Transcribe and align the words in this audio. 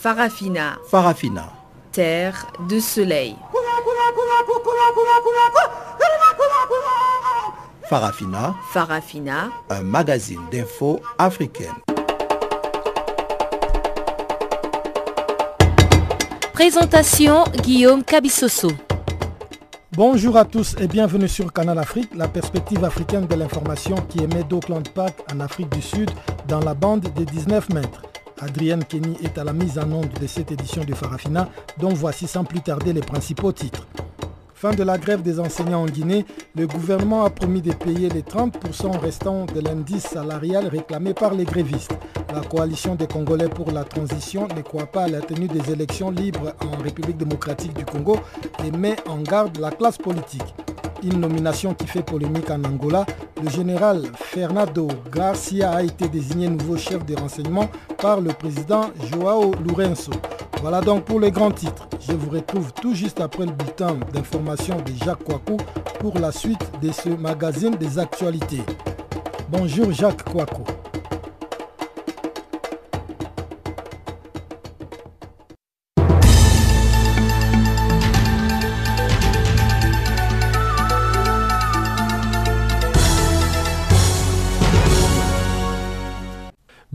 Farafina, 0.00 0.78
Farafina. 0.88 1.52
terre 1.90 2.46
de 2.68 2.78
soleil. 2.78 3.34
Farafina, 7.88 8.54
Farafina, 8.70 9.50
un 9.70 9.82
magazine 9.82 10.40
d'infos 10.52 11.00
africaine. 11.18 11.74
Présentation 16.52 17.42
Guillaume 17.64 18.04
Cabissoso. 18.04 18.70
Bonjour 19.96 20.36
à 20.36 20.44
tous 20.44 20.76
et 20.78 20.86
bienvenue 20.86 21.26
sur 21.26 21.52
Canal 21.52 21.76
Afrique, 21.76 22.10
la 22.14 22.28
perspective 22.28 22.84
africaine 22.84 23.26
de 23.26 23.34
l'information 23.34 23.96
qui 24.08 24.22
émet 24.22 24.44
d'Auckland 24.44 24.88
Park 24.90 25.16
en 25.34 25.40
Afrique 25.40 25.70
du 25.70 25.82
Sud 25.82 26.08
dans 26.46 26.60
la 26.60 26.74
bande 26.74 27.00
des 27.00 27.24
19 27.24 27.70
mètres. 27.70 28.02
Adrienne 28.40 28.84
Kenny 28.84 29.16
est 29.22 29.38
à 29.38 29.44
la 29.44 29.52
mise 29.52 29.78
en 29.78 29.90
onde 29.90 30.12
de 30.20 30.26
cette 30.26 30.52
édition 30.52 30.84
de 30.84 30.94
Farafina, 30.94 31.48
dont 31.78 31.92
voici 31.92 32.26
sans 32.26 32.44
plus 32.44 32.60
tarder 32.60 32.92
les 32.92 33.00
principaux 33.00 33.52
titres. 33.52 33.86
Fin 34.54 34.72
de 34.72 34.82
la 34.82 34.98
grève 34.98 35.22
des 35.22 35.38
enseignants 35.38 35.82
en 35.82 35.86
Guinée, 35.86 36.24
le 36.56 36.66
gouvernement 36.66 37.24
a 37.24 37.30
promis 37.30 37.62
de 37.62 37.72
payer 37.72 38.08
les 38.08 38.22
30% 38.22 38.98
restants 38.98 39.46
de 39.46 39.60
l'indice 39.60 40.02
salarial 40.02 40.66
réclamé 40.66 41.14
par 41.14 41.34
les 41.34 41.44
grévistes. 41.44 41.96
La 42.34 42.40
coalition 42.40 42.94
des 42.96 43.06
Congolais 43.06 43.48
pour 43.48 43.70
la 43.70 43.84
transition 43.84 44.48
ne 44.56 44.62
croit 44.62 44.86
pas 44.86 45.04
à 45.04 45.08
la 45.08 45.20
tenue 45.20 45.46
des 45.46 45.70
élections 45.70 46.10
libres 46.10 46.54
en 46.60 46.82
République 46.82 47.16
démocratique 47.16 47.74
du 47.74 47.84
Congo 47.84 48.18
et 48.64 48.70
met 48.72 48.96
en 49.08 49.18
garde 49.18 49.58
la 49.58 49.70
classe 49.70 49.98
politique. 49.98 50.54
Une 51.04 51.20
nomination 51.20 51.74
qui 51.74 51.86
fait 51.86 52.02
polémique 52.02 52.50
en 52.50 52.64
Angola, 52.64 53.06
le 53.42 53.50
général 53.50 54.02
Fernando 54.14 54.88
Garcia 55.12 55.70
a 55.70 55.82
été 55.82 56.08
désigné 56.08 56.48
nouveau 56.48 56.76
chef 56.76 57.04
de 57.04 57.14
renseignement 57.14 57.68
par 57.98 58.20
le 58.20 58.32
président 58.32 58.90
Joao 59.10 59.52
Lourenço. 59.66 60.12
Voilà 60.60 60.80
donc 60.80 61.04
pour 61.04 61.20
les 61.20 61.30
grands 61.30 61.50
titres. 61.50 61.88
Je 62.00 62.12
vous 62.12 62.30
retrouve 62.30 62.72
tout 62.72 62.94
juste 62.94 63.20
après 63.20 63.46
le 63.46 63.52
bulletin 63.52 63.96
d'information 64.12 64.76
de 64.76 64.92
Jacques 65.04 65.24
Kouakou 65.24 65.56
pour 66.00 66.18
la 66.18 66.32
suite 66.32 66.70
de 66.82 66.90
ce 66.90 67.08
magazine 67.10 67.76
des 67.76 67.98
actualités. 67.98 68.62
Bonjour 69.50 69.92
Jacques 69.92 70.24
Kouakou. 70.24 70.77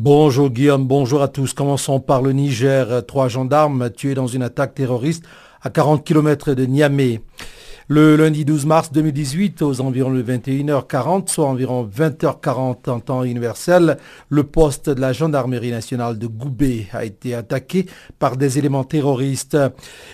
Bonjour 0.06 0.50
Guillaume, 0.50 0.86
bonjour 0.86 1.22
à 1.22 1.30
tous. 1.30 1.54
Commençons 1.54 2.02
par 2.02 2.22
le 2.22 2.34
Niger. 2.34 3.06
Trois 3.06 3.30
gendarmes 3.30 3.90
tués 3.90 4.16
dans 4.16 4.28
une 4.28 4.44
attaque 4.44 4.74
terroriste 4.76 5.24
à 5.62 5.70
40 5.70 6.04
km 6.04 6.54
de 6.56 6.66
Niamey. 6.66 7.22
Le 7.90 8.16
lundi 8.16 8.46
12 8.46 8.66
mars 8.66 8.92
2018, 8.94 9.62
aux 9.62 9.82
environs 9.82 10.14
de 10.14 10.24
21h40, 10.24 11.30
soit 11.30 11.46
environ 11.50 11.86
20h40 11.86 12.90
en 12.90 13.02
temps 13.02 13.26
universel, 13.26 13.98
le 14.30 14.44
poste 14.46 14.90
de 14.90 15.02
la 15.02 15.12
gendarmerie 15.12 15.72
nationale 15.72 16.18
de 16.18 16.28
Goubé 16.28 16.88
a 16.94 17.04
été 17.04 17.36
attaqué 17.36 17.88
par 18.20 18.38
des 18.38 18.58
éléments 18.58 18.86
terroristes. 18.86 19.58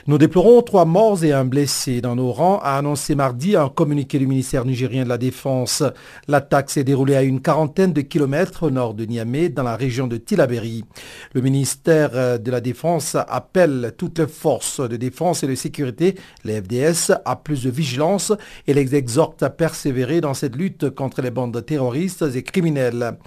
Nous 0.07 0.17
déplorons 0.17 0.63
trois 0.63 0.85
morts 0.85 1.23
et 1.23 1.31
un 1.31 1.45
blessé 1.45 2.01
dans 2.01 2.15
nos 2.15 2.31
rangs, 2.31 2.57
a 2.63 2.75
annoncé 2.75 3.13
mardi 3.13 3.55
un 3.55 3.69
communiqué 3.69 4.17
du 4.17 4.25
ministère 4.25 4.65
nigérien 4.65 5.03
de 5.03 5.09
la 5.09 5.19
Défense. 5.19 5.83
L'attaque 6.27 6.71
s'est 6.71 6.83
déroulée 6.83 7.15
à 7.17 7.21
une 7.21 7.39
quarantaine 7.39 7.93
de 7.93 8.01
kilomètres 8.01 8.63
au 8.63 8.71
nord 8.71 8.95
de 8.95 9.05
Niamey, 9.05 9.49
dans 9.49 9.61
la 9.63 9.75
région 9.75 10.07
de 10.07 10.17
Tilaberi. 10.17 10.85
Le 11.33 11.41
ministère 11.41 12.39
de 12.39 12.49
la 12.49 12.61
Défense 12.61 13.15
appelle 13.15 13.93
toutes 13.95 14.17
les 14.17 14.27
forces 14.27 14.79
de 14.79 14.97
défense 14.97 15.43
et 15.43 15.47
de 15.47 15.53
sécurité, 15.53 16.15
les 16.43 16.59
FDS, 16.63 17.13
à 17.25 17.35
plus 17.35 17.58
de 17.63 17.69
vigilance 17.69 18.33
et 18.67 18.73
les 18.73 18.95
exhorte 18.95 19.43
à 19.43 19.49
persévérer 19.49 20.21
dans 20.21 20.33
cette 20.33 20.55
lutte 20.55 20.89
contre 20.89 21.21
les 21.21 21.31
bandes 21.31 21.65
terroristes 21.65 22.25
et 22.33 22.43
criminelles. 22.43 23.17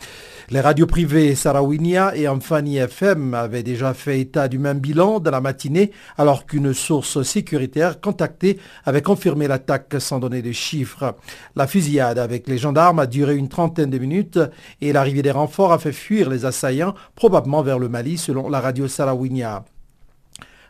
Les 0.50 0.60
radios 0.60 0.86
privées 0.86 1.34
Sarawinia 1.34 2.16
et 2.16 2.28
Amfani 2.28 2.76
FM 2.76 3.34
avaient 3.34 3.62
déjà 3.62 3.94
fait 3.94 4.20
état 4.20 4.48
du 4.48 4.58
même 4.58 4.80
bilan 4.80 5.20
dans 5.20 5.30
la 5.30 5.40
matinée 5.40 5.92
alors 6.18 6.46
qu'une 6.46 6.74
source 6.74 7.22
sécuritaire 7.22 8.00
contactée 8.00 8.58
avait 8.84 9.02
confirmé 9.02 9.48
l'attaque 9.48 9.94
sans 9.98 10.18
donner 10.18 10.42
de 10.42 10.52
chiffres. 10.52 11.14
La 11.56 11.66
fusillade 11.66 12.18
avec 12.18 12.48
les 12.48 12.58
gendarmes 12.58 12.98
a 12.98 13.06
duré 13.06 13.36
une 13.36 13.48
trentaine 13.48 13.90
de 13.90 13.98
minutes 13.98 14.40
et 14.80 14.92
l'arrivée 14.92 15.22
des 15.22 15.30
renforts 15.30 15.72
a 15.72 15.78
fait 15.78 15.92
fuir 15.92 16.28
les 16.28 16.44
assaillants 16.44 16.94
probablement 17.14 17.62
vers 17.62 17.78
le 17.78 17.88
Mali 17.88 18.18
selon 18.18 18.48
la 18.48 18.60
radio 18.60 18.88
Sarawinia. 18.88 19.64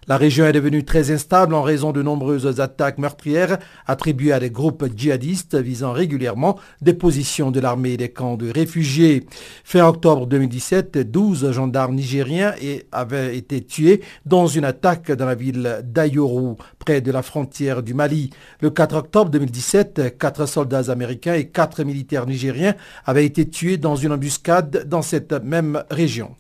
La 0.09 0.17
région 0.17 0.47
est 0.47 0.53
devenue 0.53 0.85
très 0.85 1.13
instable 1.13 1.55
en 1.55 1.63
raison 1.63 1.93
de 1.93 2.03
nombreuses 2.03 2.59
attaques 2.61 2.99
meurtrières 2.99 3.59
attribuées 3.87 4.33
à 4.33 4.41
des 4.41 4.51
groupes 4.51 4.85
djihadistes 4.97 5.55
visant 5.55 5.93
régulièrement 5.93 6.59
des 6.81 6.93
positions 6.93 7.53
de 7.53 7.61
l'armée 7.61 7.93
et 7.93 7.97
des 7.97 8.09
camps 8.09 8.37
de 8.37 8.51
réfugiés. 8.51 9.25
Fin 9.63 9.87
octobre 9.87 10.27
2017, 10.27 10.99
12 10.99 11.53
gendarmes 11.53 11.95
nigériens 11.95 12.53
avaient 12.91 13.37
été 13.37 13.65
tués 13.65 14.03
dans 14.27 14.49
une 14.49 14.65
attaque 14.65 15.13
dans 15.13 15.27
la 15.27 15.37
ville 15.37 15.83
d'Ayoru, 15.85 16.57
près 16.81 17.01
de 17.01 17.13
la 17.13 17.23
frontière 17.23 17.85
du 17.85 17.95
Mali. 17.95 18.31
Le 18.61 18.71
4 18.71 18.97
octobre 18.97 19.31
2017, 19.31 20.19
4 20.19 20.47
soldats 20.47 20.91
américains 20.91 21.35
et 21.35 21.47
4 21.47 21.85
militaires 21.85 22.27
nigériens 22.27 22.75
avaient 23.07 23.25
été 23.25 23.49
tués 23.49 23.77
dans 23.77 23.95
une 23.95 24.11
embuscade 24.11 24.89
dans 24.89 25.03
cette 25.03 25.33
même 25.45 25.85
région. 25.91 26.35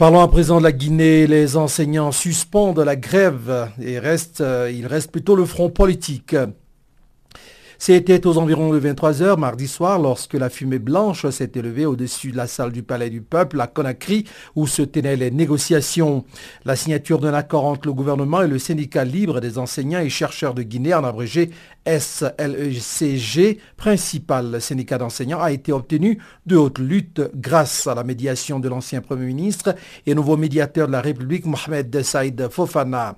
Parlons 0.00 0.22
à 0.22 0.28
présent 0.28 0.60
de 0.60 0.62
la 0.62 0.72
Guinée. 0.72 1.26
Les 1.26 1.58
enseignants 1.58 2.10
suspendent 2.10 2.78
la 2.78 2.96
grève 2.96 3.68
et 3.82 3.98
restent, 3.98 4.42
il 4.72 4.86
reste 4.86 5.10
plutôt 5.10 5.36
le 5.36 5.44
front 5.44 5.68
politique. 5.68 6.34
C'était 7.82 8.26
aux 8.26 8.36
environs 8.36 8.74
de 8.74 8.76
23 8.76 9.22
heures 9.22 9.38
mardi 9.38 9.66
soir 9.66 9.98
lorsque 9.98 10.34
la 10.34 10.50
fumée 10.50 10.78
blanche 10.78 11.26
s'est 11.30 11.52
élevée 11.54 11.86
au-dessus 11.86 12.30
de 12.30 12.36
la 12.36 12.46
salle 12.46 12.72
du 12.72 12.82
Palais 12.82 13.08
du 13.08 13.22
Peuple 13.22 13.58
à 13.58 13.68
Conakry 13.68 14.26
où 14.54 14.66
se 14.66 14.82
tenaient 14.82 15.16
les 15.16 15.30
négociations. 15.30 16.26
La 16.66 16.76
signature 16.76 17.20
d'un 17.20 17.32
accord 17.32 17.64
entre 17.64 17.86
le 17.86 17.94
gouvernement 17.94 18.42
et 18.42 18.48
le 18.48 18.58
syndicat 18.58 19.04
libre 19.04 19.40
des 19.40 19.56
enseignants 19.56 20.00
et 20.00 20.10
chercheurs 20.10 20.52
de 20.52 20.62
Guinée, 20.62 20.92
en 20.92 21.04
abrégé 21.04 21.52
SLECG, 21.86 23.58
principal 23.78 24.60
syndicat 24.60 24.98
d'enseignants, 24.98 25.40
a 25.40 25.50
été 25.50 25.72
obtenue 25.72 26.18
de 26.44 26.56
haute 26.56 26.80
lutte 26.80 27.22
grâce 27.34 27.86
à 27.86 27.94
la 27.94 28.04
médiation 28.04 28.60
de 28.60 28.68
l'ancien 28.68 29.00
Premier 29.00 29.24
ministre 29.24 29.74
et 30.04 30.14
nouveau 30.14 30.36
médiateur 30.36 30.86
de 30.86 30.92
la 30.92 31.00
République, 31.00 31.46
Mohamed 31.46 32.02
Saïd 32.02 32.46
Fofana. 32.50 33.16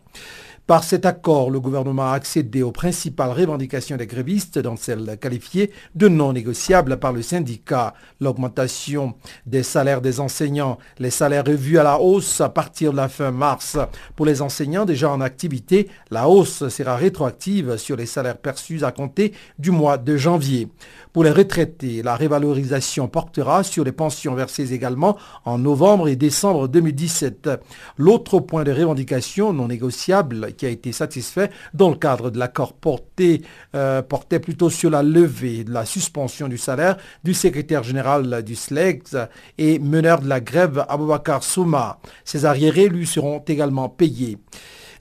Par 0.68 0.84
cet 0.84 1.06
accord, 1.06 1.50
le 1.50 1.58
gouvernement 1.58 2.12
a 2.12 2.14
accédé 2.14 2.62
aux 2.62 2.70
principales 2.70 3.32
revendications 3.32 3.96
des 3.96 4.06
grévistes, 4.06 4.60
dont 4.60 4.76
celles 4.76 5.18
qualifiées 5.20 5.72
de 5.96 6.06
non 6.06 6.32
négociables 6.32 6.98
par 6.98 7.12
le 7.12 7.20
syndicat. 7.20 7.94
L'augmentation 8.20 9.14
des 9.44 9.64
salaires 9.64 10.00
des 10.00 10.20
enseignants, 10.20 10.78
les 11.00 11.10
salaires 11.10 11.44
revus 11.44 11.78
à 11.78 11.82
la 11.82 11.98
hausse 11.98 12.40
à 12.40 12.48
partir 12.48 12.92
de 12.92 12.96
la 12.96 13.08
fin 13.08 13.32
mars. 13.32 13.76
Pour 14.14 14.24
les 14.24 14.40
enseignants 14.40 14.84
déjà 14.84 15.10
en 15.10 15.20
activité, 15.20 15.88
la 16.12 16.28
hausse 16.28 16.68
sera 16.68 16.94
rétroactive 16.94 17.76
sur 17.76 17.96
les 17.96 18.06
salaires 18.06 18.38
perçus 18.38 18.84
à 18.84 18.92
compter 18.92 19.32
du 19.58 19.72
mois 19.72 19.98
de 19.98 20.16
janvier. 20.16 20.68
Pour 21.12 21.24
les 21.24 21.30
retraités, 21.30 22.02
la 22.02 22.16
révalorisation 22.16 23.06
portera 23.06 23.64
sur 23.64 23.84
les 23.84 23.92
pensions 23.92 24.34
versées 24.34 24.72
également 24.72 25.18
en 25.44 25.58
novembre 25.58 26.08
et 26.08 26.16
décembre 26.16 26.68
2017. 26.68 27.50
L'autre 27.98 28.40
point 28.40 28.64
de 28.64 28.72
revendication 28.72 29.52
non 29.52 29.68
négociable 29.68 30.54
qui 30.54 30.64
a 30.64 30.70
été 30.70 30.90
satisfait 30.90 31.50
dans 31.74 31.90
le 31.90 31.96
cadre 31.96 32.30
de 32.30 32.38
l'accord 32.38 32.72
porté, 32.72 33.42
euh, 33.74 34.00
portait 34.00 34.40
plutôt 34.40 34.70
sur 34.70 34.88
la 34.88 35.02
levée 35.02 35.64
de 35.64 35.72
la 35.72 35.84
suspension 35.84 36.48
du 36.48 36.56
salaire 36.56 36.96
du 37.24 37.34
secrétaire 37.34 37.82
général 37.82 38.42
du 38.42 38.54
SLEX 38.54 39.14
et 39.58 39.78
meneur 39.78 40.22
de 40.22 40.28
la 40.28 40.40
grève 40.40 40.86
Aboubakar 40.88 41.42
Souma. 41.42 41.98
Ces 42.24 42.46
arriérés 42.46 42.88
lui 42.88 43.06
seront 43.06 43.40
également 43.46 43.90
payés. 43.90 44.38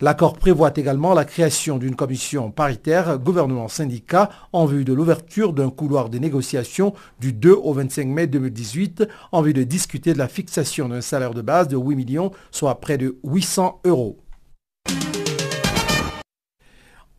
L'accord 0.02 0.34
prévoit 0.34 0.72
également 0.76 1.14
la 1.14 1.26
création 1.26 1.78
d'une 1.78 1.96
commission 1.96 2.50
paritaire 2.50 3.20
gouvernement-syndicat 3.20 4.30
en 4.52 4.66
vue 4.66 4.84
de 4.84 4.94
l'ouverture 4.94 5.54
d'un 5.54 5.70
couloir 5.70 6.10
de 6.10 6.18
négociations 6.18 6.96
du 7.20 7.34
2 7.34 7.52
au 7.52 7.72
25 7.74 8.08
mai 8.08 8.26
2018 8.26 9.08
en 9.32 9.44
vue 9.44 9.54
de 9.54 9.62
discuter 9.62 10.14
de 10.14 10.18
la 10.18 10.28
fixation 10.28 10.90
d'un 10.90 11.02
salaire 11.02 11.36
de 11.36 11.44
base 11.44 11.68
de 11.68 11.78
8 11.78 11.96
millions, 11.96 12.32
soit 12.50 12.82
près 12.82 12.98
de 12.98 13.20
800 13.24 13.82
euros. 13.86 14.21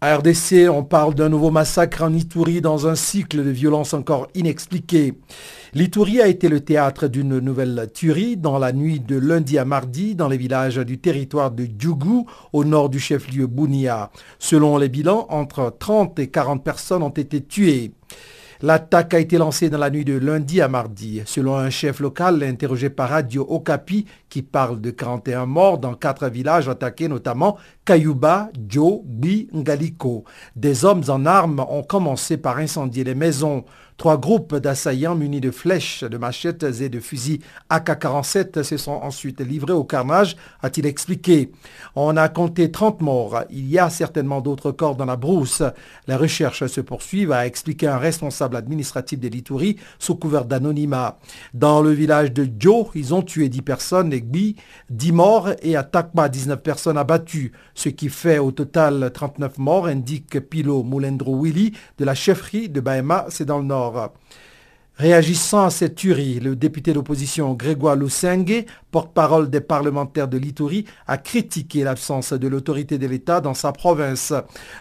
À 0.05 0.17
RDC, 0.17 0.69
on 0.69 0.83
parle 0.83 1.15
d'un 1.15 1.29
nouveau 1.29 1.53
massacre 1.53 2.03
en 2.03 2.13
Itourie 2.13 2.61
dans 2.61 2.89
un 2.89 2.97
cycle 2.97 3.45
de 3.45 3.51
violence 3.51 3.95
encore 3.95 4.27
inexpliqué. 4.35 5.15
L'Itourie 5.75 6.21
a 6.21 6.27
été 6.27 6.49
le 6.49 6.59
théâtre 6.59 7.07
d'une 7.07 7.39
nouvelle 7.39 7.89
tuerie 7.95 8.37
dans 8.37 8.59
la 8.59 8.73
nuit 8.73 8.99
de 8.99 9.17
lundi 9.17 9.59
à 9.59 9.65
mardi 9.65 10.17
dans 10.17 10.27
les 10.27 10.39
villages 10.39 10.79
du 10.79 10.99
territoire 10.99 11.53
de 11.53 11.69
Djougou 11.79 12.27
au 12.53 12.65
nord 12.65 12.89
du 12.89 12.99
chef-lieu 12.99 13.47
Bounia. 13.47 14.11
Selon 14.41 14.77
les 14.77 14.89
bilans, 14.89 15.29
entre 15.31 15.73
30 15.79 16.19
et 16.19 16.27
40 16.27 16.65
personnes 16.65 17.05
ont 17.05 17.09
été 17.11 17.41
tuées. 17.41 17.93
L'attaque 18.65 19.15
a 19.15 19.19
été 19.19 19.39
lancée 19.39 19.71
dans 19.71 19.79
la 19.79 19.91
nuit 19.91 20.05
de 20.05 20.17
lundi 20.17 20.61
à 20.61 20.69
mardi. 20.69 21.21
Selon 21.27 21.57
un 21.57 21.69
chef 21.69 21.99
local 21.99 22.45
interrogé 22.45 22.91
par 22.91 23.09
Radio 23.09 23.45
Okapi, 23.49 24.07
qui 24.29 24.43
parle 24.43 24.81
de 24.81 24.93
41 24.93 25.47
morts 25.47 25.79
dans 25.79 25.95
quatre 25.95 26.29
villages 26.29 26.69
attaqués, 26.69 27.09
notamment 27.09 27.59
Kayuba, 27.85 28.51
Jo, 28.69 29.03
Bi, 29.05 29.49
Ngaliko. 29.53 30.23
Des 30.55 30.85
hommes 30.85 31.03
en 31.09 31.27
armes 31.27 31.67
ont 31.69 31.83
commencé 31.83 32.37
par 32.37 32.59
incendier 32.59 33.03
les 33.03 33.17
maisons. 33.17 33.65
Trois 33.97 34.19
groupes 34.19 34.57
d'assaillants 34.57 35.15
munis 35.15 35.41
de 35.41 35.51
flèches, 35.51 36.03
de 36.03 36.17
machettes 36.17 36.65
et 36.81 36.89
de 36.89 36.99
fusils 36.99 37.41
AK-47 37.71 38.63
se 38.63 38.77
sont 38.77 38.93
ensuite 38.93 39.41
livrés 39.41 39.73
au 39.73 39.85
carnage, 39.85 40.37
a-t-il 40.63 40.87
expliqué. 40.87 41.53
On 41.95 42.17
a 42.17 42.29
compté 42.29 42.71
30 42.71 43.01
morts. 43.01 43.45
Il 43.51 43.69
y 43.69 43.79
a 43.79 43.91
certainement 43.91 44.41
d'autres 44.41 44.73
corps 44.73 44.97
dans 44.97 45.05
la 45.05 45.17
brousse. 45.17 45.63
Les 46.09 46.17
recherches 46.17 46.67
se 46.67 46.81
poursuivent, 46.81 47.33
a 47.33 47.47
expliqué 47.47 47.87
un 47.87 47.99
responsable 47.99 48.57
administratif 48.57 49.21
de 49.21 49.29
l'Itourie 49.29 49.77
sous 49.99 50.17
couvert 50.17 50.47
d'anonymat. 50.47 51.19
Dans 51.55 51.81
le 51.83 51.91
village 51.91 52.33
de 52.33 52.49
Djo, 52.59 52.91
ils 52.95 53.15
ont 53.15 53.23
tué 53.23 53.49
10 53.49 53.63
personnes, 53.63 54.13
Egbi, 54.13 54.57
10 54.91 55.13
morts 55.13 55.51
et 55.63 55.77
à 55.77 55.85
Takma, 55.85 56.29
19 56.29 56.63
personnes 56.63 56.99
abattues, 56.99 57.53
ce 57.75 57.89
qui 57.89 58.09
fait 58.09 58.39
au 58.39 58.51
total 58.53 59.11
39 59.13 59.59
morts, 59.59 59.87
indique 59.87 60.41
Pilo 60.41 60.83
Moulendro 60.83 61.41
Willy 61.41 61.73
de 61.99 62.05
la 62.05 62.15
chefferie 62.15 62.69
de 62.69 62.81
Baema, 62.81 63.27
c'est 63.29 63.45
dans 63.45 63.59
le 63.59 63.65
nord. 63.65 63.82
Réagissant 64.97 65.65
à 65.65 65.71
cette 65.71 65.95
tuerie, 65.95 66.39
le 66.39 66.55
député 66.55 66.93
d'opposition 66.93 67.55
Grégoire 67.55 67.97
Lusenge, 67.97 68.67
porte-parole 68.91 69.49
des 69.49 69.63
parlementaires 69.63 70.29
de 70.29 70.37
l'Itourie, 70.37 70.85
a 71.07 71.17
critiqué 71.17 71.83
l'absence 71.83 72.35
de 72.35 72.47
l'autorité 72.47 72.99
de 72.99 73.07
l'État 73.07 73.41
dans 73.41 73.55
sa 73.55 73.73
province. 73.73 74.35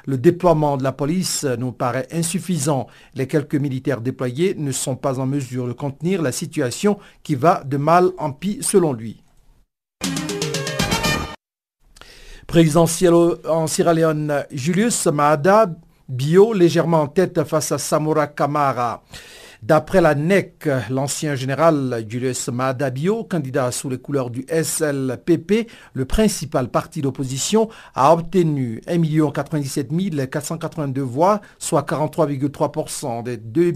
Le 0.05 0.17
déploiement 0.17 0.75
de 0.75 0.83
la 0.83 0.91
police 0.91 1.45
nous 1.57 1.71
paraît 1.71 2.07
insuffisant. 2.11 2.87
Les 3.15 3.25
quelques 3.25 3.55
militaires 3.55 4.01
déployés 4.01 4.53
ne 4.57 4.73
sont 4.73 4.97
pas 4.97 5.17
en 5.17 5.25
mesure 5.25 5.65
de 5.67 5.73
contenir 5.73 6.21
la 6.21 6.33
situation 6.33 6.99
qui 7.23 7.35
va 7.35 7.63
de 7.63 7.77
mal 7.77 8.11
en 8.17 8.33
pis 8.33 8.59
selon 8.61 8.91
lui. 8.91 9.23
Présidentiel 12.47 13.13
en 13.47 13.65
Sierra 13.65 13.93
Leone, 13.93 14.43
Julius 14.51 15.07
Maada 15.07 15.67
Bio 16.11 16.51
légèrement 16.51 17.03
en 17.03 17.07
tête 17.07 17.41
face 17.45 17.71
à 17.71 17.77
Samura 17.77 18.27
Kamara. 18.27 19.01
D'après 19.61 20.01
la 20.01 20.15
NEC, 20.15 20.67
l'ancien 20.89 21.35
général 21.35 22.03
Julius 22.09 22.47
Maada 22.47 22.89
Bio, 22.89 23.23
candidat 23.23 23.71
sous 23.71 23.91
les 23.91 23.99
couleurs 23.99 24.31
du 24.31 24.43
SLPP, 24.49 25.69
le 25.93 26.05
principal 26.05 26.69
parti 26.69 27.03
d'opposition, 27.03 27.69
a 27.93 28.11
obtenu 28.11 28.81
1 28.87 29.29
97 29.31 29.89
482 30.31 31.01
voix, 31.03 31.41
soit 31.59 31.87
43,3% 31.87 33.21
des 33.21 33.37
2 33.37 33.71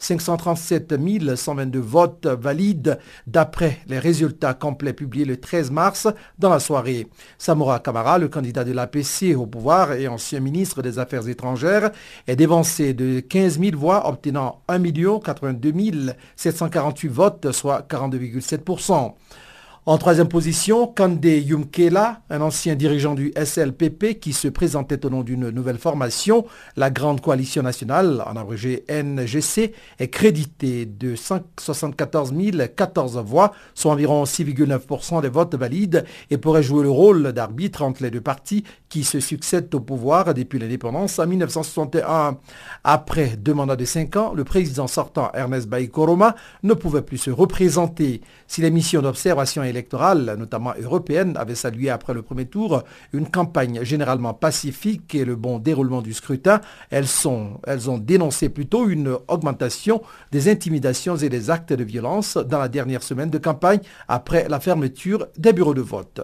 537 0.00 0.96
122 1.36 1.78
votes 1.78 2.26
valides 2.26 2.98
d'après 3.28 3.78
les 3.86 4.00
résultats 4.00 4.54
complets 4.54 4.94
publiés 4.94 5.24
le 5.24 5.36
13 5.36 5.70
mars 5.70 6.08
dans 6.40 6.50
la 6.50 6.58
soirée. 6.58 7.06
Samura 7.38 7.78
Kamara, 7.78 8.18
le 8.18 8.26
candidat 8.26 8.64
de 8.64 8.72
l'APC 8.72 9.36
au 9.36 9.46
pouvoir 9.46 9.92
et 9.92 10.08
ancien 10.08 10.40
ministre 10.40 10.82
des 10.82 10.98
Affaires 10.98 11.28
étrangères, 11.28 11.92
est 12.26 12.34
dévancé 12.34 12.94
de 12.94 13.20
15 13.20 13.60
000 13.60 13.78
voix, 13.78 14.08
obtenant 14.08 14.60
1 14.66 14.78
million 14.78 15.03
82 15.06 16.14
748 16.36 17.08
votes, 17.08 17.52
soit 17.52 17.82
42,7%. 17.82 19.14
En 19.86 19.98
troisième 19.98 20.28
position, 20.28 20.86
Kande 20.86 21.22
Yumkela, 21.22 22.22
un 22.30 22.40
ancien 22.40 22.74
dirigeant 22.74 23.14
du 23.14 23.34
SLPP 23.36 24.18
qui 24.18 24.32
se 24.32 24.48
présentait 24.48 25.04
au 25.04 25.10
nom 25.10 25.22
d'une 25.22 25.50
nouvelle 25.50 25.76
formation, 25.76 26.46
la 26.78 26.88
Grande 26.88 27.20
Coalition 27.20 27.62
Nationale, 27.62 28.24
en 28.26 28.34
abrégé 28.34 28.86
NGC, 28.88 29.74
est 29.98 30.08
crédité 30.08 30.86
de 30.86 31.14
174 31.14 32.32
014 32.74 33.18
voix, 33.26 33.52
soit 33.74 33.92
environ 33.92 34.24
6,9% 34.24 35.20
des 35.20 35.28
votes 35.28 35.54
valides, 35.54 36.06
et 36.30 36.38
pourrait 36.38 36.62
jouer 36.62 36.84
le 36.84 36.90
rôle 36.90 37.34
d'arbitre 37.34 37.82
entre 37.82 38.04
les 38.04 38.10
deux 38.10 38.22
partis 38.22 38.64
qui 38.88 39.04
se 39.04 39.20
succèdent 39.20 39.74
au 39.74 39.80
pouvoir 39.80 40.32
depuis 40.32 40.58
l'indépendance 40.58 41.18
en 41.18 41.26
1961. 41.26 42.38
Après 42.84 43.36
deux 43.36 43.52
mandats 43.52 43.76
de 43.76 43.84
cinq 43.84 44.16
ans, 44.16 44.32
le 44.32 44.44
président 44.44 44.86
sortant 44.86 45.30
Ernest 45.34 45.68
Baïkoroma 45.68 46.36
ne 46.62 46.72
pouvait 46.72 47.02
plus 47.02 47.18
se 47.18 47.30
représenter. 47.30 48.22
Si 48.46 48.62
les 48.62 48.70
missions 48.70 49.02
d'observation 49.02 49.62
notamment 50.36 50.74
européenne, 50.80 51.34
avait 51.36 51.54
salué 51.54 51.90
après 51.90 52.14
le 52.14 52.22
premier 52.22 52.46
tour 52.46 52.82
une 53.12 53.28
campagne 53.28 53.82
généralement 53.84 54.34
pacifique 54.34 55.14
et 55.14 55.24
le 55.24 55.36
bon 55.36 55.58
déroulement 55.58 56.02
du 56.02 56.12
scrutin, 56.12 56.60
elles, 56.90 57.06
sont, 57.06 57.60
elles 57.66 57.90
ont 57.90 57.98
dénoncé 57.98 58.48
plutôt 58.48 58.88
une 58.88 59.16
augmentation 59.28 60.02
des 60.32 60.48
intimidations 60.48 61.16
et 61.16 61.28
des 61.28 61.50
actes 61.50 61.72
de 61.72 61.84
violence 61.84 62.36
dans 62.36 62.58
la 62.58 62.68
dernière 62.68 63.02
semaine 63.02 63.30
de 63.30 63.38
campagne 63.38 63.80
après 64.08 64.48
la 64.48 64.60
fermeture 64.60 65.26
des 65.38 65.52
bureaux 65.52 65.74
de 65.74 65.80
vote. 65.80 66.20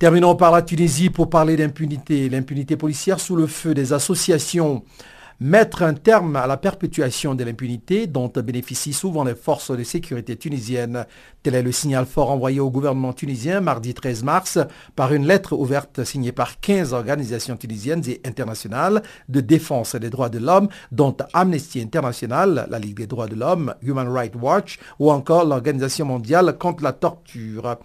Terminons 0.00 0.34
par 0.34 0.50
la 0.50 0.62
Tunisie 0.62 1.10
pour 1.10 1.28
parler 1.28 1.58
d'impunité. 1.58 2.30
L'impunité 2.30 2.74
policière 2.74 3.20
sous 3.20 3.36
le 3.36 3.46
feu 3.46 3.74
des 3.74 3.92
associations 3.92 4.82
mettre 5.40 5.82
un 5.82 5.94
terme 5.94 6.36
à 6.36 6.46
la 6.46 6.58
perpétuation 6.58 7.34
de 7.34 7.44
l'impunité 7.44 8.06
dont 8.06 8.28
bénéficient 8.28 8.92
souvent 8.92 9.24
les 9.24 9.34
forces 9.34 9.70
de 9.70 9.82
sécurité 9.82 10.36
tunisiennes. 10.36 11.06
Tel 11.42 11.54
est 11.54 11.62
le 11.62 11.72
signal 11.72 12.04
fort 12.04 12.30
envoyé 12.30 12.60
au 12.60 12.70
gouvernement 12.70 13.14
tunisien 13.14 13.62
mardi 13.62 13.94
13 13.94 14.22
mars 14.22 14.58
par 14.96 15.14
une 15.14 15.26
lettre 15.26 15.54
ouverte 15.54 16.04
signée 16.04 16.32
par 16.32 16.60
15 16.60 16.92
organisations 16.92 17.56
tunisiennes 17.56 18.02
et 18.06 18.20
internationales 18.26 19.02
de 19.30 19.40
défense 19.40 19.94
des 19.94 20.10
droits 20.10 20.28
de 20.28 20.38
l'homme, 20.38 20.68
dont 20.92 21.16
Amnesty 21.32 21.80
International, 21.80 22.66
la 22.68 22.78
Ligue 22.78 22.98
des 22.98 23.06
droits 23.06 23.28
de 23.28 23.34
l'homme, 23.34 23.74
Human 23.82 24.08
Rights 24.08 24.36
Watch 24.36 24.78
ou 24.98 25.10
encore 25.10 25.46
l'Organisation 25.46 26.04
mondiale 26.04 26.58
contre 26.58 26.84
la 26.84 26.92
torture. 26.92 27.78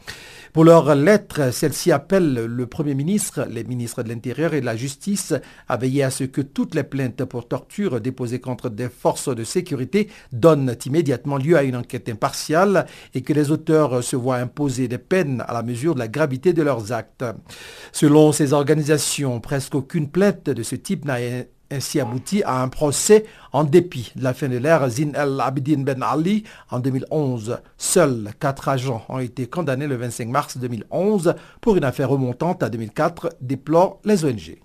Pour 0.56 0.64
leur 0.64 0.96
lettre, 0.96 1.52
celle-ci 1.52 1.92
appelle 1.92 2.34
le 2.34 2.66
Premier 2.66 2.96
ministre, 2.96 3.46
les 3.52 3.66
ministres 3.66 4.04
de 4.04 4.08
l'Intérieur 4.08 4.54
et 4.54 4.62
de 4.62 4.66
la 4.66 4.78
Justice 4.78 5.34
à 5.68 5.76
veiller 5.76 6.02
à 6.02 6.10
ce 6.10 6.24
que 6.24 6.40
toutes 6.40 6.76
les 6.76 6.86
plaintes 6.86 7.26
pour 7.26 7.50
torture 7.50 8.00
déposées 8.00 8.40
contre 8.40 8.70
des 8.70 8.88
forces 8.88 9.28
de 9.28 9.44
sécurité 9.44 10.08
donnent 10.32 10.74
immédiatement 10.86 11.36
lieu 11.36 11.58
à 11.58 11.64
une 11.64 11.76
enquête 11.76 12.08
impartiale 12.08 12.86
et 13.14 13.22
que 13.22 13.34
les 13.34 13.52
auteurs 13.52 14.02
se 14.02 14.16
voient 14.16 14.38
imposer 14.38 14.88
des 14.88 14.98
peines 14.98 15.44
à 15.46 15.52
la 15.52 15.62
mesure 15.62 15.94
de 15.94 16.00
la 16.00 16.08
gravité 16.08 16.54
de 16.54 16.62
leurs 16.62 16.94
actes. 16.94 17.26
Selon 17.92 18.32
ces 18.32 18.54
organisations, 18.54 19.42
presque 19.42 19.76
aucune 19.76 20.10
plainte 20.10 20.46
de 20.50 20.64
ce 20.64 20.78
type 20.78 21.04
n'a 21.04 21.20
ainsi 21.72 22.00
abouti 22.00 22.44
à 22.44 22.62
un 22.62 22.68
procès 22.68 23.26
en 23.54 23.64
dépit 23.64 24.12
de 24.16 24.24
la 24.24 24.34
fin 24.34 24.48
de 24.48 24.58
l'ère 24.58 24.90
Zin 24.90 25.12
El 25.14 25.40
Abidin 25.40 25.84
Ben 25.84 26.02
Ali 26.04 26.44
en 26.70 26.80
2011. 26.80 27.60
Seuls 27.78 28.32
quatre 28.40 28.70
agents 28.70 29.04
ont 29.10 29.20
été 29.20 29.48
condamnés 29.48 29.88
le 29.88 29.96
25 29.96 30.28
mars 30.28 30.58
2011 30.58 31.36
pour 31.62 31.76
une 31.78 31.84
affaire 31.84 32.10
remontante 32.10 32.64
à 32.64 32.70
2004, 32.70 33.36
déplorent 33.42 34.00
les 34.04 34.26
ONG. 34.26 34.65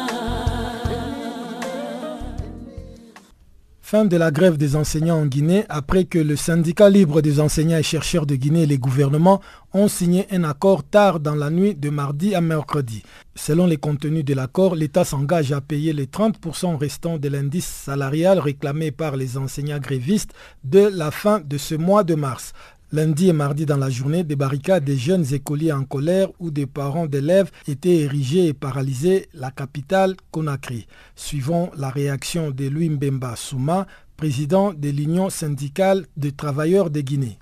Fin 3.91 4.05
de 4.05 4.15
la 4.15 4.31
grève 4.31 4.55
des 4.55 4.77
enseignants 4.77 5.19
en 5.19 5.25
Guinée 5.25 5.65
après 5.67 6.05
que 6.05 6.17
le 6.17 6.37
syndicat 6.37 6.89
libre 6.89 7.19
des 7.21 7.41
enseignants 7.41 7.77
et 7.77 7.83
chercheurs 7.83 8.25
de 8.25 8.35
Guinée 8.35 8.63
et 8.63 8.65
les 8.65 8.77
gouvernements 8.77 9.41
ont 9.73 9.89
signé 9.89 10.27
un 10.31 10.45
accord 10.45 10.85
tard 10.85 11.19
dans 11.19 11.35
la 11.35 11.49
nuit 11.49 11.75
de 11.75 11.89
mardi 11.89 12.33
à 12.33 12.39
mercredi. 12.39 13.03
Selon 13.35 13.67
les 13.67 13.75
contenus 13.75 14.23
de 14.23 14.33
l'accord, 14.33 14.75
l'État 14.75 15.03
s'engage 15.03 15.51
à 15.51 15.59
payer 15.59 15.91
les 15.91 16.05
30% 16.05 16.77
restants 16.77 17.17
de 17.17 17.27
l'indice 17.27 17.67
salarial 17.67 18.39
réclamé 18.39 18.91
par 18.91 19.17
les 19.17 19.37
enseignants 19.37 19.79
grévistes 19.79 20.31
de 20.63 20.87
la 20.87 21.11
fin 21.11 21.41
de 21.41 21.57
ce 21.57 21.75
mois 21.75 22.05
de 22.05 22.15
mars. 22.15 22.53
Lundi 22.93 23.29
et 23.29 23.33
mardi 23.33 23.65
dans 23.65 23.77
la 23.77 23.89
journée, 23.89 24.25
des 24.25 24.35
barricades 24.35 24.83
des 24.83 24.97
jeunes 24.97 25.23
écoliers 25.33 25.71
en 25.71 25.85
colère 25.85 26.27
ou 26.41 26.51
des 26.51 26.65
parents 26.65 27.05
d'élèves 27.05 27.49
étaient 27.65 27.99
érigés 27.99 28.47
et 28.47 28.53
paralysés 28.53 29.29
la 29.33 29.49
capitale 29.49 30.15
Conakry. 30.29 30.87
Suivant 31.15 31.71
la 31.77 31.89
réaction 31.89 32.51
de 32.51 32.67
Louis 32.67 32.89
Mbemba 32.89 33.37
Souma, 33.37 33.87
président 34.17 34.73
de 34.73 34.89
l'Union 34.89 35.29
syndicale 35.29 36.05
des 36.17 36.33
travailleurs 36.33 36.89
de 36.89 36.99
Guinée. 36.99 37.37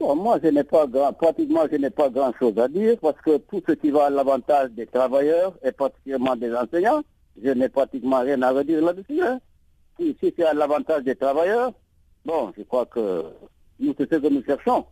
moi, 0.00 0.38
je 0.42 0.48
n'ai 0.48 0.64
pas 0.64 0.86
pratiquement, 1.12 1.66
je 1.70 1.76
n'ai 1.76 1.90
pas 1.90 2.08
grand-chose 2.08 2.56
à 2.58 2.66
dire 2.66 2.96
parce 3.02 3.20
que 3.20 3.36
tout 3.36 3.62
ce 3.68 3.72
qui 3.72 3.90
va 3.90 4.06
à 4.06 4.10
l'avantage 4.10 4.70
des 4.70 4.86
travailleurs 4.86 5.52
et 5.62 5.72
particulièrement 5.72 6.36
des 6.36 6.54
enseignants, 6.54 7.02
je 7.44 7.50
n'ai 7.50 7.68
pratiquement 7.68 8.20
rien 8.20 8.40
à 8.40 8.50
redire 8.50 8.82
là-dessus. 8.82 9.20
Hein. 9.20 9.40
Si 9.98 10.16
c'est 10.18 10.42
à 10.42 10.54
l'avantage 10.54 11.04
des 11.04 11.16
travailleurs, 11.16 11.74
bon, 12.24 12.50
je 12.56 12.62
crois 12.62 12.86
que 12.86 13.24
nous, 13.80 13.94
c'est 13.98 14.12
ce 14.12 14.18
que 14.18 14.28
nous 14.28 14.42
cherchons. 14.44 14.84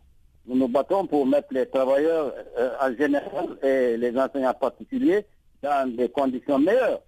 Nous 0.47 0.55
nous 0.55 0.67
battons 0.67 1.05
pour 1.05 1.25
mettre 1.25 1.47
les 1.51 1.67
travailleurs 1.67 2.33
euh, 2.57 2.71
en 2.81 2.95
général 2.95 3.57
et 3.61 3.97
les 3.97 4.17
enseignants 4.17 4.53
particuliers 4.53 5.25
dans 5.61 5.95
des 5.95 6.09
conditions 6.09 6.57
meilleures. 6.59 7.01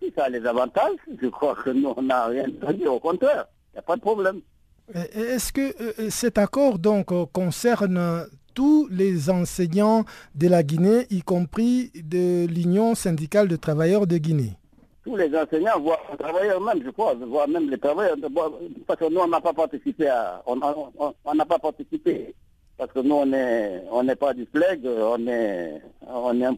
Si 0.00 0.12
ça 0.16 0.24
a 0.24 0.28
les 0.28 0.44
avantages, 0.46 0.96
je 1.20 1.26
crois 1.28 1.54
que 1.54 1.70
nous, 1.70 1.92
on 1.96 2.02
n'a 2.02 2.26
rien 2.26 2.46
à 2.66 2.72
dire. 2.72 2.92
Au 2.94 3.00
contraire, 3.00 3.46
il 3.72 3.76
n'y 3.76 3.78
a 3.80 3.82
pas 3.82 3.96
de 3.96 4.00
problème. 4.00 4.40
Est-ce 4.94 5.52
que 5.52 5.74
euh, 6.00 6.10
cet 6.10 6.38
accord 6.38 6.78
donc 6.78 7.12
euh, 7.12 7.26
concerne 7.30 8.26
tous 8.54 8.88
les 8.90 9.28
enseignants 9.28 10.04
de 10.34 10.48
la 10.48 10.62
Guinée, 10.62 11.06
y 11.10 11.20
compris 11.20 11.92
de 11.94 12.46
l'Union 12.46 12.94
syndicale 12.94 13.48
de 13.48 13.56
travailleurs 13.56 14.06
de 14.06 14.16
Guinée? 14.16 14.57
Tous 15.08 15.16
les 15.16 15.34
enseignants, 15.34 15.80
voire 15.80 16.00
les 16.10 16.18
travailleurs 16.18 16.60
même, 16.60 16.82
je 16.84 16.90
crois, 16.90 17.14
voire 17.14 17.48
même 17.48 17.70
les 17.70 17.78
travailleurs, 17.78 18.16
parce 18.86 19.00
que 19.00 19.10
nous, 19.10 19.20
on 19.20 19.28
n'a 19.28 19.40
pas 19.40 19.54
participé 19.54 20.06
à, 20.08 20.42
on 20.46 21.34
n'a 21.34 21.46
pas 21.46 21.58
participé, 21.58 22.34
parce 22.76 22.92
que 22.92 22.98
nous, 23.00 23.14
on 23.14 23.26
n'est 23.26 23.84
on 23.90 24.02
n'est 24.02 24.16
pas 24.16 24.34
du 24.34 24.44
flag, 24.54 24.80
on 24.84 25.26
est, 25.26 25.80
on 26.06 26.38
est 26.38 26.44
un 26.44 26.56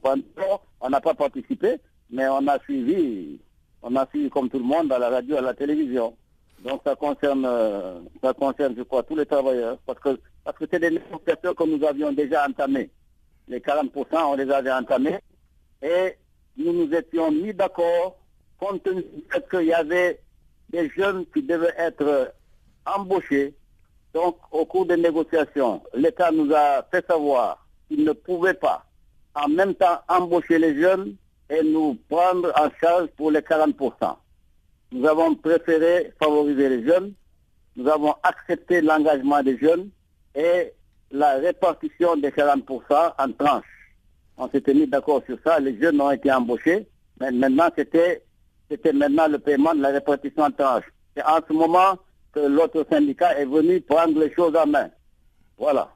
on 0.81 0.91
n'a 0.91 1.01
pas 1.01 1.15
participé, 1.15 1.77
mais 2.11 2.27
on 2.27 2.45
a 2.49 2.59
suivi, 2.59 3.39
on 3.83 3.95
a 3.95 4.05
suivi 4.09 4.29
comme 4.31 4.51
tout 4.51 4.59
le 4.59 4.65
monde 4.65 4.91
à 4.93 4.99
la 4.99 5.11
radio, 5.11 5.37
à 5.37 5.43
la 5.43 5.55
télévision. 5.55 6.17
Donc 6.65 6.81
ça 6.85 6.97
concerne, 6.97 7.49
ça 8.21 8.35
concerne, 8.35 8.75
je 8.77 8.83
crois, 8.83 9.05
tous 9.05 9.15
les 9.17 9.27
travailleurs, 9.27 9.79
parce 9.87 10.01
que 10.01 10.19
parce 10.43 10.59
que 10.59 10.65
c'est 10.69 10.81
des 10.81 10.91
négociations 10.91 11.55
que 11.55 11.65
nous 11.65 11.87
avions 11.87 12.13
déjà 12.13 12.49
entamées. 12.49 12.91
Les 13.47 13.61
40%, 13.61 13.91
on 14.25 14.35
les 14.35 14.51
avait 14.51 14.73
entamées, 14.73 15.21
et 15.83 16.17
nous 16.57 16.73
nous 16.73 16.93
étions 16.93 17.31
mis 17.31 17.55
d'accord 17.55 18.17
compte 18.61 18.83
tenu 18.83 19.03
qu'il 19.51 19.67
y 19.67 19.73
avait 19.73 20.21
des 20.69 20.89
jeunes 20.91 21.25
qui 21.35 21.43
devaient 21.43 21.75
être 21.79 22.33
embauchés. 22.87 23.55
Donc, 24.15 24.37
au 24.53 24.65
cours 24.67 24.87
des 24.87 24.97
négociations, 24.97 25.83
l'État 25.95 26.31
nous 26.31 26.53
a 26.55 26.83
fait 26.91 27.05
savoir 27.07 27.67
qu'il 27.89 28.05
ne 28.05 28.13
pouvait 28.13 28.55
pas 28.55 28.85
en 29.35 29.49
même 29.49 29.75
temps 29.75 30.01
embaucher 30.09 30.59
les 30.59 30.81
jeunes 30.81 31.17
et 31.49 31.63
nous 31.63 31.97
prendre 32.09 32.53
en 32.57 32.69
charge 32.81 33.09
pour 33.17 33.31
les 33.31 33.41
40%. 33.41 34.17
Nous 34.93 35.07
avons 35.07 35.35
préféré 35.37 36.13
favoriser 36.21 36.69
les 36.69 36.85
jeunes, 36.85 37.13
nous 37.77 37.89
avons 37.89 38.15
accepté 38.23 38.81
l'engagement 38.81 39.43
des 39.43 39.57
jeunes 39.59 39.91
et 40.35 40.73
la 41.13 41.35
répartition 41.35 42.17
des 42.17 42.31
40% 42.31 43.13
en 43.19 43.33
tranches. 43.33 43.65
On 44.37 44.49
s'était 44.49 44.75
mis 44.75 44.87
d'accord 44.87 45.23
sur 45.27 45.39
ça, 45.45 45.61
les 45.61 45.79
jeunes 45.81 46.01
ont 46.01 46.11
été 46.11 46.33
embauchés, 46.33 46.89
mais 47.21 47.31
maintenant 47.31 47.69
c'était 47.77 48.23
c'était 48.71 48.93
maintenant 48.93 49.27
le 49.27 49.39
paiement 49.39 49.75
de 49.75 49.83
la 49.83 49.89
répartition 49.89 50.45
en 50.45 50.51
tranches. 50.51 50.91
C'est 51.17 51.25
en 51.25 51.41
ce 51.47 51.53
moment 51.53 51.99
que 52.33 52.41
l'autre 52.41 52.87
syndicat 52.89 53.37
est 53.39 53.45
venu 53.45 53.81
prendre 53.81 54.19
les 54.21 54.33
choses 54.33 54.55
en 54.55 54.67
main. 54.67 54.89
Voilà. 55.59 55.93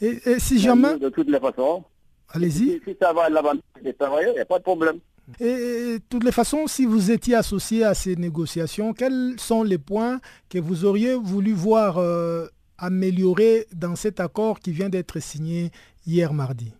Et, 0.00 0.38
si 0.38 0.58
jamais... 0.58 0.98
De 0.98 1.08
toutes 1.08 1.30
les 1.30 1.38
façons. 1.38 1.84
Allez-y. 2.30 2.80
Si, 2.84 2.96
ça 3.00 3.12
va 3.12 3.24
à 3.24 3.30
l'avantage 3.30 3.62
des 3.82 3.94
travailleurs, 3.94 4.32
il 4.32 4.36
n'y 4.36 4.40
a 4.40 4.44
pas 4.44 4.58
de 4.58 4.64
problème. 4.64 4.98
Et 5.38 5.44
de 5.44 6.00
toutes 6.08 6.24
les 6.24 6.32
façons, 6.32 6.66
si 6.66 6.86
vous 6.86 7.10
étiez 7.10 7.36
associé 7.36 7.84
à 7.84 7.94
ces 7.94 8.16
négociations, 8.16 8.92
quels 8.92 9.34
sont 9.38 9.62
les 9.62 9.78
points 9.78 10.20
que 10.48 10.58
vous 10.58 10.84
auriez 10.84 11.14
voulu 11.14 11.52
voir 11.52 11.98
euh, 11.98 12.46
améliorer 12.78 13.66
dans 13.74 13.94
cet 13.94 14.20
accord 14.20 14.58
qui 14.58 14.72
vient 14.72 14.88
d'être 14.88 15.20
signé 15.20 15.70
hier 16.06 16.32
mardi? 16.32 16.72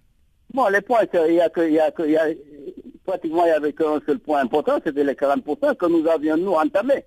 Bon, 0.53 0.67
les 0.69 0.81
points, 0.81 1.03
il 1.29 1.35
y 1.35 1.41
a 1.41 1.51
que, 1.51 1.61
il 1.61 1.75
y 1.75 1.79
a 1.79 1.91
que, 1.91 2.03
il 2.03 2.13
y 2.13 2.17
a, 2.17 2.25
pratiquement 3.09 3.45
il 3.47 3.49
n'y 3.49 3.53
avait 3.53 3.73
qu'un 3.73 4.01
seul 4.05 4.19
point 4.19 4.41
important, 4.43 4.79
c'était 4.85 5.03
les 5.03 5.15
40% 5.15 5.77
que 5.77 5.87
nous 5.87 6.07
avions 6.07 6.37
nous 6.37 6.53
entamés. 6.53 7.07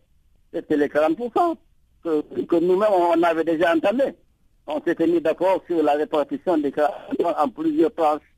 C'était 0.51 0.75
les 0.75 0.87
40% 0.87 1.55
que, 2.03 2.59
nous-mêmes 2.59 2.89
on 2.91 3.21
avait 3.21 3.43
déjà 3.43 3.75
entamés. 3.75 4.15
On 4.65 4.81
s'était 4.81 5.05
mis 5.05 5.21
d'accord 5.21 5.61
sur 5.67 5.83
la 5.83 5.93
répartition 5.93 6.57
des 6.57 6.71
40% 6.71 6.89
en 7.37 7.49
plusieurs 7.49 7.93
tranches. 7.93 8.33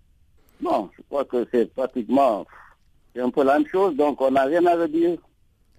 Non, 0.60 0.90
je 0.98 1.04
crois 1.04 1.24
que 1.24 1.48
c'est 1.54 1.74
pratiquement 1.74 2.46
un 3.18 3.30
peu 3.30 3.44
la 3.46 3.60
même 3.60 3.68
chose, 3.68 3.96
donc 3.96 4.20
on 4.20 4.32
n'a 4.32 4.44
rien 4.44 4.66
à 4.66 4.76
redire. 4.76 5.18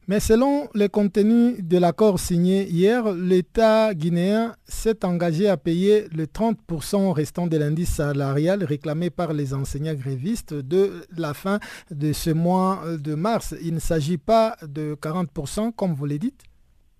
Mais 0.06 0.20
selon 0.20 0.68
les 0.74 0.90
contenus 0.90 1.56
de 1.64 1.78
l'accord 1.78 2.18
signé 2.20 2.64
hier, 2.68 3.10
l'État 3.14 3.94
guinéen 3.94 4.54
s'est 4.66 5.02
engagé 5.02 5.48
à 5.48 5.56
payer 5.56 6.08
le 6.14 6.26
30% 6.26 7.10
restant 7.12 7.46
de 7.46 7.56
l'indice 7.56 7.88
salarial 7.94 8.64
réclamé 8.64 9.08
par 9.08 9.32
les 9.32 9.54
enseignants 9.54 9.94
grévistes 9.94 10.52
de 10.52 11.06
la 11.16 11.32
fin 11.32 11.58
de 11.90 12.12
ce 12.12 12.28
mois 12.28 12.82
de 12.98 13.14
mars. 13.14 13.54
Il 13.62 13.72
ne 13.72 13.78
s'agit 13.78 14.18
pas 14.18 14.56
de 14.60 14.94
40% 15.00 15.72
comme 15.72 15.94
vous 15.94 16.04
l'avez 16.04 16.18
dit 16.18 16.34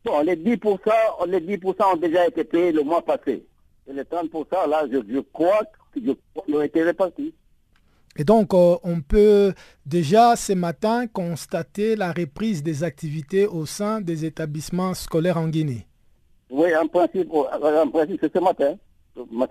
Bon, 0.06 0.23
les 0.23 0.37
10%, 0.37 1.28
les 1.28 1.40
10 1.40 1.58
ont 1.66 1.96
déjà 1.99 2.26
été 2.26 2.44
payés 2.44 2.73
le 2.73 2.84
mois 2.84 3.02
passé. 3.02 3.44
Et 3.87 3.92
les 3.92 4.02
30%, 4.04 4.66
là, 4.68 4.87
je, 4.90 4.99
je 5.12 5.18
crois 5.30 5.61
qu'ils 5.92 6.14
ont 6.54 6.62
été 6.62 6.82
répartis. 6.82 7.34
Et 8.16 8.25
donc, 8.25 8.54
euh, 8.54 8.76
on 8.85 9.00
peut 9.00 9.52
déjà 9.87 10.37
ce 10.37 10.52
matin 10.52 11.06
constater 11.06 11.97
la 11.97 12.12
reprise 12.12 12.62
des 12.62 12.85
activités 12.85 13.47
au 13.47 13.66
sein 13.66 14.00
des 14.00 14.25
établissements 14.25 14.94
scolaires 14.94 15.38
en 15.38 15.49
Guinée. 15.49 15.87
Oui, 16.50 16.75
en 16.76 16.87
principe, 16.87 17.28
en 17.33 17.88
principe 17.90 18.21
c'est 18.23 18.33
ce 18.33 18.38
matin. 18.38 18.76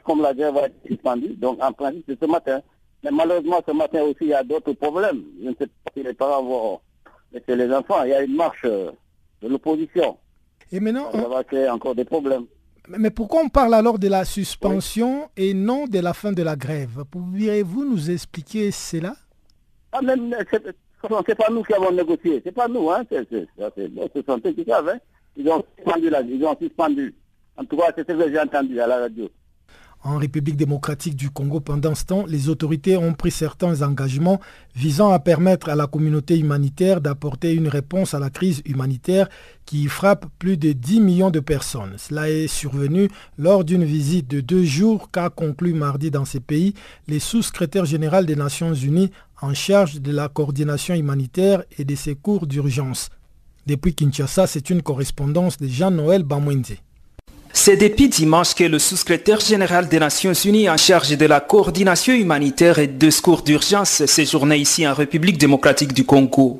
Comme 0.06 0.22
la 0.22 0.34
guerre 0.34 0.54
va 0.54 0.64
être 0.64 0.76
suspendue, 0.86 1.36
donc 1.36 1.62
en 1.62 1.72
principe, 1.72 2.04
c'est 2.08 2.20
ce 2.20 2.26
matin. 2.26 2.62
Mais 3.04 3.12
malheureusement, 3.12 3.62
ce 3.68 3.74
matin 3.74 4.02
aussi, 4.04 4.18
il 4.22 4.28
y 4.28 4.34
a 4.34 4.44
d'autres 4.44 4.74
problèmes. 4.74 5.24
Je 5.42 5.50
ne 5.50 5.56
sais 5.56 5.68
pas 5.68 5.92
si 5.96 6.04
les 6.04 6.14
parents 6.14 6.44
vont 6.44 6.80
laisser 7.34 7.56
les 7.56 7.74
enfants. 7.74 8.04
Il 8.04 8.10
y 8.10 8.14
a 8.14 8.22
une 8.22 8.36
marche 8.36 8.64
euh, 8.66 8.92
de 9.42 9.48
l'opposition. 9.50 10.18
Et 10.72 10.80
maintenant, 10.80 11.12
ça 11.12 11.28
va 11.28 11.44
créer 11.44 11.70
encore 11.70 11.96
des 11.96 12.06
problèmes. 12.06 12.46
Mais 12.90 13.12
pourquoi 13.12 13.42
on 13.42 13.50
parle 13.50 13.74
alors 13.74 13.98
de 13.98 14.10
la 14.10 14.26
suspension 14.26 15.30
et 15.38 15.54
non 15.54 15.86
de 15.88 16.00
la 16.00 16.14
fin 16.14 16.34
de 16.34 16.44
la 16.44 16.56
grève? 16.56 17.04
Pourriez-vous 17.10 17.86
nous 17.86 18.12
expliquer 18.12 18.72
cela? 18.72 19.16
Ah, 19.94 20.02
c'est 21.26 21.36
pas 21.36 21.50
nous 21.50 21.64
qui 21.64 21.74
avons 21.74 21.92
négocié, 21.92 22.42
c'est 22.44 22.52
pas 22.52 22.68
nous, 22.68 22.90
hein, 22.90 23.04
c'est 23.10 23.28
ce 23.30 24.22
sont 24.26 24.42
eux 24.46 24.52
qui 24.52 24.66
savent. 24.66 24.90
Hein. 24.90 25.00
Ils 25.38 25.48
ont 25.50 25.64
suspendu 25.78 26.10
la, 26.10 26.22
ils 26.22 26.44
ont 26.46 26.58
suspendu. 26.60 27.16
En 27.56 27.66
tout 27.66 27.78
cas, 27.78 27.92
c'est 27.96 28.10
ce 28.10 28.16
que 28.16 28.30
j'ai 28.30 28.40
entendu 28.40 28.80
à 28.80 28.88
la 28.88 28.98
radio. 29.00 29.30
En 30.06 30.18
République 30.18 30.58
démocratique 30.58 31.16
du 31.16 31.30
Congo, 31.30 31.62
pendant 31.62 31.96
ce 31.96 32.04
temps, 32.04 32.26
les 32.28 32.50
autorités 32.50 32.98
ont 32.98 33.14
pris 33.14 33.32
certains 33.32 33.82
engagements 33.84 34.42
visant 34.76 35.12
à 35.12 35.20
permettre 35.20 35.70
à 35.70 35.76
la 35.76 35.88
communauté 35.88 36.38
humanitaire 36.38 37.00
d'apporter 37.00 37.54
une 37.54 37.70
réponse 37.70 38.14
à 38.14 38.20
la 38.20 38.30
crise 38.30 38.62
humanitaire 38.66 39.30
qui 39.66 39.88
frappe 39.88 40.26
plus 40.40 40.58
de 40.58 40.74
10 40.74 41.00
millions 41.00 41.32
de 41.32 41.40
personnes. 41.40 41.94
Cela 41.98 42.30
est 42.30 42.48
survenu 42.48 43.08
lors 43.38 43.64
d'une 43.64 43.86
visite 43.86 44.30
de 44.30 44.42
deux 44.42 44.66
jours 44.66 45.10
qu'a 45.10 45.30
conclu 45.30 45.74
mardi 45.74 46.12
dans 46.12 46.26
ces 46.26 46.42
pays 46.42 46.74
les 47.08 47.20
sous-secrétaires 47.20 47.86
généraux 47.86 48.24
des 48.24 48.36
Nations 48.36 48.74
Unies 48.74 49.12
en 49.42 49.54
charge 49.54 50.02
de 50.02 50.12
la 50.12 50.28
coordination 50.28 50.96
humanitaire 50.96 51.64
et 51.78 51.86
des 51.86 51.96
secours 51.96 52.46
d'urgence. 52.46 53.10
Depuis 53.68 53.96
Kinshasa, 53.96 54.48
c'est 54.48 54.70
une 54.70 54.82
correspondance 54.82 55.56
de 55.56 55.68
Jean-Noël 55.68 56.24
Bamwende. 56.24 56.76
C'est 57.56 57.78
depuis 57.78 58.10
dimanche 58.10 58.56
que 58.56 58.64
le 58.64 58.80
sous-secrétaire 58.80 59.40
général 59.40 59.88
des 59.88 60.00
Nations 60.00 60.34
Unies 60.34 60.68
en 60.72 60.76
charge 60.76 61.16
de 61.16 61.26
la 61.28 61.40
coordination 61.40 62.14
humanitaire 62.16 62.80
et 62.80 62.88
de 62.88 63.10
secours 63.12 63.44
d'urgence 63.44 64.06
séjournait 64.08 64.60
ici 64.60 64.88
en 64.88 64.96
République 64.96 65.38
démocratique 65.38 65.94
du 65.94 66.04
Congo. 66.04 66.60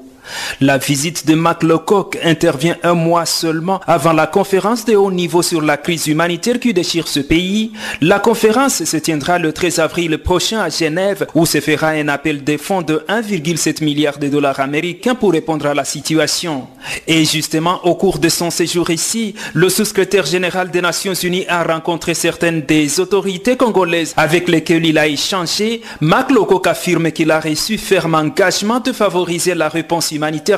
La 0.62 0.78
visite 0.78 1.28
de 1.28 1.36
Mac 1.36 1.64
Lecoq 1.64 2.18
intervient 2.24 2.78
un 2.84 2.94
mois 2.94 3.26
seulement 3.26 3.82
avant 3.88 4.14
la 4.14 4.28
conférence 4.28 4.86
de 4.86 4.96
haut 4.96 5.12
niveau 5.12 5.42
sur 5.42 5.62
la 5.62 5.78
crise 5.78 6.08
humanitaire 6.08 6.60
qui 6.60 6.74
déchire 6.74 7.08
ce 7.08 7.20
pays. 7.20 7.72
La 8.02 8.20
conférence 8.20 8.84
se 8.84 8.98
tiendra 8.98 9.40
le 9.40 9.52
13 9.52 9.80
avril 9.80 10.18
prochain 10.18 10.62
à 10.62 10.70
Genève 10.70 11.28
où 11.34 11.46
se 11.46 11.60
fera 11.60 11.90
un 11.90 12.08
appel 12.08 12.44
des 12.44 12.58
fonds 12.58 12.82
de 12.82 13.04
1,7 13.10 13.84
milliard 13.84 14.18
de 14.18 14.28
dollars 14.30 14.60
américains 14.60 15.16
pour 15.16 15.32
répondre 15.32 15.66
à 15.66 15.74
la 15.74 15.86
situation. 15.86 16.68
Et 17.08 17.26
justement, 17.26 17.86
au 17.86 17.96
cours 17.96 18.20
de 18.20 18.30
son 18.30 18.50
séjour 18.50 18.90
ici, 18.90 19.36
le 19.54 19.70
sous-secrétaire 19.70 20.26
général 20.26 20.72
des 20.72 20.82
Nations 20.82 21.14
Unies 21.14 21.46
a 21.48 21.64
rencontré 21.64 22.14
certaines 22.14 22.62
des 22.62 23.00
autorités 23.00 23.58
congolaises 23.58 24.14
avec 24.18 24.48
lesquelles 24.48 24.86
il 24.86 24.98
a 24.98 25.08
échangé. 25.08 25.82
Mac 26.00 26.32
Lecoq 26.32 26.68
affirme 26.68 27.12
qu'il 27.12 27.32
a 27.32 27.40
reçu 27.40 27.78
ferme 27.78 28.16
engagement 28.16 28.80
de 28.80 28.92
favoriser 28.92 29.56
la 29.56 29.70
réponse 29.70 30.13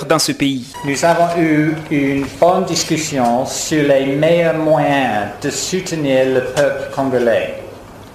dans 0.07 0.19
ce 0.19 0.31
pays. 0.33 0.65
Nous 0.85 1.05
avons 1.05 1.41
eu 1.41 1.73
une 1.91 2.25
bonne 2.39 2.65
discussion 2.65 3.45
sur 3.45 3.83
les 3.87 4.05
meilleurs 4.05 4.57
moyens 4.57 5.27
de 5.41 5.49
soutenir 5.49 6.25
le 6.25 6.41
peuple 6.41 6.91
congolais. 6.93 7.55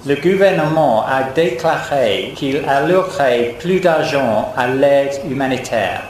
Le 0.05 0.15
gouvernement 0.15 1.03
a 1.05 1.23
déclaré 1.35 2.33
qu'il 2.35 2.63
allouerait 2.67 3.55
plus 3.59 3.79
d'argent 3.79 4.51
à 4.57 4.67
l'aide 4.67 5.21
humanitaire. 5.29 6.01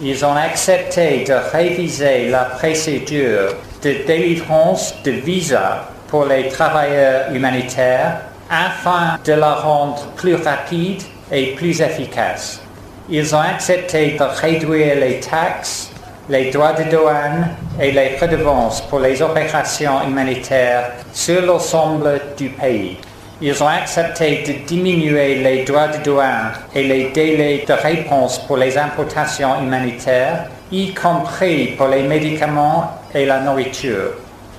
Ils 0.00 0.24
ont 0.24 0.34
accepté 0.34 1.24
de 1.24 1.34
réviser 1.52 2.28
la 2.28 2.44
procédure 2.44 3.54
de 3.82 4.04
délivrance 4.06 4.94
de 5.04 5.12
visa 5.12 5.88
pour 6.08 6.26
les 6.26 6.48
travailleurs 6.48 7.32
humanitaires 7.32 8.20
afin 8.50 9.18
de 9.24 9.32
la 9.32 9.54
rendre 9.54 10.06
plus 10.16 10.34
rapide 10.36 11.02
et 11.32 11.54
plus 11.54 11.80
efficace. 11.80 12.60
Ils 13.08 13.36
ont 13.36 13.40
accepté 13.40 14.16
de 14.18 14.24
réduire 14.24 14.96
les 14.96 15.20
taxes, 15.20 15.92
les 16.28 16.50
droits 16.50 16.72
de 16.72 16.90
douane 16.90 17.50
et 17.80 17.92
les 17.92 18.16
redevances 18.16 18.80
pour 18.80 18.98
les 18.98 19.22
opérations 19.22 20.02
humanitaires 20.04 20.90
sur 21.12 21.40
l'ensemble 21.40 22.20
du 22.36 22.48
pays. 22.48 22.98
Ils 23.40 23.62
ont 23.62 23.68
accepté 23.68 24.42
de 24.44 24.66
diminuer 24.66 25.36
les 25.36 25.64
droits 25.64 25.86
de 25.86 26.02
douane 26.02 26.50
et 26.74 26.82
les 26.82 27.10
délais 27.10 27.64
de 27.64 27.74
réponse 27.74 28.40
pour 28.40 28.56
les 28.56 28.76
importations 28.76 29.60
humanitaires, 29.62 30.46
y 30.72 30.92
compris 30.92 31.76
pour 31.78 31.86
les 31.86 32.02
médicaments 32.02 32.90
et 33.14 33.24
la 33.24 33.38
nourriture. 33.38 34.14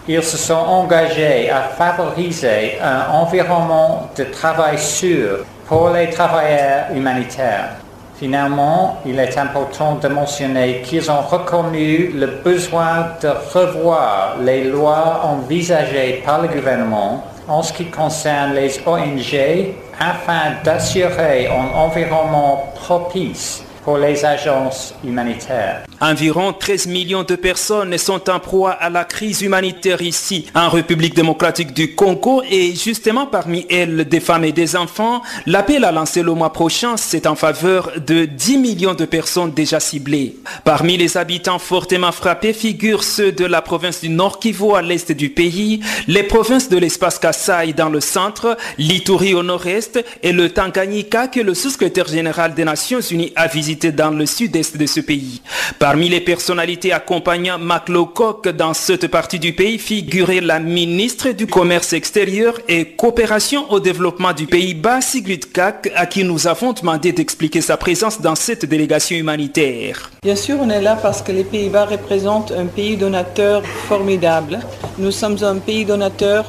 Ils 0.08 0.24
se 0.24 0.38
sont 0.38 0.54
engagés 0.54 1.50
à 1.50 1.64
favoriser 1.64 2.78
un 2.82 3.12
environnement 3.12 4.10
de 4.18 4.24
travail 4.24 4.78
sûr 4.78 5.40
pour 5.68 5.90
les 5.90 6.10
travailleurs 6.12 6.86
humanitaires. 6.96 7.72
Finalement, 8.20 8.98
il 9.06 9.20
est 9.20 9.38
important 9.38 9.96
de 10.02 10.08
mentionner 10.08 10.82
qu'ils 10.82 11.12
ont 11.12 11.22
reconnu 11.22 12.12
le 12.16 12.26
besoin 12.44 13.10
de 13.22 13.28
revoir 13.28 14.38
les 14.42 14.64
lois 14.64 15.22
envisagées 15.24 16.24
par 16.26 16.42
le 16.42 16.48
gouvernement 16.48 17.24
en 17.48 17.62
ce 17.62 17.72
qui 17.74 17.86
concerne 17.86 18.56
les 18.56 18.82
ONG 18.88 19.76
afin 20.00 20.56
d'assurer 20.64 21.48
un 21.48 21.78
environnement 21.78 22.74
propice 22.74 23.64
pour 23.88 23.98
les 23.98 24.26
agences 24.26 24.94
humanitaires. 25.02 25.86
Environ 26.02 26.52
13 26.52 26.88
millions 26.88 27.24
de 27.24 27.38
personnes 27.38 27.98
sont 27.98 28.30
en 28.30 28.38
proie 28.38 28.72
à 28.72 28.90
la 28.90 29.06
crise 29.06 29.42
humanitaire 29.42 30.02
ici, 30.02 30.46
en 30.54 30.68
République 30.68 31.16
démocratique 31.16 31.74
du 31.74 31.96
Congo, 31.96 32.44
et 32.52 32.76
justement 32.76 33.28
parmi 33.28 33.66
elles 33.70 34.04
des 34.04 34.20
femmes 34.20 34.44
et 34.44 34.52
des 34.52 34.76
enfants. 34.76 35.22
L'appel 35.46 35.86
à 35.86 35.94
lancer 35.94 36.22
le 36.22 36.34
mois 36.34 36.52
prochain, 36.52 36.98
c'est 36.98 37.28
en 37.28 37.36
faveur 37.36 37.94
de 38.06 38.26
10 38.26 38.58
millions 38.58 38.94
de 38.94 39.06
personnes 39.06 39.52
déjà 39.52 39.80
ciblées. 39.80 40.36
Parmi 40.66 40.98
les 40.98 41.16
habitants 41.16 41.58
fortement 41.58 42.12
frappés 42.12 42.52
figurent 42.52 43.06
ceux 43.06 43.32
de 43.32 43.46
la 43.46 43.62
province 43.62 44.02
du 44.02 44.10
Nord 44.10 44.40
Kivu 44.40 44.76
à 44.76 44.82
l'est 44.82 45.14
du 45.14 45.30
pays, 45.30 45.80
les 46.10 46.24
provinces 46.24 46.68
de 46.68 46.78
l'espace 46.78 47.20
Kassai 47.20 47.72
dans 47.72 47.88
le 47.88 48.02
centre, 48.02 48.58
l'Ituri 48.78 49.34
au 49.34 49.44
nord-est 49.44 50.04
et 50.24 50.34
le 50.34 50.50
Tanganyika 50.50 51.30
que 51.30 51.40
le 51.40 51.54
sous-secrétaire 51.54 52.10
général 52.10 52.54
des 52.54 52.66
Nations 52.66 53.00
Unies 53.00 53.32
a 53.38 53.48
visité 53.48 53.77
dans 53.86 54.10
le 54.10 54.26
sud-est 54.26 54.78
de 54.78 54.86
ce 54.86 55.00
pays. 55.00 55.42
Parmi 55.80 56.10
les 56.10 56.22
personnalités 56.22 56.92
accompagnant 56.92 57.60
Maclococ 57.60 58.48
dans 58.50 58.74
cette 58.74 59.08
partie 59.08 59.40
du 59.40 59.54
pays 59.54 59.78
figurait 59.78 60.42
la 60.42 60.60
ministre 60.60 61.30
du 61.30 61.46
Commerce 61.48 61.94
extérieur 61.94 62.56
et 62.68 62.86
coopération 62.86 63.72
au 63.72 63.80
développement 63.80 64.34
du 64.34 64.48
Pays-Bas, 64.48 65.02
Sigrid 65.02 65.52
Kak, 65.52 65.92
à 65.96 66.06
qui 66.06 66.24
nous 66.24 66.48
avons 66.48 66.74
demandé 66.74 67.12
d'expliquer 67.12 67.62
sa 67.62 67.78
présence 67.78 68.20
dans 68.20 68.36
cette 68.36 68.66
délégation 68.66 69.18
humanitaire. 69.18 70.10
Bien 70.24 70.36
sûr, 70.36 70.58
on 70.60 70.70
est 70.70 70.82
là 70.82 70.98
parce 71.00 71.22
que 71.22 71.32
les 71.32 71.44
Pays-Bas 71.44 71.86
représentent 71.86 72.52
un 72.52 72.66
pays 72.66 72.98
donateur 72.98 73.64
formidable. 73.88 74.60
Nous 74.98 75.12
sommes 75.12 75.38
un 75.44 75.56
pays 75.58 75.86
donateur, 75.86 76.46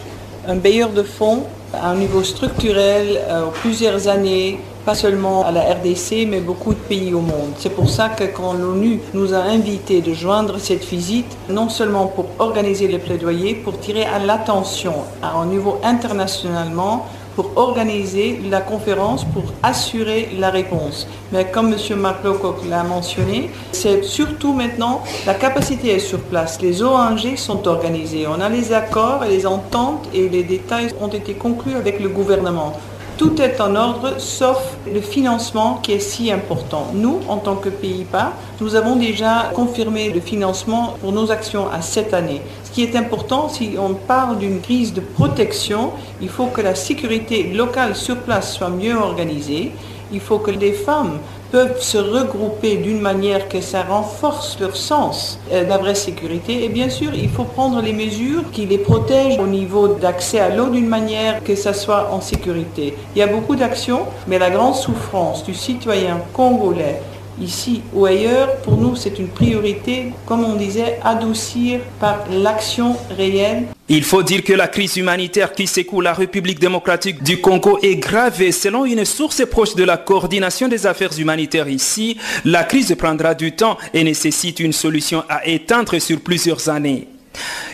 un 0.47 0.57
bailleur 0.57 0.91
de 0.91 1.03
fonds 1.03 1.45
à 1.75 1.91
un 1.91 1.97
niveau 1.97 2.23
structurel, 2.23 3.21
euh, 3.29 3.47
plusieurs 3.61 4.09
années, 4.09 4.59
pas 4.89 4.95
seulement 4.95 5.45
à 5.45 5.53
la 5.53 5.61
RDC, 5.75 6.27
mais 6.27 6.41
beaucoup 6.41 6.73
de 6.73 6.79
pays 6.79 7.13
au 7.13 7.21
monde. 7.21 7.53
C'est 7.59 7.75
pour 7.75 7.91
ça 7.91 8.09
que 8.09 8.25
quand 8.25 8.55
l'ONU 8.55 9.01
nous 9.13 9.35
a 9.35 9.41
invités 9.41 10.01
de 10.01 10.15
joindre 10.15 10.59
cette 10.59 10.83
visite, 10.83 11.37
non 11.51 11.69
seulement 11.69 12.07
pour 12.07 12.25
organiser 12.39 12.89
le 12.89 12.99
plaidoyer, 12.99 13.55
pour 13.55 13.79
tirer 13.79 14.07
à 14.07 14.19
l'attention 14.19 14.95
à 15.23 15.37
un 15.37 15.45
niveau 15.45 15.79
internationalement, 15.85 17.05
pour 17.37 17.51
organiser 17.57 18.41
la 18.51 18.63
conférence, 18.63 19.27
pour 19.27 19.45
assurer 19.63 20.31
la 20.39 20.49
réponse. 20.49 21.07
Mais 21.33 21.45
comme 21.51 21.75
M. 21.75 21.79
McLaughlin 22.01 22.71
l'a 22.71 22.83
mentionné, 22.83 23.51
c'est 23.73 24.03
surtout 24.03 24.55
maintenant 24.55 25.03
la 25.27 25.35
capacité 25.35 25.97
est 25.97 25.99
sur 25.99 26.21
place. 26.21 26.63
Les 26.63 26.83
ONG 26.83 27.37
sont 27.37 27.69
organisées. 27.69 28.27
On 28.27 28.41
a 28.41 28.49
les 28.49 28.73
accords 28.73 29.23
et 29.23 29.29
les 29.29 29.47
ententes 29.47 30.09
et 30.15 30.31
les 30.31 30.45
détails 30.45 30.95
ont 30.99 31.09
été 31.09 31.35
conclus 31.35 31.75
avec 31.75 32.01
le 32.01 32.09
gouvernement. 32.09 32.73
Tout 33.19 33.43
est 33.43 33.61
en 33.61 33.75
ordre 33.75 34.21
sauf 34.21 34.77
le 34.87 35.01
financement 35.01 35.81
qui 35.83 35.91
est 35.91 35.99
si 35.99 36.31
important. 36.31 36.93
Nous, 36.95 37.19
en 37.27 37.39
tant 37.39 37.57
que 37.57 37.69
Pays-Bas, 37.69 38.33
nous 38.61 38.77
avons 38.77 38.95
déjà 38.95 39.51
confirmé 39.55 40.11
le 40.11 40.21
financement 40.21 40.95
pour 41.01 41.11
nos 41.11 41.33
actions 41.33 41.69
à 41.69 41.83
cette 41.83 42.15
année. 42.15 42.41
Ce 42.63 42.71
qui 42.71 42.85
est 42.85 42.95
important, 42.95 43.49
si 43.49 43.75
on 43.77 43.95
parle 43.95 44.39
d'une 44.39 44.61
crise 44.61 44.95
de 44.95 45.01
protection, 45.01 45.91
il 46.21 46.29
faut 46.29 46.47
que 46.47 46.61
la 46.61 46.77
sécurité 46.77 47.43
locale 47.53 47.97
sur 47.97 48.19
place 48.19 48.55
soit 48.55 48.71
mieux 48.71 48.97
organisée. 48.97 49.73
Il 50.13 50.21
faut 50.21 50.39
que 50.39 50.53
les 50.53 50.73
femmes 50.73 51.19
peuvent 51.51 51.81
se 51.81 51.99
regrouper 51.99 52.77
d'une 52.77 53.01
manière 53.01 53.49
que 53.49 53.61
ça 53.61 53.83
renforce 53.83 54.59
leur 54.61 54.77
sens 54.77 55.39
de 55.51 55.79
vraie 55.79 55.95
sécurité. 55.95 56.65
Et 56.65 56.69
bien 56.69 56.91
sûr, 56.91 57.15
il 57.15 57.29
faut 57.29 57.45
prendre 57.45 57.81
les 57.81 57.93
mesures 57.93 58.51
qui 58.53 58.67
les 58.67 58.79
protègent 58.79 59.39
au 59.39 59.47
niveau 59.47 59.89
d'accès 59.89 60.41
à 60.41 60.55
l'eau 60.55 60.69
d'une 60.69 60.89
manière 60.89 61.43
que 61.43 61.55
ça 61.55 61.73
soit 61.73 62.11
en 62.13 62.21
sécurité. 62.21 62.95
Il 63.15 63.19
y 63.19 63.23
a 63.23 63.27
beaucoup 63.27 63.57
d'actions, 63.57 64.03
mais 64.27 64.39
la 64.39 64.51
grande 64.51 64.75
souffrance 64.75 65.45
du 65.45 65.55
citoyen 65.55 66.21
congolais 66.33 67.01
ici 67.41 67.83
ou 67.95 68.05
ailleurs, 68.05 68.57
pour 68.63 68.77
nous, 68.77 68.97
c'est 68.97 69.19
une 69.19 69.29
priorité, 69.29 70.13
comme 70.27 70.45
on 70.45 70.57
disait, 70.57 70.99
adoucir 71.05 71.81
par 72.01 72.25
l'action 72.31 72.97
réelle. 73.17 73.67
Il 73.91 74.05
faut 74.05 74.23
dire 74.23 74.45
que 74.45 74.53
la 74.53 74.69
crise 74.69 74.99
humanitaire 74.99 75.55
qui 75.55 75.67
secoue 75.67 76.03
la 76.03 76.13
République 76.13 76.59
démocratique 76.59 77.23
du 77.23 77.41
Congo 77.41 77.79
est 77.83 77.97
grave 77.97 78.43
et 78.43 78.53
selon 78.53 78.85
une 78.85 79.07
source 79.07 79.47
proche 79.47 79.75
de 79.77 79.83
la 79.83 79.97
coordination 79.97 80.69
des 80.69 80.87
affaires 80.87 81.19
humanitaires 81.19 81.71
ici, 81.71 82.19
la 82.45 82.65
crise 82.65 82.95
prendra 82.99 83.35
du 83.35 83.53
temps 83.53 83.79
et 83.95 84.05
nécessite 84.05 84.61
une 84.61 84.75
solution 84.75 85.25
à 85.31 85.47
éteindre 85.47 85.99
sur 86.03 86.21
plusieurs 86.21 86.69
années. 86.69 87.09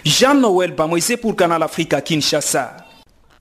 Jean-Noël 0.05 0.73
Bamoisé 0.73 1.17
pour 1.17 1.35
Canal 1.35 1.65
Africa 1.65 2.01
Kinshasa. 2.01 2.77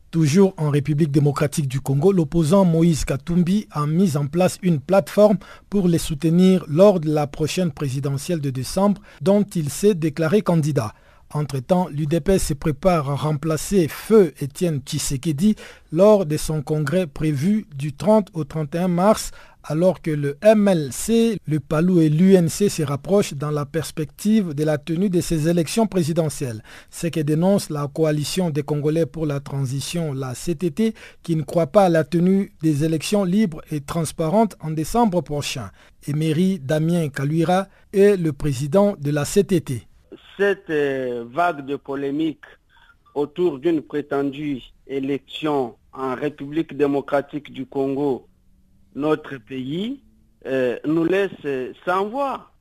Toujours 0.10 0.56
en 0.58 0.72
République 0.72 1.12
démocratique 1.12 1.68
du 1.68 1.80
Congo, 1.80 2.12
l'opposant 2.12 2.66
Moïse 2.66 3.06
Katumbi 3.06 3.68
a 3.70 3.86
mis 3.86 4.18
en 4.18 4.26
place 4.26 4.58
une 4.64 4.80
plateforme 4.80 5.38
pour 5.70 5.88
les 5.88 6.00
soutenir 6.00 6.66
lors 6.68 7.00
de 7.00 7.14
la 7.14 7.28
prochaine 7.28 7.72
présidentielle 7.72 8.42
de 8.42 8.50
décembre 8.50 9.00
dont 9.22 9.44
il 9.56 9.70
s'est 9.70 9.94
déclaré 9.94 10.42
candidat. 10.42 10.94
Entre-temps, 11.34 11.88
l'UDP 11.90 12.38
se 12.38 12.54
prépare 12.54 13.10
à 13.10 13.16
remplacer 13.16 13.88
Feu 13.88 14.34
Étienne 14.40 14.82
Tshisekedi 14.86 15.56
lors 15.92 16.26
de 16.26 16.38
son 16.38 16.62
congrès 16.62 17.08
prévu 17.08 17.66
du 17.76 17.94
30 17.94 18.30
au 18.34 18.44
31 18.44 18.88
mars 18.88 19.32
alors 19.64 20.02
que 20.02 20.12
le 20.12 20.38
MLC, 20.44 21.38
le 21.48 21.60
PALU 21.60 22.02
et 22.02 22.10
l'UNC 22.10 22.70
se 22.70 22.84
rapprochent 22.84 23.34
dans 23.34 23.50
la 23.50 23.66
perspective 23.66 24.54
de 24.54 24.64
la 24.64 24.78
tenue 24.78 25.10
de 25.10 25.22
ces 25.22 25.48
élections 25.48 25.88
présidentielles. 25.88 26.64
Ce 26.90 27.08
que 27.08 27.22
dénonce 27.22 27.70
la 27.70 27.88
coalition 27.88 28.50
des 28.50 28.64
Congolais 28.64 29.06
pour 29.06 29.26
la 29.26 29.40
transition, 29.40 30.14
la 30.14 30.34
CTT, 30.34 30.94
qui 31.24 31.36
ne 31.36 31.44
croit 31.44 31.68
pas 31.68 31.86
à 31.86 31.90
la 31.90 32.04
tenue 32.04 32.52
des 32.62 32.84
élections 32.84 33.24
libres 33.24 33.62
et 33.72 33.82
transparentes 33.82 34.56
en 34.60 34.72
décembre 34.72 35.22
prochain. 35.22 35.72
Emery 36.08 36.60
Damien 36.60 37.08
Kaluira 37.10 37.68
est 37.94 38.18
le 38.18 38.34
président 38.34 38.96
de 39.00 39.12
la 39.12 39.24
CTT. 39.24 39.88
Cette 40.38 40.70
euh, 40.70 41.26
vague 41.28 41.66
de 41.66 41.76
polémique 41.76 42.46
autour 43.14 43.60
d'une 43.60 43.82
prétendue 43.82 44.62
élection 44.88 45.76
en 45.94 46.16
République 46.16 46.76
démocratique 46.76 47.52
du 47.54 47.66
Congo 47.66 48.28
notre 48.96 49.38
pays 49.38 50.02
euh, 50.46 50.78
nous 50.86 51.06
laisse 51.06 51.76
sans 51.86 52.08
voix. 52.10 52.52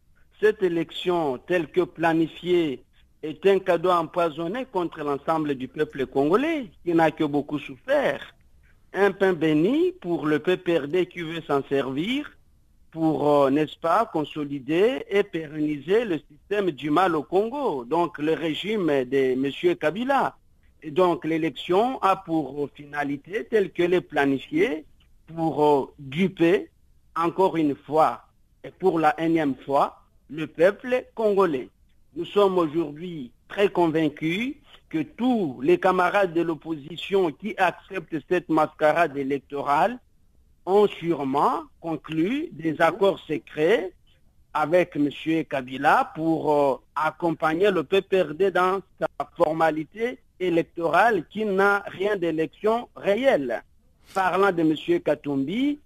cette 0.40 0.62
élection 0.62 1.38
telle 1.38 1.68
que 1.68 1.82
planifiée 1.82 2.82
est 3.22 3.46
un 3.46 3.58
cadeau 3.58 3.90
empoisonné 3.90 4.66
contre 4.66 5.02
l'ensemble 5.02 5.54
du 5.54 5.68
peuple 5.68 6.06
congolais 6.06 6.70
qui 6.84 6.94
n'a 6.94 7.10
que 7.10 7.24
beaucoup 7.24 7.58
souffert. 7.58 8.34
Un 8.92 9.12
pain 9.12 9.32
béni 9.32 9.92
pour 10.00 10.26
le 10.26 10.38
PPRD 10.40 11.06
qui 11.06 11.20
veut 11.20 11.42
s'en 11.46 11.62
servir 11.68 12.30
pour, 12.92 13.28
euh, 13.28 13.50
n'est-ce 13.50 13.78
pas, 13.78 14.04
consolider 14.04 15.04
et 15.08 15.22
pérenniser 15.24 16.04
le 16.04 16.20
système 16.30 16.70
du 16.70 16.90
mal 16.90 17.16
au 17.16 17.22
Congo, 17.22 17.84
donc 17.84 18.18
le 18.18 18.34
régime 18.34 18.86
de 18.86 19.32
M. 19.32 19.76
Kabila. 19.76 20.36
Et 20.82 20.90
donc 20.90 21.24
l'élection 21.24 22.00
a 22.02 22.16
pour 22.16 22.68
finalité, 22.74 23.46
telle 23.50 23.72
qu'elle 23.72 23.94
est 23.94 24.02
planifiée, 24.02 24.84
pour 25.26 25.64
euh, 25.64 25.94
duper 25.98 26.70
encore 27.16 27.56
une 27.56 27.74
fois 27.74 28.26
et 28.62 28.70
pour 28.70 28.98
la 28.98 29.18
énième 29.18 29.54
fois 29.56 30.02
le 30.28 30.46
peuple 30.46 31.06
congolais. 31.14 31.70
Nous 32.14 32.26
sommes 32.26 32.58
aujourd'hui 32.58 33.32
très 33.48 33.70
convaincus 33.70 34.56
que 34.90 35.02
tous 35.02 35.58
les 35.62 35.78
camarades 35.78 36.34
de 36.34 36.42
l'opposition 36.42 37.32
qui 37.32 37.54
acceptent 37.56 38.18
cette 38.28 38.50
mascarade 38.50 39.16
électorale 39.16 39.98
ont 40.66 40.86
sûrement 40.86 41.62
conclu 41.80 42.48
des 42.52 42.80
accords 42.80 43.18
secrets 43.20 43.92
avec 44.54 44.96
M. 44.96 45.08
Kabila 45.44 46.12
pour 46.14 46.52
euh, 46.52 46.76
accompagner 46.94 47.70
le 47.70 47.84
PPRD 47.84 48.50
dans 48.50 48.80
sa 49.00 49.08
formalité 49.36 50.18
électorale 50.38 51.24
qui 51.30 51.44
n'a 51.44 51.82
rien 51.86 52.16
d'élection 52.16 52.88
réelle. 52.94 53.62
Parlant 54.14 54.52
de 54.52 54.60
M. 54.60 55.00
Katumbi, 55.00 55.80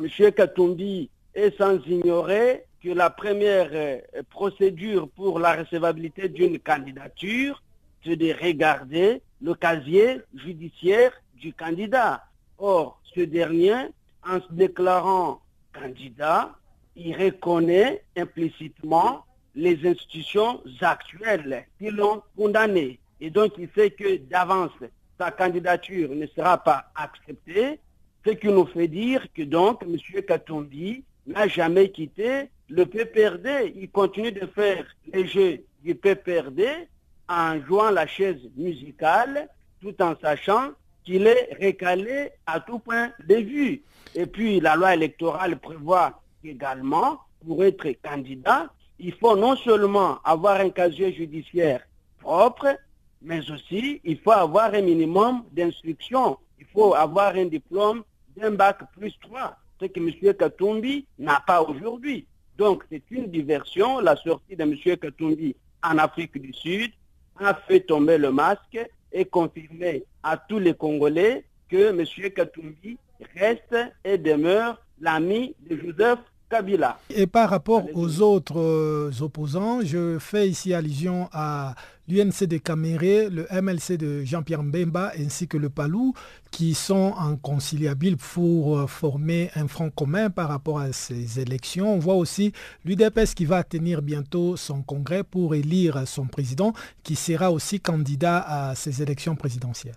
M. 0.00 0.32
Katumbi 0.32 1.10
est 1.34 1.56
sans 1.58 1.78
ignorer 1.86 2.64
que 2.82 2.90
la 2.90 3.10
première 3.10 3.70
euh, 3.72 3.98
procédure 4.30 5.08
pour 5.08 5.40
la 5.40 5.56
recevabilité 5.56 6.28
d'une 6.28 6.58
candidature, 6.60 7.62
c'est 8.04 8.16
de 8.16 8.32
regarder 8.40 9.22
le 9.42 9.54
casier 9.54 10.20
judiciaire 10.34 11.12
du 11.34 11.52
candidat. 11.52 12.22
Or, 12.58 13.00
ce 13.14 13.22
dernier, 13.22 13.88
en 14.28 14.40
se 14.40 14.52
déclarant 14.52 15.40
candidat, 15.72 16.54
il 16.96 17.14
reconnaît 17.16 18.02
implicitement 18.16 19.24
les 19.54 19.86
institutions 19.86 20.62
actuelles 20.80 21.66
qui 21.78 21.90
l'ont 21.90 22.22
condamné. 22.36 22.98
Et 23.20 23.30
donc, 23.30 23.52
il 23.58 23.68
sait 23.74 23.90
que 23.90 24.16
d'avance, 24.16 24.72
sa 25.18 25.30
candidature 25.30 26.10
ne 26.14 26.26
sera 26.26 26.58
pas 26.58 26.90
acceptée, 26.94 27.80
ce 28.24 28.32
qui 28.32 28.48
nous 28.48 28.66
fait 28.66 28.88
dire 28.88 29.26
que 29.34 29.42
donc, 29.42 29.82
M. 29.82 29.96
Katumbi 30.22 31.04
n'a 31.26 31.48
jamais 31.48 31.90
quitté 31.90 32.50
le 32.68 32.84
PPRD. 32.84 33.72
Il 33.76 33.90
continue 33.90 34.32
de 34.32 34.46
faire 34.46 34.84
les 35.12 35.26
jeux 35.26 35.64
du 35.82 35.94
PPRD 35.94 36.88
en 37.28 37.60
jouant 37.66 37.90
la 37.90 38.06
chaise 38.06 38.40
musicale, 38.56 39.48
tout 39.80 40.00
en 40.02 40.14
sachant 40.20 40.72
qu'il 41.04 41.26
est 41.26 41.56
recalé 41.62 42.30
à 42.46 42.60
tout 42.60 42.78
point 42.78 43.12
de 43.26 43.36
vue. 43.36 43.82
Et 44.14 44.26
puis, 44.26 44.60
la 44.60 44.76
loi 44.76 44.94
électorale 44.94 45.58
prévoit 45.58 46.22
également, 46.44 47.20
pour 47.44 47.64
être 47.64 47.90
candidat, 48.02 48.70
il 48.98 49.12
faut 49.12 49.36
non 49.36 49.56
seulement 49.56 50.18
avoir 50.24 50.60
un 50.60 50.70
casier 50.70 51.12
judiciaire 51.12 51.86
propre, 52.18 52.76
mais 53.22 53.50
aussi 53.50 54.00
il 54.04 54.18
faut 54.18 54.32
avoir 54.32 54.74
un 54.74 54.82
minimum 54.82 55.44
d'instruction. 55.52 56.38
Il 56.58 56.66
faut 56.66 56.94
avoir 56.94 57.34
un 57.34 57.46
diplôme 57.46 58.02
d'un 58.36 58.52
bac 58.52 58.78
plus 58.98 59.14
3, 59.20 59.56
ce 59.80 59.86
que 59.86 60.00
M. 60.00 60.34
Katumbi 60.34 61.06
n'a 61.18 61.42
pas 61.46 61.62
aujourd'hui. 61.62 62.26
Donc 62.56 62.84
c'est 62.90 63.02
une 63.10 63.26
diversion. 63.30 64.00
La 64.00 64.16
sortie 64.16 64.56
de 64.56 64.62
M. 64.62 64.74
Katumbi 64.98 65.54
en 65.82 65.98
Afrique 65.98 66.40
du 66.40 66.52
Sud 66.52 66.90
a 67.38 67.54
fait 67.54 67.80
tomber 67.80 68.16
le 68.18 68.32
masque 68.32 68.78
et 69.12 69.24
confirmé 69.24 70.04
à 70.22 70.36
tous 70.36 70.58
les 70.58 70.74
Congolais 70.74 71.44
que 71.68 71.90
M. 71.90 72.04
Katumbi 72.32 72.98
reste 73.36 73.76
et 74.04 74.18
demeure 74.18 74.80
l'ami 75.00 75.54
de 75.68 75.76
Joseph 75.76 76.18
Kabila. 76.48 76.98
Et 77.10 77.26
par 77.26 77.50
rapport 77.50 77.84
aux 77.94 78.20
autres 78.22 78.60
euh, 78.60 79.10
opposants, 79.20 79.80
je 79.82 80.18
fais 80.20 80.48
ici 80.48 80.74
allusion 80.74 81.28
à 81.32 81.74
l'UNC 82.08 82.44
de 82.44 82.58
Caméré, 82.58 83.28
le 83.28 83.46
MLC 83.50 83.96
de 83.98 84.22
Jean-Pierre 84.22 84.62
Mbemba 84.62 85.10
ainsi 85.18 85.48
que 85.48 85.56
le 85.56 85.70
Palou 85.70 86.14
qui 86.52 86.74
sont 86.74 87.14
inconciliables 87.18 88.16
pour 88.16 88.78
euh, 88.78 88.86
former 88.86 89.50
un 89.56 89.66
front 89.66 89.90
commun 89.90 90.30
par 90.30 90.48
rapport 90.48 90.78
à 90.78 90.92
ces 90.92 91.40
élections. 91.40 91.94
On 91.94 91.98
voit 91.98 92.14
aussi 92.14 92.52
l'UDPS 92.84 93.34
qui 93.34 93.44
va 93.44 93.64
tenir 93.64 94.00
bientôt 94.00 94.56
son 94.56 94.82
congrès 94.82 95.24
pour 95.24 95.56
élire 95.56 96.06
son 96.06 96.26
président 96.26 96.72
qui 97.02 97.16
sera 97.16 97.50
aussi 97.50 97.80
candidat 97.80 98.38
à 98.46 98.74
ces 98.76 99.02
élections 99.02 99.34
présidentielles. 99.34 99.96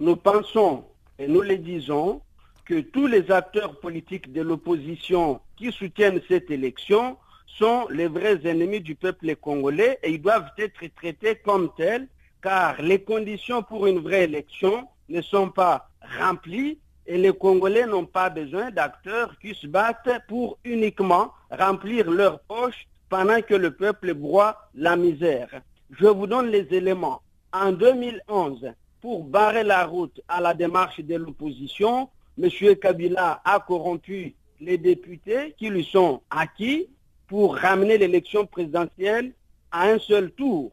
Nous 0.00 0.16
pensons 0.16 0.82
et 1.18 1.28
nous 1.28 1.42
le 1.42 1.56
disons 1.58 2.20
que 2.66 2.80
tous 2.80 3.06
les 3.06 3.30
acteurs 3.30 3.78
politiques 3.80 4.32
de 4.32 4.42
l'opposition 4.42 5.40
qui 5.56 5.72
soutiennent 5.72 6.20
cette 6.28 6.50
élection 6.50 7.16
sont 7.46 7.86
les 7.90 8.08
vrais 8.08 8.46
ennemis 8.46 8.80
du 8.80 8.94
peuple 8.94 9.36
congolais 9.36 9.98
et 10.02 10.10
ils 10.10 10.20
doivent 10.20 10.50
être 10.58 10.94
traités 10.96 11.36
comme 11.36 11.70
tels 11.76 12.08
car 12.42 12.82
les 12.82 13.02
conditions 13.02 13.62
pour 13.62 13.86
une 13.86 14.00
vraie 14.00 14.24
élection 14.24 14.86
ne 15.08 15.22
sont 15.22 15.48
pas 15.50 15.88
remplies 16.20 16.78
et 17.06 17.16
les 17.18 17.32
Congolais 17.32 17.86
n'ont 17.86 18.06
pas 18.06 18.30
besoin 18.30 18.70
d'acteurs 18.70 19.38
qui 19.38 19.54
se 19.54 19.66
battent 19.66 20.20
pour 20.28 20.58
uniquement 20.64 21.32
remplir 21.50 22.10
leurs 22.10 22.40
poches 22.40 22.86
pendant 23.08 23.40
que 23.42 23.54
le 23.54 23.70
peuple 23.70 24.14
broie 24.14 24.56
la 24.74 24.96
misère. 24.96 25.48
Je 25.90 26.06
vous 26.06 26.26
donne 26.26 26.48
les 26.48 26.66
éléments. 26.72 27.22
En 27.52 27.72
2011, 27.72 28.72
pour 29.00 29.24
barrer 29.24 29.62
la 29.62 29.84
route 29.84 30.20
à 30.28 30.40
la 30.40 30.52
démarche 30.52 31.00
de 31.00 31.14
l'opposition, 31.14 32.08
M. 32.38 32.76
Kabila 32.76 33.40
a 33.44 33.60
corrompu 33.60 34.34
les 34.60 34.78
députés 34.78 35.54
qui 35.56 35.70
lui 35.70 35.84
sont 35.84 36.22
acquis 36.30 36.88
pour 37.26 37.56
ramener 37.56 37.98
l'élection 37.98 38.46
présidentielle 38.46 39.32
à 39.70 39.88
un 39.88 39.98
seul 39.98 40.30
tour. 40.32 40.72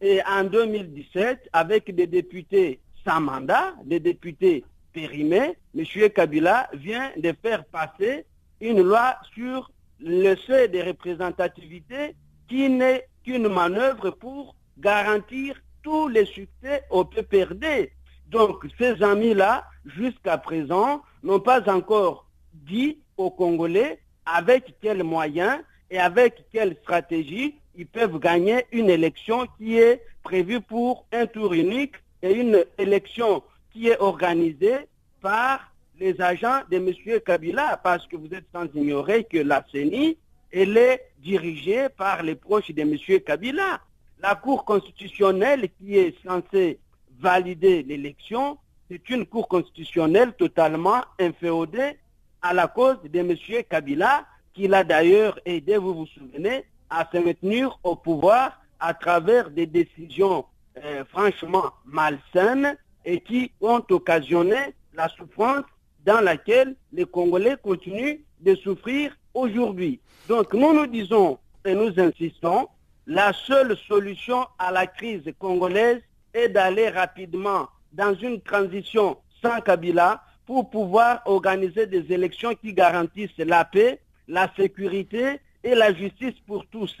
Et 0.00 0.20
en 0.28 0.44
2017, 0.44 1.48
avec 1.52 1.94
des 1.94 2.06
députés 2.06 2.80
sans 3.06 3.20
mandat, 3.20 3.74
des 3.84 4.00
députés 4.00 4.64
périmés, 4.92 5.56
M. 5.76 6.10
Kabila 6.10 6.68
vient 6.74 7.10
de 7.16 7.34
faire 7.42 7.64
passer 7.66 8.24
une 8.60 8.82
loi 8.82 9.16
sur 9.34 9.70
le 10.00 10.34
seuil 10.36 10.68
de 10.68 10.80
représentativité 10.80 12.14
qui 12.48 12.68
n'est 12.68 13.06
qu'une 13.24 13.48
manœuvre 13.48 14.10
pour 14.10 14.54
garantir 14.78 15.60
tous 15.82 16.08
les 16.08 16.24
succès 16.24 16.84
au 16.90 17.04
PPRD. 17.04 17.90
Donc 18.28 18.66
ces 18.78 19.02
amis-là, 19.02 19.64
jusqu'à 19.86 20.38
présent, 20.38 21.02
n'ont 21.22 21.40
pas 21.40 21.70
encore 21.70 22.26
dit 22.52 22.98
aux 23.16 23.30
Congolais 23.30 24.00
avec 24.26 24.74
quels 24.80 25.04
moyens 25.04 25.60
et 25.90 25.98
avec 25.98 26.44
quelle 26.52 26.76
stratégie 26.82 27.56
ils 27.76 27.86
peuvent 27.86 28.18
gagner 28.18 28.66
une 28.72 28.90
élection 28.90 29.46
qui 29.58 29.78
est 29.78 30.02
prévue 30.22 30.60
pour 30.60 31.06
un 31.12 31.26
tour 31.26 31.52
unique 31.52 31.94
et 32.22 32.32
une 32.32 32.64
élection 32.78 33.42
qui 33.72 33.88
est 33.88 33.98
organisée 34.00 34.88
par 35.20 35.72
les 35.98 36.20
agents 36.20 36.60
de 36.70 36.76
M. 36.76 37.20
Kabila, 37.24 37.80
parce 37.82 38.06
que 38.06 38.16
vous 38.16 38.32
êtes 38.34 38.46
sans 38.52 38.66
ignorer 38.74 39.24
que 39.24 39.38
la 39.38 39.64
CENI, 39.70 40.16
elle 40.52 40.76
est 40.76 41.02
dirigée 41.18 41.88
par 41.88 42.22
les 42.22 42.34
proches 42.34 42.70
de 42.70 42.82
M. 42.82 42.96
Kabila. 43.20 43.80
La 44.20 44.34
Cour 44.34 44.64
constitutionnelle 44.64 45.68
qui 45.78 45.96
est 45.96 46.14
censée 46.24 46.78
valider 47.20 47.82
l'élection, 47.82 48.58
c'est 48.90 49.08
une 49.10 49.26
Cour 49.26 49.48
constitutionnelle 49.48 50.32
totalement 50.34 51.02
inféodée 51.18 51.98
à 52.42 52.52
la 52.52 52.68
cause 52.68 52.98
de 53.02 53.18
M. 53.18 53.34
Kabila, 53.68 54.26
qui 54.52 54.68
l'a 54.68 54.84
d'ailleurs 54.84 55.38
aidé, 55.44 55.76
vous 55.78 55.94
vous 55.94 56.06
souvenez, 56.06 56.64
à 56.90 57.08
se 57.10 57.18
maintenir 57.18 57.78
au 57.82 57.96
pouvoir 57.96 58.60
à 58.78 58.94
travers 58.94 59.50
des 59.50 59.66
décisions 59.66 60.44
euh, 60.82 61.04
franchement 61.06 61.72
malsaines 61.86 62.76
et 63.04 63.20
qui 63.20 63.50
ont 63.60 63.82
occasionné 63.90 64.74
la 64.92 65.08
souffrance 65.08 65.64
dans 66.04 66.20
laquelle 66.20 66.76
les 66.92 67.06
Congolais 67.06 67.56
continuent 67.62 68.20
de 68.40 68.54
souffrir 68.56 69.16
aujourd'hui. 69.32 70.00
Donc 70.28 70.52
nous 70.52 70.72
nous 70.74 70.86
disons 70.86 71.38
et 71.64 71.74
nous 71.74 71.98
insistons, 71.98 72.68
la 73.06 73.32
seule 73.32 73.76
solution 73.88 74.46
à 74.58 74.70
la 74.70 74.86
crise 74.86 75.24
congolaise 75.38 76.02
est 76.34 76.48
d'aller 76.48 76.88
rapidement 76.88 77.68
dans 77.92 78.14
une 78.14 78.40
transition 78.40 79.16
sans 79.40 79.60
Kabila 79.60 80.22
pour 80.46 80.68
pouvoir 80.68 81.22
organiser 81.24 81.86
des 81.86 82.12
élections 82.12 82.54
qui 82.54 82.74
garantissent 82.74 83.38
la 83.38 83.64
paix, 83.64 84.00
la 84.28 84.50
sécurité 84.56 85.40
et 85.62 85.74
la 85.74 85.94
justice 85.94 86.34
pour 86.46 86.66
tous. 86.66 86.94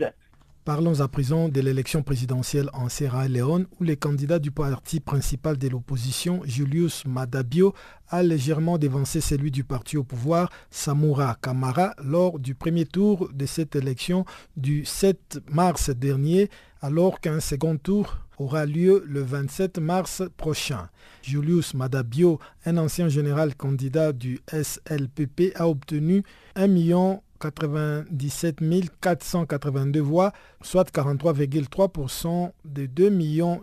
Parlons 0.64 1.02
à 1.02 1.08
présent 1.08 1.50
de 1.50 1.60
l'élection 1.60 2.02
présidentielle 2.02 2.70
en 2.72 2.88
Sierra 2.88 3.28
Leone 3.28 3.66
où 3.78 3.84
le 3.84 3.96
candidat 3.96 4.38
du 4.38 4.50
parti 4.50 4.98
principal 4.98 5.58
de 5.58 5.68
l'opposition, 5.68 6.40
Julius 6.46 7.04
Madabio, 7.04 7.74
a 8.08 8.22
légèrement 8.22 8.78
dévancé 8.78 9.20
celui 9.20 9.50
du 9.50 9.62
parti 9.62 9.98
au 9.98 10.04
pouvoir, 10.04 10.48
Samura 10.70 11.36
Kamara, 11.42 11.94
lors 12.02 12.38
du 12.38 12.54
premier 12.54 12.86
tour 12.86 13.28
de 13.34 13.44
cette 13.44 13.76
élection 13.76 14.24
du 14.56 14.86
7 14.86 15.40
mars 15.50 15.90
dernier, 15.90 16.48
alors 16.80 17.20
qu'un 17.20 17.40
second 17.40 17.76
tour 17.76 18.23
aura 18.38 18.66
lieu 18.66 19.02
le 19.06 19.22
27 19.22 19.78
mars 19.78 20.22
prochain. 20.36 20.88
Julius 21.22 21.74
Madabio, 21.74 22.38
un 22.66 22.76
ancien 22.76 23.08
général 23.08 23.54
candidat 23.54 24.12
du 24.12 24.40
SLPP, 24.52 25.52
a 25.56 25.68
obtenu 25.68 26.22
1 26.54 26.66
million 26.68 27.22
97 27.40 28.60
482 29.00 30.00
voix, 30.00 30.32
soit 30.62 30.90
43,3% 30.90 32.50
des 32.64 32.88
2 32.88 33.10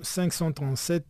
537 0.02 1.06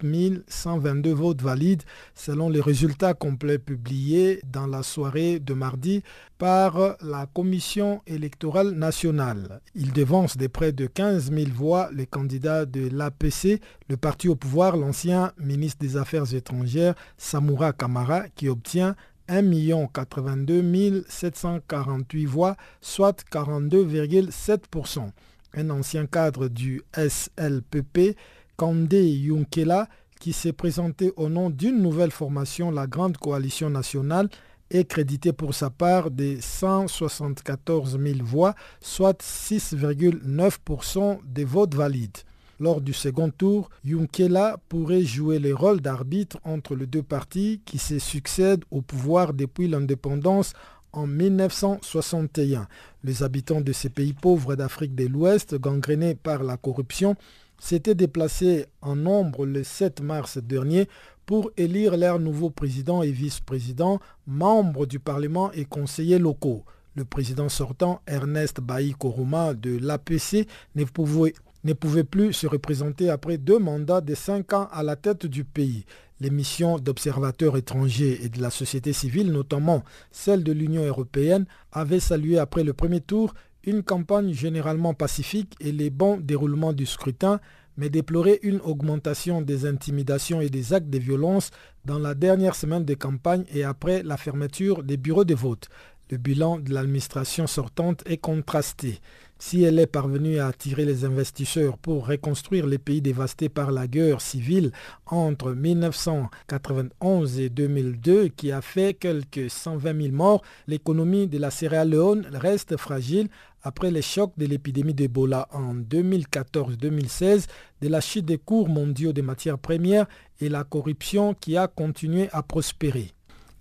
122 0.47 1.13
votes 1.13 1.41
valides, 1.41 1.83
selon 2.15 2.49
les 2.49 2.61
résultats 2.61 3.13
complets 3.13 3.59
publiés 3.59 4.41
dans 4.51 4.67
la 4.67 4.83
soirée 4.83 5.39
de 5.39 5.53
mardi 5.53 6.03
par 6.37 6.95
la 7.01 7.27
Commission 7.27 8.01
électorale 8.07 8.71
nationale. 8.71 9.61
Il 9.75 9.93
devance 9.93 10.37
de 10.37 10.47
près 10.47 10.71
de 10.71 10.87
15 10.87 11.31
000 11.31 11.51
voix 11.53 11.89
les 11.93 12.07
candidats 12.07 12.65
de 12.65 12.89
l'APC, 12.91 13.61
le 13.89 13.97
parti 13.97 14.27
au 14.27 14.35
pouvoir, 14.35 14.77
l'ancien 14.77 15.33
ministre 15.37 15.79
des 15.79 15.97
Affaires 15.97 16.33
étrangères 16.33 16.95
Samura 17.17 17.73
Kamara, 17.73 18.23
qui 18.35 18.49
obtient 18.49 18.95
1 19.31 19.87
82 19.87 21.05
748 21.07 22.25
voix, 22.25 22.57
soit 22.81 23.23
42,7%. 23.31 25.09
Un 25.53 25.69
ancien 25.69 26.05
cadre 26.05 26.49
du 26.49 26.81
SLPP, 26.93 28.17
Kande 28.57 28.91
Yunkela, 28.93 29.87
qui 30.19 30.33
s'est 30.33 30.51
présenté 30.53 31.13
au 31.15 31.29
nom 31.29 31.49
d'une 31.49 31.81
nouvelle 31.81 32.11
formation, 32.11 32.71
la 32.71 32.87
Grande 32.87 33.17
Coalition 33.17 33.69
nationale, 33.69 34.29
est 34.69 34.83
crédité 34.85 35.31
pour 35.33 35.53
sa 35.53 35.69
part 35.69 36.11
de 36.11 36.37
174 36.39 37.97
000 37.99 38.19
voix, 38.23 38.53
soit 38.81 39.21
6,9% 39.21 41.19
des 41.25 41.45
votes 41.45 41.75
valides. 41.75 42.17
Lors 42.61 42.79
du 42.79 42.93
second 42.93 43.31
tour, 43.31 43.71
Yunkela 43.83 44.59
pourrait 44.69 45.01
jouer 45.01 45.39
le 45.39 45.55
rôle 45.55 45.81
d'arbitre 45.81 46.37
entre 46.43 46.75
les 46.75 46.85
deux 46.85 47.01
partis 47.01 47.59
qui 47.65 47.79
se 47.79 47.97
succèdent 47.97 48.65
au 48.69 48.83
pouvoir 48.83 49.33
depuis 49.33 49.67
l'indépendance 49.67 50.53
en 50.93 51.07
1961. 51.07 52.67
Les 53.03 53.23
habitants 53.23 53.61
de 53.61 53.71
ces 53.71 53.89
pays 53.89 54.13
pauvres 54.13 54.53
d'Afrique 54.53 54.93
de 54.93 55.07
l'Ouest, 55.07 55.55
gangrénés 55.55 56.13
par 56.13 56.43
la 56.43 56.55
corruption, 56.55 57.15
s'étaient 57.59 57.95
déplacés 57.95 58.67
en 58.83 58.95
nombre 58.95 59.47
le 59.47 59.63
7 59.63 60.01
mars 60.01 60.37
dernier 60.37 60.87
pour 61.25 61.49
élire 61.57 61.97
leur 61.97 62.19
nouveau 62.19 62.51
président 62.51 63.01
et 63.01 63.11
vice-président, 63.11 63.99
membres 64.27 64.85
du 64.85 64.99
Parlement 64.99 65.51
et 65.53 65.65
conseillers 65.65 66.19
locaux. 66.19 66.63
Le 66.93 67.05
président 67.05 67.49
sortant, 67.49 68.01
Ernest 68.05 68.61
Bailly 68.61 68.93
Koruma 68.93 69.55
de 69.55 69.79
l'APC, 69.79 70.45
ne 70.75 70.83
pouvait 70.83 71.33
ne 71.63 71.73
pouvait 71.73 72.03
plus 72.03 72.33
se 72.33 72.47
représenter 72.47 73.09
après 73.09 73.37
deux 73.37 73.59
mandats 73.59 74.01
de 74.01 74.15
cinq 74.15 74.53
ans 74.53 74.67
à 74.71 74.83
la 74.83 74.95
tête 74.95 75.25
du 75.25 75.43
pays. 75.43 75.85
Les 76.19 76.29
missions 76.29 76.77
d'observateurs 76.77 77.57
étrangers 77.57 78.19
et 78.23 78.29
de 78.29 78.41
la 78.41 78.51
société 78.51 78.93
civile, 78.93 79.31
notamment 79.31 79.83
celle 80.11 80.43
de 80.43 80.51
l'Union 80.51 80.83
européenne, 80.85 81.45
avaient 81.71 81.99
salué 81.99 82.37
après 82.37 82.63
le 82.63 82.73
premier 82.73 83.01
tour 83.01 83.33
une 83.63 83.83
campagne 83.83 84.33
généralement 84.33 84.93
pacifique 84.93 85.53
et 85.59 85.71
les 85.71 85.89
bons 85.89 86.17
déroulements 86.17 86.73
du 86.73 86.85
scrutin, 86.85 87.39
mais 87.77 87.89
déploraient 87.89 88.39
une 88.43 88.59
augmentation 88.61 89.41
des 89.41 89.65
intimidations 89.65 90.41
et 90.41 90.49
des 90.49 90.73
actes 90.73 90.89
de 90.89 90.97
violence 90.97 91.51
dans 91.85 91.99
la 91.99 92.13
dernière 92.15 92.55
semaine 92.55 92.85
de 92.85 92.93
campagne 92.93 93.45
et 93.53 93.63
après 93.63 94.03
la 94.03 94.17
fermeture 94.17 94.83
des 94.83 94.97
bureaux 94.97 95.25
de 95.25 95.35
vote. 95.35 95.69
Le 96.09 96.17
bilan 96.17 96.59
de 96.59 96.73
l'administration 96.73 97.47
sortante 97.47 98.03
est 98.05 98.17
contrasté. 98.17 98.99
Si 99.43 99.63
elle 99.63 99.79
est 99.79 99.87
parvenue 99.87 100.37
à 100.37 100.45
attirer 100.45 100.85
les 100.85 101.03
investisseurs 101.03 101.79
pour 101.79 102.05
reconstruire 102.05 102.67
les 102.67 102.77
pays 102.77 103.01
dévastés 103.01 103.49
par 103.49 103.71
la 103.71 103.87
guerre 103.87 104.21
civile 104.21 104.71
entre 105.07 105.53
1991 105.53 107.39
et 107.39 107.49
2002 107.49 108.27
qui 108.27 108.51
a 108.51 108.61
fait 108.61 108.93
quelques 108.93 109.49
120 109.49 109.99
000 109.99 110.13
morts, 110.13 110.43
l'économie 110.67 111.25
de 111.27 111.39
la 111.39 111.49
Sierra 111.49 111.85
Leone 111.85 112.27
reste 112.31 112.77
fragile 112.77 113.29
après 113.63 113.89
les 113.89 114.03
chocs 114.03 114.37
de 114.37 114.45
l'épidémie 114.45 114.93
d'Ebola 114.93 115.47
en 115.51 115.73
2014-2016, 115.73 117.47
de 117.81 117.87
la 117.87 117.99
chute 117.99 118.25
des 118.25 118.37
cours 118.37 118.69
mondiaux 118.69 119.11
des 119.11 119.23
matières 119.23 119.57
premières 119.57 120.05
et 120.39 120.49
la 120.49 120.63
corruption 120.63 121.33
qui 121.33 121.57
a 121.57 121.67
continué 121.67 122.29
à 122.31 122.43
prospérer. 122.43 123.11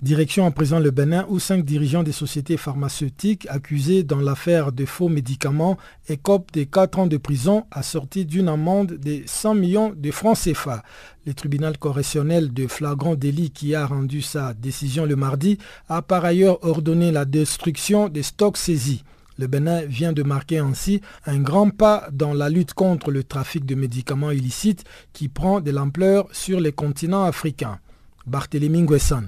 Direction 0.02 0.46
à 0.46 0.50
présent 0.50 0.78
le 0.78 0.90
Bénin 0.90 1.26
où 1.28 1.38
cinq 1.38 1.62
dirigeants 1.62 2.02
des 2.02 2.12
sociétés 2.12 2.56
pharmaceutiques 2.56 3.46
accusés 3.50 4.02
dans 4.02 4.20
l'affaire 4.20 4.72
de 4.72 4.86
faux 4.86 5.10
médicaments 5.10 5.76
écopent 6.08 6.50
de 6.54 6.64
4 6.64 7.00
ans 7.00 7.06
de 7.06 7.18
prison 7.18 7.66
assortis 7.70 8.24
d'une 8.24 8.48
amende 8.48 8.92
de 8.94 9.20
100 9.26 9.54
millions 9.56 9.92
de 9.94 10.10
francs 10.10 10.38
CFA. 10.38 10.82
Le 11.26 11.34
tribunal 11.34 11.76
correctionnel 11.76 12.54
de 12.54 12.66
flagrant 12.66 13.14
délit 13.14 13.50
qui 13.50 13.74
a 13.74 13.84
rendu 13.84 14.22
sa 14.22 14.54
décision 14.54 15.04
le 15.04 15.16
mardi 15.16 15.58
a 15.90 16.00
par 16.00 16.24
ailleurs 16.24 16.64
ordonné 16.64 17.12
la 17.12 17.26
destruction 17.26 18.08
des 18.08 18.22
stocks 18.22 18.56
saisis. 18.56 19.04
Le 19.36 19.48
Bénin 19.48 19.82
vient 19.82 20.14
de 20.14 20.22
marquer 20.22 20.60
ainsi 20.60 21.02
un 21.26 21.40
grand 21.40 21.68
pas 21.68 22.08
dans 22.10 22.32
la 22.32 22.48
lutte 22.48 22.72
contre 22.72 23.10
le 23.10 23.22
trafic 23.22 23.66
de 23.66 23.74
médicaments 23.74 24.30
illicites 24.30 24.84
qui 25.12 25.28
prend 25.28 25.60
de 25.60 25.70
l'ampleur 25.70 26.26
sur 26.32 26.58
les 26.58 26.72
continents 26.72 27.24
africains. 27.24 27.80
Barthélémy 28.26 28.80
Nguessan. 28.80 29.24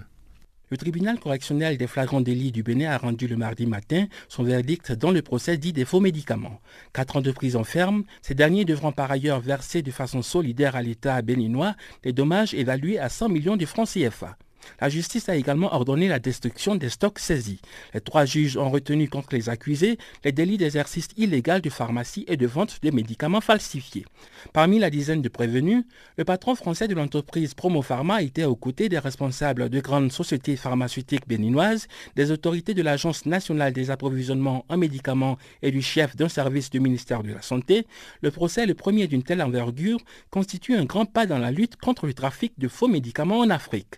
Le 0.72 0.78
tribunal 0.78 1.20
correctionnel 1.20 1.76
des 1.76 1.87
flagrants 1.87 2.22
délits 2.22 2.50
du 2.50 2.62
Bénin 2.62 2.92
a 2.92 2.96
rendu 2.96 3.28
le 3.28 3.37
mardi 3.37 3.66
matin 3.66 4.06
son 4.30 4.42
verdict 4.42 4.92
dans 4.92 5.11
le 5.11 5.20
procès 5.20 5.58
dit 5.58 5.74
des 5.74 5.85
faux 5.85 6.00
médicaments. 6.00 6.62
Quatre 6.94 7.16
ans 7.16 7.20
de 7.20 7.30
prison 7.30 7.62
ferme, 7.62 8.04
ces 8.22 8.35
derniers 8.35 8.64
devront 8.64 8.90
par 8.90 9.11
ailleurs 9.11 9.40
verser 9.40 9.82
de 9.82 9.90
façon 9.90 10.22
solidaire 10.22 10.74
à 10.74 10.80
l'État 10.80 11.20
béninois 11.20 11.74
les 12.04 12.14
dommages 12.14 12.54
évalués 12.54 12.98
à 12.98 13.11
100 13.11 13.28
millions 13.28 13.58
de 13.58 13.66
francs 13.66 13.87
CFA. 13.87 14.38
La 14.81 14.88
justice 14.88 15.29
a 15.29 15.37
également 15.37 15.72
ordonné 15.75 16.09
la 16.09 16.18
destruction 16.18 16.75
des 16.75 16.88
stocks 16.88 17.18
saisis. 17.18 17.61
Les 17.94 18.01
trois 18.01 18.25
juges 18.25 18.57
ont 18.57 18.70
retenu 18.70 19.09
contre 19.09 19.35
les 19.35 19.48
accusés 19.48 19.98
les 20.25 20.33
délits 20.33 20.59
d'exercice 20.59 21.09
illégal 21.16 21.61
de 21.61 21.70
pharmacie 21.70 22.25
et 22.29 22.37
de 22.37 22.46
vente 22.46 22.79
de 22.83 22.90
médicaments 22.90 23.40
falsifiés. 23.40 24.05
Parmi 24.53 24.79
la 24.79 24.90
dizaine 24.90 25.22
de 25.22 25.29
prévenus, 25.29 25.85
le 26.16 26.25
patron 26.25 26.55
français 26.55 26.88
de 26.88 26.94
l'entreprise 26.94 27.55
Promopharma 27.55 28.22
était 28.22 28.44
aux 28.44 28.57
côtés 28.57 28.88
des 28.88 28.98
responsables 28.98 29.68
de 29.68 29.81
grandes 29.81 30.12
sociétés 30.12 30.57
pharmaceutiques 30.57 31.29
béninoises, 31.29 31.88
des 32.16 32.31
autorités 32.31 32.75
de 32.75 32.83
l'Agence 32.83 33.27
nationale 33.27 33.72
des 33.72 33.90
approvisionnements 33.90 34.64
en 34.68 34.77
médicaments 34.77 35.38
et 35.62 35.70
du 35.70 35.83
chef 35.83 36.16
d'un 36.16 36.29
service 36.29 36.70
du 36.70 36.81
ministère 36.81 37.22
de 37.22 37.33
la 37.33 37.42
Santé. 37.42 37.87
Le 38.20 38.31
procès, 38.31 38.66
le 38.66 38.75
premier 38.75 39.07
d'une 39.07 39.22
telle 39.22 39.42
envergure, 39.42 39.98
constitue 40.31 40.75
un 40.75 40.85
grand 40.85 41.07
pas 41.07 41.27
dans 41.27 41.38
la 41.38 41.51
lutte 41.51 41.77
contre 41.77 42.07
le 42.07 42.14
trafic 42.14 42.53
de 42.59 42.68
faux 42.68 42.88
médicaments 42.88 43.38
en 43.40 43.51
Afrique. 43.51 43.94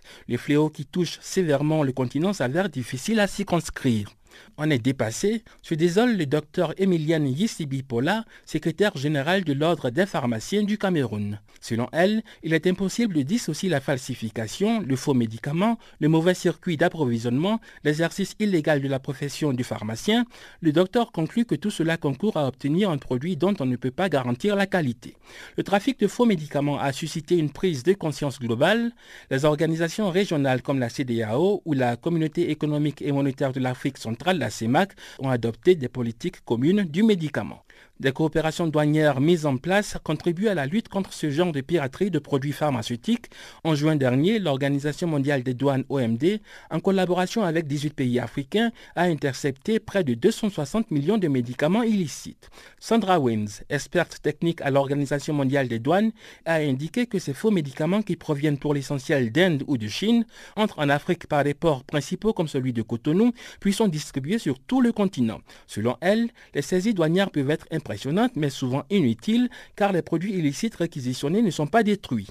Qui 0.73 0.85
touche 0.85 1.19
sévèrement 1.21 1.83
le 1.83 1.91
continent 1.91 2.33
s'avère 2.33 2.69
difficile 2.69 3.19
à 3.19 3.27
circonscrire. 3.27 4.09
On 4.57 4.69
est 4.69 4.79
dépassé, 4.79 5.43
se 5.61 5.75
désole 5.75 6.17
le 6.17 6.25
docteur 6.25 6.73
Emiliane 6.77 7.27
Yissibi 7.27 7.83
Pola, 7.83 8.25
secrétaire 8.45 8.95
général 8.97 9.43
de 9.43 9.53
l'Ordre 9.53 9.89
des 9.89 10.05
pharmaciens 10.05 10.63
du 10.63 10.77
Cameroun. 10.77 11.39
Selon 11.61 11.87
elle, 11.91 12.23
il 12.43 12.53
est 12.53 12.67
impossible 12.67 13.15
de 13.15 13.21
dissocier 13.21 13.69
la 13.69 13.81
falsification, 13.81 14.81
le 14.81 14.95
faux 14.95 15.13
médicament, 15.13 15.77
le 15.99 16.09
mauvais 16.09 16.33
circuit 16.33 16.77
d'approvisionnement, 16.77 17.59
l'exercice 17.83 18.35
illégal 18.39 18.81
de 18.81 18.87
la 18.87 18.99
profession 18.99 19.53
du 19.53 19.63
pharmacien. 19.63 20.25
Le 20.61 20.71
docteur 20.71 21.11
conclut 21.11 21.45
que 21.45 21.55
tout 21.55 21.71
cela 21.71 21.97
concourt 21.97 22.37
à 22.37 22.47
obtenir 22.47 22.89
un 22.89 22.97
produit 22.97 23.35
dont 23.35 23.55
on 23.59 23.65
ne 23.65 23.75
peut 23.75 23.91
pas 23.91 24.09
garantir 24.09 24.55
la 24.55 24.67
qualité. 24.67 25.15
Le 25.57 25.63
trafic 25.63 25.99
de 25.99 26.07
faux 26.07 26.25
médicaments 26.25 26.79
a 26.79 26.91
suscité 26.91 27.35
une 27.37 27.49
prise 27.49 27.83
de 27.83 27.93
conscience 27.93 28.39
globale. 28.39 28.91
Les 29.31 29.45
organisations 29.45 30.09
régionales 30.09 30.61
comme 30.61 30.79
la 30.79 30.89
CDAO 30.89 31.61
ou 31.65 31.73
la 31.73 31.95
Communauté 31.95 32.51
économique 32.51 33.01
et 33.01 33.11
monétaire 33.11 33.53
de 33.53 33.59
l'Afrique 33.59 33.97
la 34.33 34.49
CEMAC, 34.49 34.93
ont 35.19 35.29
adopté 35.29 35.75
des 35.75 35.89
politiques 35.89 36.43
communes 36.45 36.83
du 36.83 37.03
médicament. 37.03 37.64
Des 38.01 38.11
coopérations 38.11 38.67
douanières 38.67 39.21
mises 39.21 39.45
en 39.45 39.55
place 39.55 39.95
contribuent 40.03 40.49
à 40.49 40.53
la 40.53 40.65
lutte 40.65 40.89
contre 40.89 41.13
ce 41.13 41.29
genre 41.29 41.53
de 41.53 41.61
piraterie 41.61 42.11
de 42.11 42.19
produits 42.19 42.51
pharmaceutiques. 42.51 43.27
En 43.63 43.73
juin 43.73 43.95
dernier, 43.95 44.37
l'Organisation 44.37 45.07
mondiale 45.07 45.43
des 45.43 45.53
douanes 45.53 45.85
OMD, 45.87 46.41
en 46.71 46.81
collaboration 46.81 47.43
avec 47.43 47.67
18 47.67 47.93
pays 47.93 48.19
africains, 48.19 48.71
a 48.97 49.03
intercepté 49.03 49.79
près 49.79 50.03
de 50.03 50.13
260 50.13 50.91
millions 50.91 51.17
de 51.17 51.29
médicaments 51.29 51.83
illicites. 51.83 52.49
Sandra 52.79 53.17
Wins, 53.17 53.63
experte 53.69 54.21
technique 54.21 54.59
à 54.59 54.71
l'Organisation 54.71 55.33
mondiale 55.33 55.69
des 55.69 55.79
douanes, 55.79 56.11
a 56.43 56.55
indiqué 56.55 57.05
que 57.05 57.17
ces 57.17 57.33
faux 57.33 57.51
médicaments 57.51 58.01
qui 58.01 58.17
proviennent 58.17 58.59
pour 58.59 58.73
l'essentiel 58.73 59.31
d'Inde 59.31 59.63
ou 59.67 59.77
de 59.77 59.87
Chine 59.87 60.25
entrent 60.57 60.79
en 60.79 60.89
Afrique 60.89 61.27
par 61.27 61.45
des 61.45 61.53
ports 61.53 61.85
principaux 61.85 62.33
comme 62.33 62.49
celui 62.49 62.73
de 62.73 62.81
Cotonou, 62.81 63.31
puis 63.61 63.71
sont 63.71 63.87
distribués 63.87 64.37
sur 64.37 64.59
tout 64.59 64.81
le 64.81 64.91
continent. 64.91 65.39
Selon 65.65 65.95
elle, 66.01 66.27
les 66.53 66.61
saisies 66.61 66.93
douanières 66.93 67.31
peuvent 67.31 67.51
être 67.51 67.67
impressionnante 67.85 68.35
mais 68.35 68.49
souvent 68.49 68.83
inutile 68.89 69.49
car 69.75 69.91
les 69.91 70.01
produits 70.01 70.33
illicites 70.33 70.75
réquisitionnés 70.75 71.43
ne 71.43 71.51
sont 71.51 71.67
pas 71.67 71.83
détruits. 71.83 72.29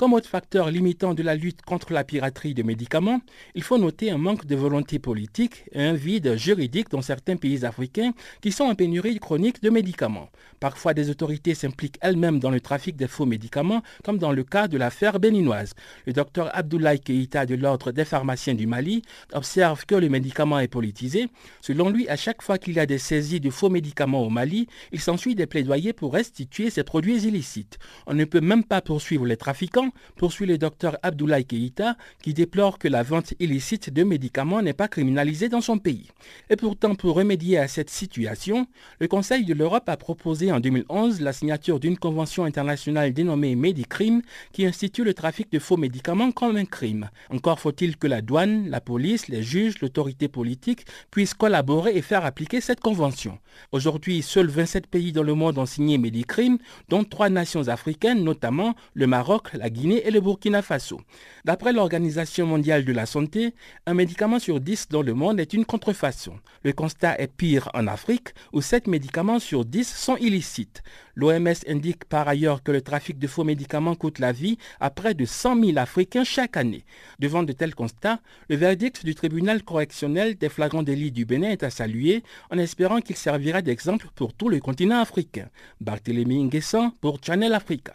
Comme 0.00 0.14
autre 0.14 0.30
facteur 0.30 0.70
limitant 0.70 1.12
de 1.12 1.22
la 1.22 1.34
lutte 1.34 1.60
contre 1.60 1.92
la 1.92 2.04
piraterie 2.04 2.54
de 2.54 2.62
médicaments, 2.62 3.20
il 3.54 3.62
faut 3.62 3.76
noter 3.76 4.10
un 4.10 4.16
manque 4.16 4.46
de 4.46 4.56
volonté 4.56 4.98
politique 4.98 5.64
et 5.72 5.82
un 5.82 5.92
vide 5.92 6.36
juridique 6.36 6.88
dans 6.88 7.02
certains 7.02 7.36
pays 7.36 7.66
africains 7.66 8.14
qui 8.40 8.50
sont 8.50 8.64
en 8.64 8.74
pénurie 8.74 9.18
chronique 9.18 9.62
de 9.62 9.68
médicaments. 9.68 10.30
Parfois, 10.58 10.94
des 10.94 11.10
autorités 11.10 11.54
s'impliquent 11.54 11.98
elles-mêmes 12.00 12.38
dans 12.38 12.50
le 12.50 12.62
trafic 12.62 12.96
des 12.96 13.08
faux 13.08 13.26
médicaments, 13.26 13.82
comme 14.02 14.16
dans 14.16 14.32
le 14.32 14.42
cas 14.42 14.68
de 14.68 14.78
l'affaire 14.78 15.20
béninoise. 15.20 15.74
Le 16.06 16.14
docteur 16.14 16.48
Abdoulaye 16.56 17.00
Keïta 17.00 17.44
de 17.44 17.54
l'Ordre 17.54 17.92
des 17.92 18.06
pharmaciens 18.06 18.54
du 18.54 18.66
Mali 18.66 19.02
observe 19.34 19.84
que 19.84 19.96
le 19.96 20.08
médicament 20.08 20.60
est 20.60 20.68
politisé. 20.68 21.28
Selon 21.60 21.90
lui, 21.90 22.08
à 22.08 22.16
chaque 22.16 22.40
fois 22.40 22.56
qu'il 22.56 22.72
y 22.72 22.80
a 22.80 22.86
des 22.86 22.96
saisies 22.96 23.40
de 23.40 23.50
faux 23.50 23.68
médicaments 23.68 24.22
au 24.22 24.30
Mali, 24.30 24.66
il 24.92 25.00
s'ensuit 25.00 25.34
des 25.34 25.46
plaidoyers 25.46 25.92
pour 25.92 26.14
restituer 26.14 26.70
ces 26.70 26.84
produits 26.84 27.24
illicites. 27.24 27.78
On 28.06 28.14
ne 28.14 28.24
peut 28.24 28.40
même 28.40 28.64
pas 28.64 28.80
poursuivre 28.80 29.26
les 29.26 29.36
trafiquants 29.36 29.89
poursuit 30.16 30.46
le 30.46 30.58
docteur 30.58 30.96
Abdoulaye 31.02 31.44
Keïta, 31.44 31.96
qui 32.22 32.34
déplore 32.34 32.78
que 32.78 32.88
la 32.88 33.02
vente 33.02 33.34
illicite 33.38 33.90
de 33.90 34.04
médicaments 34.04 34.62
n'est 34.62 34.72
pas 34.72 34.88
criminalisée 34.88 35.48
dans 35.48 35.60
son 35.60 35.78
pays. 35.78 36.08
Et 36.48 36.56
pourtant, 36.56 36.94
pour 36.94 37.14
remédier 37.14 37.58
à 37.58 37.68
cette 37.68 37.90
situation, 37.90 38.66
le 38.98 39.08
Conseil 39.08 39.44
de 39.44 39.54
l'Europe 39.54 39.88
a 39.88 39.96
proposé 39.96 40.52
en 40.52 40.60
2011 40.60 41.20
la 41.20 41.32
signature 41.32 41.80
d'une 41.80 41.98
convention 41.98 42.44
internationale 42.44 43.12
dénommée 43.12 43.56
Medicrime, 43.56 44.22
qui 44.52 44.66
institue 44.66 45.04
le 45.04 45.14
trafic 45.14 45.50
de 45.52 45.58
faux 45.58 45.76
médicaments 45.76 46.32
comme 46.32 46.56
un 46.56 46.64
crime. 46.64 47.10
Encore 47.30 47.60
faut-il 47.60 47.96
que 47.96 48.06
la 48.06 48.22
douane, 48.22 48.68
la 48.68 48.80
police, 48.80 49.28
les 49.28 49.42
juges, 49.42 49.80
l'autorité 49.80 50.28
politique 50.28 50.86
puissent 51.10 51.34
collaborer 51.34 51.96
et 51.96 52.02
faire 52.02 52.24
appliquer 52.24 52.60
cette 52.60 52.80
convention. 52.80 53.38
Aujourd'hui, 53.72 54.22
seuls 54.22 54.48
27 54.48 54.86
pays 54.86 55.12
dans 55.12 55.22
le 55.22 55.34
monde 55.34 55.58
ont 55.58 55.66
signé 55.66 55.98
Medicrime, 55.98 56.58
dont 56.88 57.04
trois 57.04 57.28
nations 57.28 57.68
africaines, 57.68 58.24
notamment 58.24 58.74
le 58.94 59.06
Maroc, 59.06 59.52
la 59.54 59.70
Guinée, 59.70 59.79
et 59.88 60.10
le 60.10 60.20
Burkina 60.20 60.62
Faso. 60.62 61.00
D'après 61.44 61.72
l'Organisation 61.72 62.46
mondiale 62.46 62.84
de 62.84 62.92
la 62.92 63.06
santé, 63.06 63.54
un 63.86 63.94
médicament 63.94 64.38
sur 64.38 64.60
10 64.60 64.88
dans 64.90 65.00
le 65.02 65.14
monde 65.14 65.40
est 65.40 65.54
une 65.54 65.64
contrefaçon. 65.64 66.34
Le 66.64 66.72
constat 66.72 67.18
est 67.18 67.32
pire 67.34 67.70
en 67.72 67.86
Afrique, 67.86 68.28
où 68.52 68.60
7 68.60 68.86
médicaments 68.88 69.38
sur 69.38 69.64
10 69.64 69.88
sont 69.88 70.16
illicites. 70.16 70.82
L'OMS 71.14 71.54
indique 71.66 72.04
par 72.04 72.28
ailleurs 72.28 72.62
que 72.62 72.72
le 72.72 72.82
trafic 72.82 73.18
de 73.18 73.26
faux 73.26 73.44
médicaments 73.44 73.94
coûte 73.94 74.18
la 74.18 74.32
vie 74.32 74.58
à 74.80 74.90
près 74.90 75.14
de 75.14 75.24
100 75.24 75.64
000 75.64 75.78
Africains 75.78 76.24
chaque 76.24 76.56
année. 76.56 76.84
Devant 77.18 77.42
de 77.42 77.52
tels 77.52 77.74
constats, 77.74 78.20
le 78.48 78.56
verdict 78.56 79.04
du 79.04 79.14
tribunal 79.14 79.62
correctionnel 79.62 80.36
des 80.36 80.48
flagrants 80.50 80.82
délits 80.82 81.12
du 81.12 81.24
Bénin 81.24 81.50
est 81.50 81.62
à 81.62 81.70
saluer, 81.70 82.22
en 82.50 82.58
espérant 82.58 83.00
qu'il 83.00 83.16
servira 83.16 83.62
d'exemple 83.62 84.08
pour 84.14 84.34
tout 84.34 84.50
le 84.50 84.60
continent 84.60 85.00
africain. 85.00 85.48
Barthélémy 85.80 86.44
Nguessan 86.44 86.92
pour 87.00 87.18
Channel 87.22 87.54
Africa. 87.54 87.94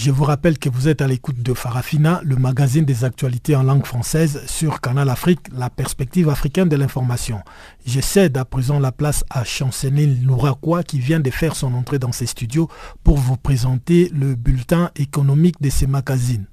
Je 0.00 0.12
vous 0.12 0.22
rappelle 0.22 0.60
que 0.60 0.68
vous 0.68 0.86
êtes 0.86 1.02
à 1.02 1.08
l'écoute 1.08 1.42
de 1.42 1.52
Farafina, 1.54 2.20
le 2.22 2.36
magazine 2.36 2.84
des 2.84 3.02
actualités 3.02 3.56
en 3.56 3.64
langue 3.64 3.84
française 3.84 4.44
sur 4.46 4.80
Canal 4.80 5.08
Afrique, 5.08 5.40
la 5.52 5.70
perspective 5.70 6.28
africaine 6.28 6.68
de 6.68 6.76
l'information. 6.76 7.40
Je 7.84 8.00
cède 8.00 8.36
à 8.36 8.44
présent 8.44 8.78
la 8.78 8.92
place 8.92 9.24
à 9.28 9.42
Chanceline 9.42 10.24
Louraquois 10.24 10.84
qui 10.84 11.00
vient 11.00 11.18
de 11.18 11.30
faire 11.32 11.56
son 11.56 11.74
entrée 11.74 11.98
dans 11.98 12.12
ses 12.12 12.26
studios 12.26 12.68
pour 13.02 13.16
vous 13.16 13.36
présenter 13.36 14.08
le 14.14 14.36
bulletin 14.36 14.92
économique 14.94 15.60
de 15.60 15.68
ces 15.68 15.88
magazines. 15.88 16.46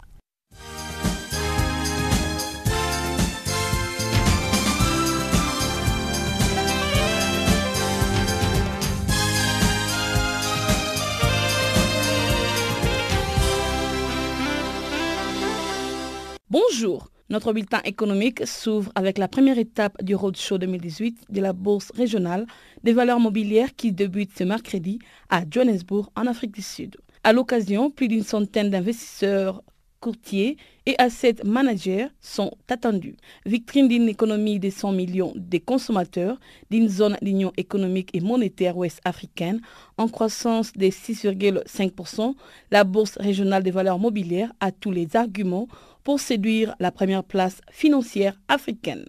Bonjour, 16.52 17.10
notre 17.32 17.54
bulletin 17.54 17.82
économique 17.86 18.46
s'ouvre 18.46 18.92
avec 18.94 19.18
la 19.18 19.28
première 19.28 19.58
étape 19.58 20.04
du 20.04 20.14
Roadshow 20.14 20.60
2018 20.60 21.24
de 21.30 21.42
la 21.42 21.54
Bourse 21.54 21.92
régionale 21.96 22.46
des 22.84 22.94
valeurs 22.94 23.20
mobilières 23.20 23.76
qui 23.76 23.92
débute 23.92 24.38
ce 24.38 24.44
mercredi 24.44 25.00
à 25.32 25.42
Johannesburg 25.50 26.12
en 26.16 26.28
Afrique 26.28 26.52
du 26.52 26.62
Sud. 26.62 26.98
À 27.24 27.34
l'occasion, 27.34 27.90
plus 27.90 28.08
d'une 28.08 28.22
centaine 28.22 28.70
d'investisseurs 28.70 29.64
courtiers 30.06 30.58
et 30.86 30.94
asset 31.00 31.38
managers 31.44 32.10
sont 32.22 32.52
attendus. 32.70 33.16
Victrine 33.48 33.88
d'une 33.88 34.08
économie 34.08 34.60
de 34.60 34.70
100 34.70 34.92
millions 34.92 35.34
de 35.36 35.58
consommateurs, 35.58 36.40
d'une 36.70 36.88
zone 36.88 37.18
d'union 37.24 37.52
économique 37.58 38.12
et 38.14 38.20
monétaire 38.20 38.78
ouest 38.78 39.02
africaine 39.04 39.62
en 39.98 40.08
croissance 40.08 40.74
de 40.74 40.86
6,5%, 40.86 42.36
la 42.70 42.84
Bourse 42.84 43.18
régionale 43.20 43.64
des 43.64 43.72
valeurs 43.72 43.98
mobilières 43.98 44.54
a 44.60 44.72
tous 44.72 44.92
les 44.92 45.16
arguments 45.16 45.68
pour 46.04 46.20
séduire 46.20 46.76
la 46.80 46.92
première 46.92 47.24
place 47.24 47.62
financière 47.72 48.40
africaine. 48.48 49.06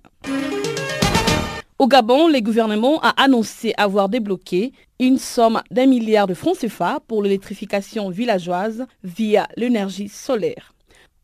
Au 1.79 1.89
Gabon, 1.89 2.29
le 2.29 2.41
gouvernement 2.41 3.01
a 3.03 3.11
annoncé 3.23 3.75
avoir 3.77 4.09
débloqué 4.09 4.73
une 4.99 5.19
somme 5.19 5.61
d'un 5.71 5.85
milliard 5.85 6.27
de 6.27 6.33
francs 6.33 6.57
CFA 6.57 7.01
pour 7.07 7.23
l'électrification 7.23 8.09
villageoise 8.09 8.87
via 9.05 9.47
l'énergie 9.59 10.09
solaire. 10.09 10.73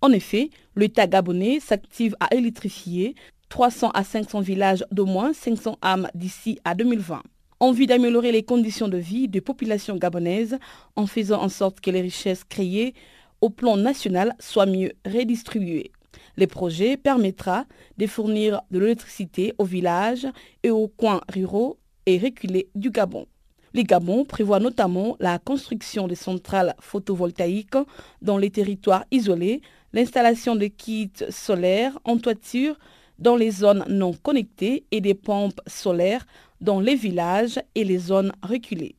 En 0.05 0.11
effet, 0.11 0.51
l'État 0.75 1.07
gabonais 1.07 1.61
s'active 1.61 2.17
à 2.19 2.35
électrifier 2.35 3.15
300 3.51 3.91
à 3.95 4.03
500 4.03 4.41
villages 4.41 4.85
d'au 4.91 5.07
moins 5.07 5.33
500 5.33 5.79
âmes 5.81 6.09
d'ici 6.17 6.59
à 6.65 6.75
2020. 6.75 7.23
Envie 7.61 7.87
d'améliorer 7.87 8.33
les 8.33 8.43
conditions 8.43 8.89
de 8.89 8.97
vie 8.97 9.29
des 9.29 9.41
populations 9.41 9.95
gabonaises 9.95 10.59
en 10.97 11.07
faisant 11.07 11.41
en 11.41 11.49
sorte 11.49 11.81
que 11.81 11.93
les 11.93 12.01
richesses 12.01 12.43
créées 12.43 12.95
au 13.41 13.49
plan 13.49 13.77
national 13.77 14.35
soit 14.41 14.67
mieux 14.67 14.91
redistribué. 15.07 15.93
Le 16.37 16.49
projet 16.49 16.97
permettra 16.97 17.67
de 17.97 18.09
fournir 18.09 18.61
de 18.73 18.81
l'électricité 18.81 19.55
aux 19.59 19.65
villages 19.65 20.27
et 20.65 20.71
aux 20.71 20.89
coins 20.89 21.21
ruraux 21.33 21.79
et 22.07 22.19
reculés 22.19 22.71
du 22.75 22.91
Gabon. 22.91 23.27
Le 23.75 23.83
Gabon 23.83 24.25
prévoit 24.25 24.59
notamment 24.59 25.17
la 25.21 25.39
construction 25.39 26.07
de 26.09 26.15
centrales 26.15 26.75
photovoltaïques 26.81 27.79
dans 28.21 28.37
les 28.37 28.51
territoires 28.51 29.05
isolés, 29.11 29.63
l'installation 29.93 30.57
de 30.57 30.67
kits 30.67 31.11
solaires 31.31 31.99
en 32.05 32.19
toiture 32.19 32.79
dans 33.19 33.37
les 33.37 33.51
zones 33.51 33.85
non 33.89 34.13
connectées 34.13 34.85
et 34.91 35.01
des 35.01 35.15
pompes 35.15 35.61
solaires 35.67 36.27
dans 36.61 36.81
les 36.81 36.95
villages 36.95 37.61
et 37.75 37.85
les 37.85 37.99
zones 37.99 38.33
reculées. 38.43 38.97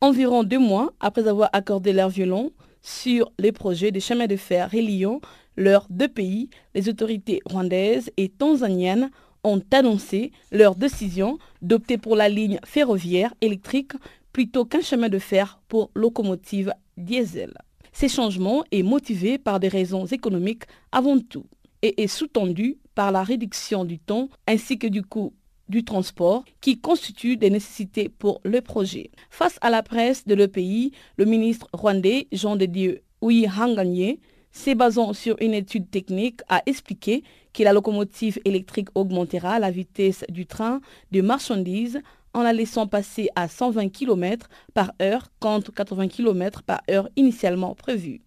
Environ 0.00 0.44
deux 0.44 0.58
mois 0.58 0.92
après 1.00 1.28
avoir 1.28 1.50
accordé 1.52 1.92
leur 1.92 2.08
violon 2.08 2.52
sur 2.82 3.30
les 3.38 3.52
projets 3.52 3.92
de 3.92 4.00
chemin 4.00 4.26
de 4.26 4.36
fer 4.36 4.70
reliant 4.70 5.20
leurs 5.56 5.86
deux 5.90 6.08
pays, 6.08 6.48
les 6.74 6.88
autorités 6.88 7.40
rwandaises 7.44 8.10
et 8.16 8.30
tanzaniennes 8.30 9.10
ont 9.44 9.60
annoncé 9.72 10.32
leur 10.50 10.74
décision 10.74 11.38
d'opter 11.60 11.98
pour 11.98 12.16
la 12.16 12.28
ligne 12.28 12.58
ferroviaire 12.64 13.34
électrique 13.40 13.92
plutôt 14.32 14.64
qu'un 14.64 14.80
chemin 14.80 15.08
de 15.08 15.18
fer 15.18 15.60
pour 15.68 15.90
locomotive 15.94 16.72
diesel. 16.96 17.52
Ces 17.92 18.08
changements 18.08 18.64
est 18.70 18.82
motivé 18.82 19.38
par 19.38 19.60
des 19.60 19.68
raisons 19.68 20.06
économiques 20.06 20.64
avant 20.92 21.18
tout 21.18 21.46
et 21.82 22.02
est 22.02 22.06
sous-tendu 22.06 22.78
par 22.94 23.12
la 23.12 23.22
réduction 23.22 23.84
du 23.84 23.98
temps 23.98 24.28
ainsi 24.46 24.78
que 24.78 24.86
du 24.86 25.02
coût 25.02 25.32
du 25.68 25.84
transport 25.84 26.44
qui 26.60 26.80
constituent 26.80 27.36
des 27.36 27.48
nécessités 27.48 28.08
pour 28.08 28.40
le 28.44 28.60
projet. 28.60 29.10
Face 29.30 29.56
à 29.60 29.70
la 29.70 29.82
presse 29.82 30.26
de 30.26 30.34
le 30.34 30.48
pays, 30.48 30.90
le 31.16 31.24
ministre 31.24 31.68
rwandais 31.72 32.26
Jean 32.32 32.56
de 32.56 32.66
Dieu 32.66 33.02
Hanganye, 33.22 34.18
se 34.52 34.74
basant 34.74 35.12
sur 35.12 35.36
une 35.40 35.54
étude 35.54 35.88
technique, 35.90 36.40
a 36.48 36.62
expliqué 36.66 37.22
que 37.52 37.62
la 37.62 37.72
locomotive 37.72 38.40
électrique 38.44 38.88
augmentera 38.96 39.60
la 39.60 39.70
vitesse 39.70 40.24
du 40.28 40.44
train 40.44 40.80
de 41.12 41.20
marchandises 41.20 42.00
en 42.34 42.42
la 42.42 42.52
laissant 42.52 42.86
passer 42.86 43.28
à 43.36 43.48
120 43.48 43.88
km 43.88 44.48
par 44.74 44.92
heure 45.02 45.28
contre 45.40 45.72
80 45.72 46.08
km 46.08 46.62
par 46.62 46.80
heure 46.90 47.08
initialement 47.16 47.74
prévu. 47.74 48.22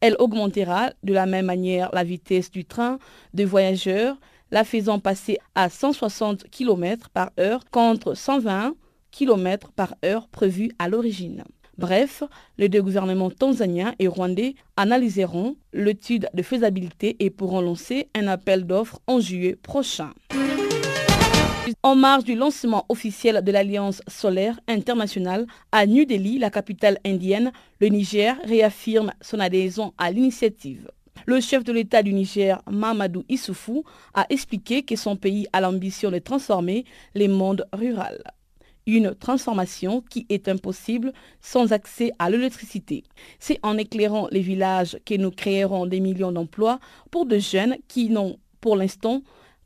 Elle 0.00 0.16
augmentera 0.18 0.90
de 1.02 1.12
la 1.12 1.26
même 1.26 1.46
manière 1.46 1.90
la 1.92 2.04
vitesse 2.04 2.50
du 2.50 2.64
train 2.64 2.98
de 3.32 3.44
voyageurs, 3.44 4.16
la 4.50 4.64
faisant 4.64 4.98
passer 4.98 5.38
à 5.54 5.68
160 5.68 6.44
km 6.50 7.10
par 7.10 7.30
heure 7.40 7.64
contre 7.70 8.14
120 8.14 8.74
km 9.10 9.72
par 9.72 9.94
heure 10.04 10.28
prévu 10.28 10.70
à 10.78 10.88
l'origine. 10.88 11.44
Bref, 11.76 12.22
les 12.56 12.68
deux 12.68 12.82
gouvernements 12.82 13.30
tanzaniens 13.30 13.94
et 13.98 14.06
rwandais 14.06 14.54
analyseront 14.76 15.56
l'étude 15.72 16.28
de 16.32 16.42
faisabilité 16.42 17.16
et 17.18 17.30
pourront 17.30 17.60
lancer 17.60 18.08
un 18.14 18.28
appel 18.28 18.64
d'offres 18.64 19.00
en 19.08 19.18
juillet 19.18 19.56
prochain. 19.56 20.10
En 21.82 21.94
marge 21.96 22.24
du 22.24 22.34
lancement 22.34 22.86
officiel 22.88 23.42
de 23.42 23.52
l'Alliance 23.52 24.02
solaire 24.08 24.58
internationale 24.68 25.46
à 25.72 25.86
New 25.86 26.04
Delhi, 26.04 26.38
la 26.38 26.50
capitale 26.50 26.98
indienne, 27.04 27.52
le 27.80 27.88
Niger 27.88 28.36
réaffirme 28.44 29.12
son 29.20 29.40
adhésion 29.40 29.92
à 29.98 30.10
l'initiative. 30.10 30.90
Le 31.26 31.40
chef 31.40 31.64
de 31.64 31.72
l'État 31.72 32.02
du 32.02 32.12
Niger, 32.12 32.60
Mamadou 32.70 33.24
Issoufou, 33.28 33.84
a 34.14 34.26
expliqué 34.30 34.82
que 34.82 34.96
son 34.96 35.16
pays 35.16 35.46
a 35.52 35.60
l'ambition 35.60 36.10
de 36.10 36.18
transformer 36.18 36.84
les 37.14 37.28
mondes 37.28 37.66
ruraux. 37.72 38.02
Une 38.86 39.14
transformation 39.14 40.02
qui 40.02 40.26
est 40.28 40.48
impossible 40.48 41.12
sans 41.40 41.72
accès 41.72 42.12
à 42.18 42.28
l'électricité. 42.28 43.04
C'est 43.38 43.58
en 43.62 43.78
éclairant 43.78 44.28
les 44.30 44.40
villages 44.40 44.98
que 45.06 45.14
nous 45.14 45.30
créerons 45.30 45.86
des 45.86 46.00
millions 46.00 46.32
d'emplois 46.32 46.78
pour 47.10 47.24
de 47.24 47.38
jeunes 47.38 47.76
qui 47.88 48.10
n'ont 48.10 48.36
pour 48.60 48.76
l'instant 48.76 49.22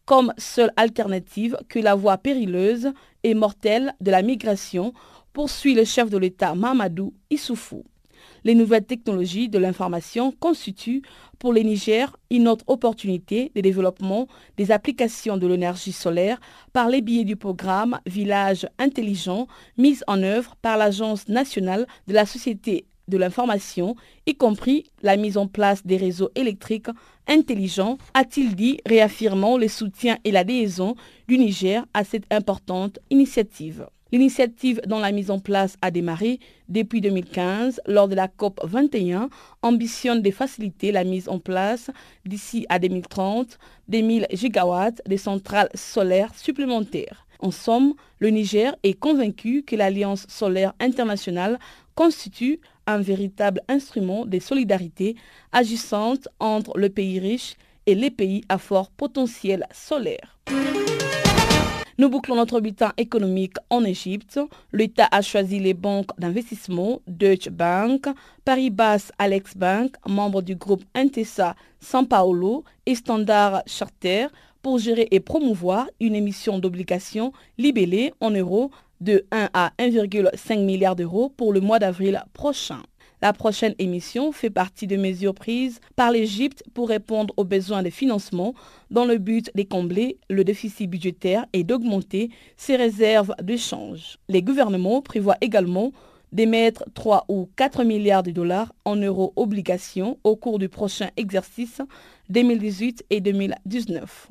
comme 0.08 0.32
seule 0.38 0.72
alternative 0.78 1.58
que 1.68 1.78
la 1.78 1.94
voie 1.94 2.16
périleuse 2.16 2.92
et 3.24 3.34
mortelle 3.34 3.92
de 4.00 4.10
la 4.10 4.22
migration, 4.22 4.94
poursuit 5.34 5.74
le 5.74 5.84
chef 5.84 6.08
de 6.08 6.16
l'État 6.16 6.54
Mamadou 6.54 7.12
Issoufou. 7.28 7.84
Les 8.42 8.54
nouvelles 8.54 8.86
technologies 8.86 9.50
de 9.50 9.58
l'information 9.58 10.32
constituent 10.32 11.02
pour 11.38 11.52
les 11.52 11.62
Niger 11.62 12.16
une 12.30 12.48
autre 12.48 12.64
opportunité 12.68 13.52
de 13.54 13.60
développement 13.60 14.28
des 14.56 14.70
applications 14.70 15.36
de 15.36 15.46
l'énergie 15.46 15.92
solaire 15.92 16.40
par 16.72 16.88
les 16.88 17.02
biais 17.02 17.24
du 17.24 17.36
programme 17.36 18.00
Village 18.06 18.66
intelligent 18.78 19.46
mis 19.76 19.98
en 20.06 20.22
œuvre 20.22 20.56
par 20.62 20.78
l'Agence 20.78 21.28
nationale 21.28 21.86
de 22.06 22.14
la 22.14 22.24
société 22.24 22.86
de 23.08 23.16
l'information, 23.16 23.96
y 24.26 24.34
compris 24.34 24.84
la 25.02 25.16
mise 25.16 25.36
en 25.36 25.46
place 25.46 25.84
des 25.86 25.96
réseaux 25.96 26.30
électriques 26.34 26.88
intelligents, 27.26 27.98
a-t-il 28.14 28.54
dit, 28.54 28.78
réaffirmant 28.86 29.58
le 29.58 29.68
soutien 29.68 30.18
et 30.24 30.30
la 30.30 30.44
du 30.44 31.38
Niger 31.38 31.84
à 31.94 32.04
cette 32.04 32.24
importante 32.32 32.98
initiative. 33.10 33.86
L'initiative 34.10 34.80
dont 34.86 35.00
la 35.00 35.12
mise 35.12 35.30
en 35.30 35.38
place 35.38 35.76
a 35.82 35.90
démarré 35.90 36.40
depuis 36.70 37.02
2015 37.02 37.82
lors 37.86 38.08
de 38.08 38.14
la 38.14 38.26
COP 38.28 38.58
21 38.64 39.28
ambitionne 39.60 40.22
de 40.22 40.30
faciliter 40.30 40.92
la 40.92 41.04
mise 41.04 41.28
en 41.28 41.38
place 41.38 41.90
d'ici 42.24 42.64
à 42.70 42.78
2030 42.78 43.58
des 43.88 44.00
1000 44.00 44.26
gigawatts 44.32 45.02
de 45.06 45.16
centrales 45.18 45.68
solaires 45.74 46.32
supplémentaires. 46.34 47.26
En 47.40 47.50
somme, 47.50 47.94
le 48.18 48.30
Niger 48.30 48.74
est 48.82 48.94
convaincu 48.94 49.62
que 49.62 49.76
l'Alliance 49.76 50.24
solaire 50.28 50.72
internationale 50.80 51.58
constitue 51.94 52.60
un 52.88 52.98
véritable 52.98 53.60
instrument 53.68 54.24
de 54.24 54.38
solidarité 54.38 55.14
agissante 55.52 56.28
entre 56.40 56.76
le 56.76 56.88
pays 56.88 57.20
riche 57.20 57.56
et 57.86 57.94
les 57.94 58.10
pays 58.10 58.42
à 58.48 58.58
fort 58.58 58.90
potentiel 58.90 59.66
solaire. 59.72 60.38
Nous 62.00 62.08
bouclons 62.08 62.36
notre 62.36 62.60
bulletin 62.60 62.92
économique 62.96 63.56
en 63.70 63.82
Égypte. 63.82 64.38
L'État 64.72 65.08
a 65.10 65.20
choisi 65.20 65.58
les 65.58 65.74
banques 65.74 66.16
d'investissement 66.16 67.00
Deutsche 67.08 67.48
Bank, 67.48 68.06
Paribas 68.44 69.10
Alex 69.18 69.56
Bank, 69.56 69.96
membre 70.06 70.40
du 70.40 70.54
groupe 70.54 70.84
Intesa 70.94 71.56
San 71.80 72.06
Paolo 72.06 72.62
et 72.86 72.94
Standard 72.94 73.62
Charter 73.66 74.28
pour 74.62 74.78
gérer 74.78 75.08
et 75.10 75.18
promouvoir 75.18 75.88
une 75.98 76.14
émission 76.14 76.60
d'obligations 76.60 77.32
libellées 77.58 78.12
en 78.20 78.30
euros 78.30 78.70
de 79.00 79.24
1 79.30 79.50
à 79.52 79.72
1,5 79.78 80.64
milliard 80.64 80.96
d'euros 80.96 81.32
pour 81.36 81.52
le 81.52 81.60
mois 81.60 81.78
d'avril 81.78 82.22
prochain. 82.32 82.82
La 83.20 83.32
prochaine 83.32 83.74
émission 83.80 84.30
fait 84.30 84.50
partie 84.50 84.86
de 84.86 84.96
mesures 84.96 85.34
prises 85.34 85.80
par 85.96 86.12
l'Égypte 86.12 86.62
pour 86.72 86.88
répondre 86.88 87.34
aux 87.36 87.44
besoins 87.44 87.82
de 87.82 87.90
financement 87.90 88.54
dans 88.92 89.04
le 89.04 89.18
but 89.18 89.50
de 89.56 89.64
combler 89.64 90.18
le 90.30 90.44
déficit 90.44 90.88
budgétaire 90.88 91.44
et 91.52 91.64
d'augmenter 91.64 92.30
ses 92.56 92.76
réserves 92.76 93.34
d'échange. 93.42 94.18
Les 94.28 94.42
gouvernements 94.42 95.02
prévoient 95.02 95.38
également 95.40 95.90
d'émettre 96.30 96.84
3 96.94 97.24
ou 97.28 97.48
4 97.56 97.82
milliards 97.82 98.22
de 98.22 98.30
dollars 98.30 98.72
en 98.84 98.94
euros 98.94 99.32
obligations 99.34 100.18
au 100.22 100.36
cours 100.36 100.60
du 100.60 100.68
prochain 100.68 101.08
exercice 101.16 101.80
2018 102.28 103.04
et 103.10 103.20
2019. 103.20 104.30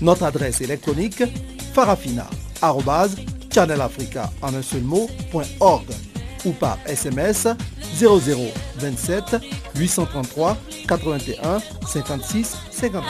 Notre 0.00 0.24
adresse 0.24 0.60
électronique 0.60 1.22
farafina.channelafrica 1.72 4.30
ou 6.44 6.52
par 6.52 6.78
SMS 6.86 7.48
0027 7.98 9.36
833 9.76 10.56
81 10.88 11.58
56 11.86 12.56
59. 12.70 13.04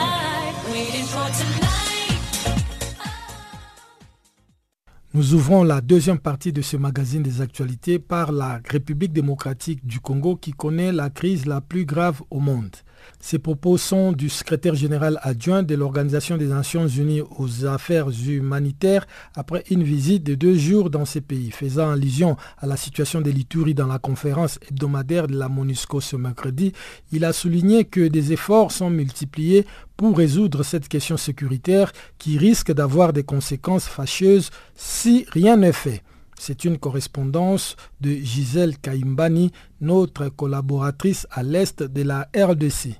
Nous 5.13 5.33
ouvrons 5.33 5.63
la 5.63 5.81
deuxième 5.81 6.19
partie 6.19 6.53
de 6.53 6.61
ce 6.61 6.77
magazine 6.77 7.21
des 7.21 7.41
actualités 7.41 7.99
par 7.99 8.31
la 8.31 8.61
République 8.69 9.11
démocratique 9.11 9.85
du 9.85 9.99
Congo 9.99 10.37
qui 10.37 10.51
connaît 10.51 10.93
la 10.93 11.09
crise 11.09 11.45
la 11.45 11.59
plus 11.59 11.85
grave 11.85 12.21
au 12.29 12.39
monde. 12.39 12.73
Ces 13.19 13.39
propos 13.39 13.77
sont 13.77 14.11
du 14.11 14.29
secrétaire 14.29 14.75
général 14.75 15.19
adjoint 15.21 15.63
de 15.63 15.75
l'Organisation 15.75 16.37
des 16.37 16.47
Nations 16.47 16.87
Unies 16.87 17.21
aux 17.37 17.65
affaires 17.65 18.09
humanitaires 18.09 19.07
après 19.35 19.63
une 19.69 19.83
visite 19.83 20.23
de 20.23 20.35
deux 20.35 20.55
jours 20.55 20.89
dans 20.89 21.05
ces 21.05 21.21
pays, 21.21 21.51
faisant 21.51 21.91
allusion 21.91 22.37
à 22.57 22.67
la 22.67 22.77
situation 22.77 23.21
de 23.21 23.29
l'Ituri 23.29 23.73
dans 23.73 23.87
la 23.87 23.99
conférence 23.99 24.59
hebdomadaire 24.69 25.27
de 25.27 25.37
la 25.37 25.49
MONUSCO 25.49 26.01
ce 26.01 26.15
mercredi. 26.15 26.73
Il 27.11 27.25
a 27.25 27.33
souligné 27.33 27.85
que 27.85 28.07
des 28.07 28.33
efforts 28.33 28.71
sont 28.71 28.89
multipliés 28.89 29.65
pour 29.97 30.17
résoudre 30.17 30.63
cette 30.63 30.87
question 30.87 31.17
sécuritaire 31.17 31.91
qui 32.17 32.37
risque 32.37 32.71
d'avoir 32.71 33.13
des 33.13 33.23
conséquences 33.23 33.85
fâcheuses 33.85 34.49
si 34.75 35.25
rien 35.31 35.57
n'est 35.57 35.73
fait. 35.73 36.03
C'est 36.43 36.65
une 36.65 36.79
correspondance 36.79 37.75
de 38.01 38.09
Gisèle 38.09 38.75
Kaimbani, 38.79 39.51
notre 39.79 40.29
collaboratrice 40.29 41.27
à 41.29 41.43
l'est 41.43 41.83
de 41.83 42.01
la 42.01 42.29
RDC. 42.35 42.99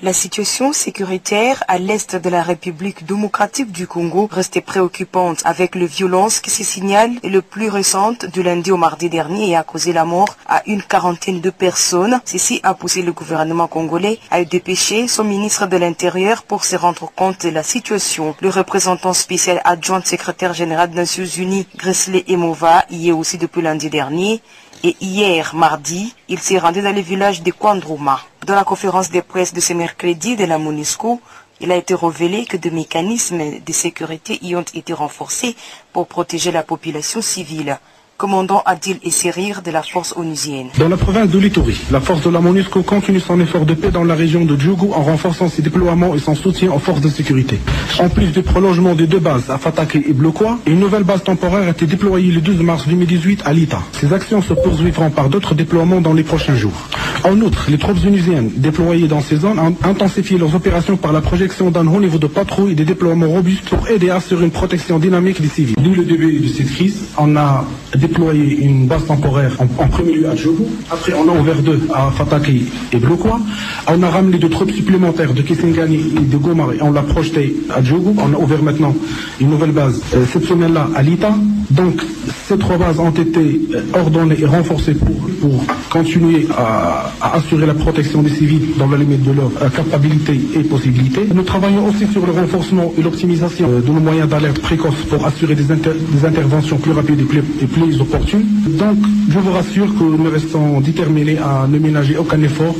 La 0.00 0.12
situation 0.12 0.72
sécuritaire 0.72 1.62
à 1.68 1.78
l'est 1.78 2.16
de 2.16 2.28
la 2.28 2.42
République 2.42 3.06
démocratique 3.06 3.70
du 3.70 3.86
Congo 3.86 4.28
reste 4.28 4.60
préoccupante 4.62 5.42
avec 5.44 5.76
les 5.76 5.86
violences 5.86 6.40
qui 6.40 6.50
se 6.50 6.64
signalent 6.64 7.20
le 7.22 7.40
plus 7.40 7.68
récente 7.68 8.24
du 8.26 8.42
lundi 8.42 8.72
au 8.72 8.76
mardi 8.76 9.08
dernier 9.08 9.50
et 9.50 9.56
a 9.56 9.62
causé 9.62 9.92
la 9.92 10.04
mort 10.04 10.34
à 10.48 10.62
une 10.66 10.82
quarantaine 10.82 11.40
de 11.40 11.50
personnes. 11.50 12.20
Ceci 12.24 12.58
a 12.64 12.74
poussé 12.74 13.02
le 13.02 13.12
gouvernement 13.12 13.68
congolais 13.68 14.18
à 14.32 14.42
dépêcher 14.44 15.06
son 15.06 15.22
ministre 15.22 15.66
de 15.66 15.76
l'Intérieur 15.76 16.42
pour 16.42 16.64
se 16.64 16.74
rendre 16.74 17.12
compte 17.14 17.42
de 17.42 17.50
la 17.50 17.62
situation. 17.62 18.34
Le 18.40 18.48
représentant 18.48 19.12
spécial 19.12 19.60
adjoint 19.64 20.02
secrétaire 20.02 20.52
général 20.52 20.90
des 20.90 20.96
Nations 20.96 21.24
Unies, 21.24 21.68
Gresley 21.76 22.24
Emova, 22.26 22.86
y 22.90 23.10
est 23.10 23.12
aussi 23.12 23.38
depuis 23.38 23.62
lundi 23.62 23.88
dernier 23.88 24.42
et 24.84 24.96
hier, 25.00 25.54
mardi, 25.54 26.14
il 26.28 26.40
s'est 26.40 26.58
rendu 26.58 26.82
dans 26.82 26.94
le 26.94 27.00
village 27.00 27.42
de 27.42 27.52
Kwandrouma. 27.52 28.20
Dans 28.46 28.54
la 28.56 28.64
conférence 28.64 29.10
de 29.10 29.20
presse 29.20 29.52
de 29.52 29.60
ce 29.60 29.72
mercredi 29.72 30.34
de 30.34 30.44
la 30.44 30.58
MONUSCO, 30.58 31.20
il 31.60 31.70
a 31.70 31.76
été 31.76 31.94
révélé 31.94 32.44
que 32.44 32.56
des 32.56 32.72
mécanismes 32.72 33.60
de 33.64 33.72
sécurité 33.72 34.40
y 34.42 34.56
ont 34.56 34.64
été 34.74 34.92
renforcés 34.92 35.54
pour 35.92 36.08
protéger 36.08 36.50
la 36.50 36.64
population 36.64 37.22
civile 37.22 37.78
commandant 38.22 38.62
Adil 38.66 38.98
Esserir 39.04 39.62
de 39.62 39.72
la 39.72 39.82
force 39.82 40.14
onusienne? 40.16 40.68
Dans 40.78 40.88
la 40.88 40.96
province 40.96 41.28
de 41.28 41.40
l'Ituri, 41.40 41.76
la 41.90 42.00
force 42.00 42.22
de 42.22 42.30
la 42.30 42.38
MONUSCO 42.38 42.84
continue 42.84 43.18
son 43.18 43.40
effort 43.40 43.66
de 43.66 43.74
paix 43.74 43.90
dans 43.90 44.04
la 44.04 44.14
région 44.14 44.44
de 44.44 44.56
Djougou 44.56 44.92
en 44.92 45.02
renforçant 45.02 45.48
ses 45.48 45.60
déploiements 45.60 46.14
et 46.14 46.20
son 46.20 46.36
soutien 46.36 46.70
aux 46.70 46.78
forces 46.78 47.00
de 47.00 47.08
sécurité. 47.08 47.58
En 47.98 48.08
plus 48.08 48.28
du 48.28 48.42
prolongement 48.42 48.94
des 48.94 49.08
deux 49.08 49.18
bases 49.18 49.50
à 49.50 49.58
Fataki 49.58 50.04
et 50.08 50.12
Bloquois, 50.12 50.60
une 50.68 50.78
nouvelle 50.78 51.02
base 51.02 51.24
temporaire 51.24 51.66
a 51.66 51.70
été 51.70 51.84
déployée 51.86 52.30
le 52.30 52.40
12 52.40 52.60
mars 52.60 52.86
2018 52.86 53.42
à 53.44 53.52
Lita. 53.52 53.82
Ces 54.00 54.12
actions 54.12 54.40
se 54.40 54.54
poursuivront 54.54 55.10
par 55.10 55.28
d'autres 55.28 55.56
déploiements 55.56 56.00
dans 56.00 56.14
les 56.14 56.22
prochains 56.22 56.54
jours. 56.54 56.88
En 57.24 57.40
outre, 57.40 57.66
les 57.70 57.78
troupes 57.78 58.04
onusiennes 58.06 58.52
déployées 58.54 59.08
dans 59.08 59.20
ces 59.20 59.38
zones 59.38 59.58
ont 59.58 59.74
intensifié 59.82 60.38
leurs 60.38 60.54
opérations 60.54 60.96
par 60.96 61.12
la 61.12 61.22
projection 61.22 61.72
d'un 61.72 61.88
haut 61.88 62.00
niveau 62.00 62.18
de 62.18 62.28
patrouille 62.28 62.72
et 62.72 62.76
des 62.76 62.84
déploiements 62.84 63.28
robustes 63.28 63.68
pour 63.68 63.88
aider 63.88 64.10
à 64.10 64.16
assurer 64.16 64.44
une 64.44 64.52
protection 64.52 65.00
dynamique 65.00 65.42
des 65.42 65.48
civils. 65.48 65.74
Dès 65.76 65.90
le 65.90 66.04
début 66.04 66.38
de 66.38 66.48
cette 66.48 66.70
crise, 66.70 67.02
on 67.18 67.34
a 67.36 67.64
déployé 67.96 68.11
une 68.18 68.86
base 68.86 69.06
temporaire 69.06 69.56
en, 69.58 69.88
premier 69.88 70.14
lieu 70.14 70.28
à 70.28 70.36
Djougou. 70.36 70.66
Après, 70.90 71.12
on 71.14 71.28
a 71.28 71.40
ouvert 71.40 71.60
deux 71.62 71.80
à 71.94 72.10
Fataki 72.10 72.64
et 72.92 72.98
Bloquois. 72.98 73.40
On 73.88 74.02
a 74.02 74.08
ramené 74.08 74.38
deux 74.38 74.50
troupes 74.50 74.70
supplémentaires 74.70 75.32
de 75.32 75.42
Kisengani 75.42 75.96
et 76.16 76.20
de 76.20 76.36
Gomar 76.36 76.72
et 76.72 76.82
on 76.82 76.92
l'a 76.92 77.02
projeté 77.02 77.54
à 77.74 77.82
Djougou. 77.82 78.14
On 78.18 78.34
a 78.34 78.38
ouvert 78.38 78.62
maintenant 78.62 78.94
une 79.40 79.50
nouvelle 79.50 79.72
base 79.72 80.00
euh, 80.14 80.24
cette 80.32 80.44
semaine-là 80.44 80.88
à 80.94 81.02
Lita. 81.02 81.34
Donc, 81.70 82.02
ces 82.46 82.58
trois 82.58 82.76
bases 82.76 82.98
ont 82.98 83.10
été 83.10 83.60
euh, 83.74 83.80
ordonnées 83.94 84.38
et 84.38 84.46
renforcées 84.46 84.94
pour, 84.94 85.16
pour 85.40 85.64
continuer 85.90 86.46
à, 86.56 87.12
assurer 87.34 87.66
la 87.66 87.74
protection 87.74 88.22
des 88.22 88.30
civils 88.30 88.76
dans 88.78 88.88
la 88.88 88.98
limite 88.98 89.22
de 89.22 89.32
leurs 89.32 89.52
capacités 89.72 90.40
et 90.54 90.62
possibilités. 90.64 91.26
Nous 91.34 91.42
travaillons 91.42 91.86
aussi 91.86 92.06
sur 92.12 92.24
le 92.26 92.32
renforcement 92.32 92.92
et 92.98 93.02
l'optimisation 93.02 93.68
euh, 93.70 93.80
de 93.80 93.86
nos 93.88 94.00
moyens 94.00 94.28
d'alerte 94.28 94.60
précoce 94.60 94.94
pour 95.08 95.24
assurer 95.26 95.54
des, 95.54 95.64
des 95.64 96.26
interventions 96.26 96.76
plus 96.76 96.92
rapides 96.92 97.20
et 97.20 97.24
plus, 97.24 97.42
et 97.60 97.66
plus 97.66 97.91
Donc, 97.98 98.98
je 99.28 99.38
vous 99.38 99.52
rassure 99.52 99.86
que 99.86 100.02
nous 100.02 100.30
restons 100.30 100.80
déterminés 100.80 101.38
à 101.38 101.66
ne 101.68 101.78
ménager 101.78 102.16
aucun 102.16 102.40
effort 102.42 102.74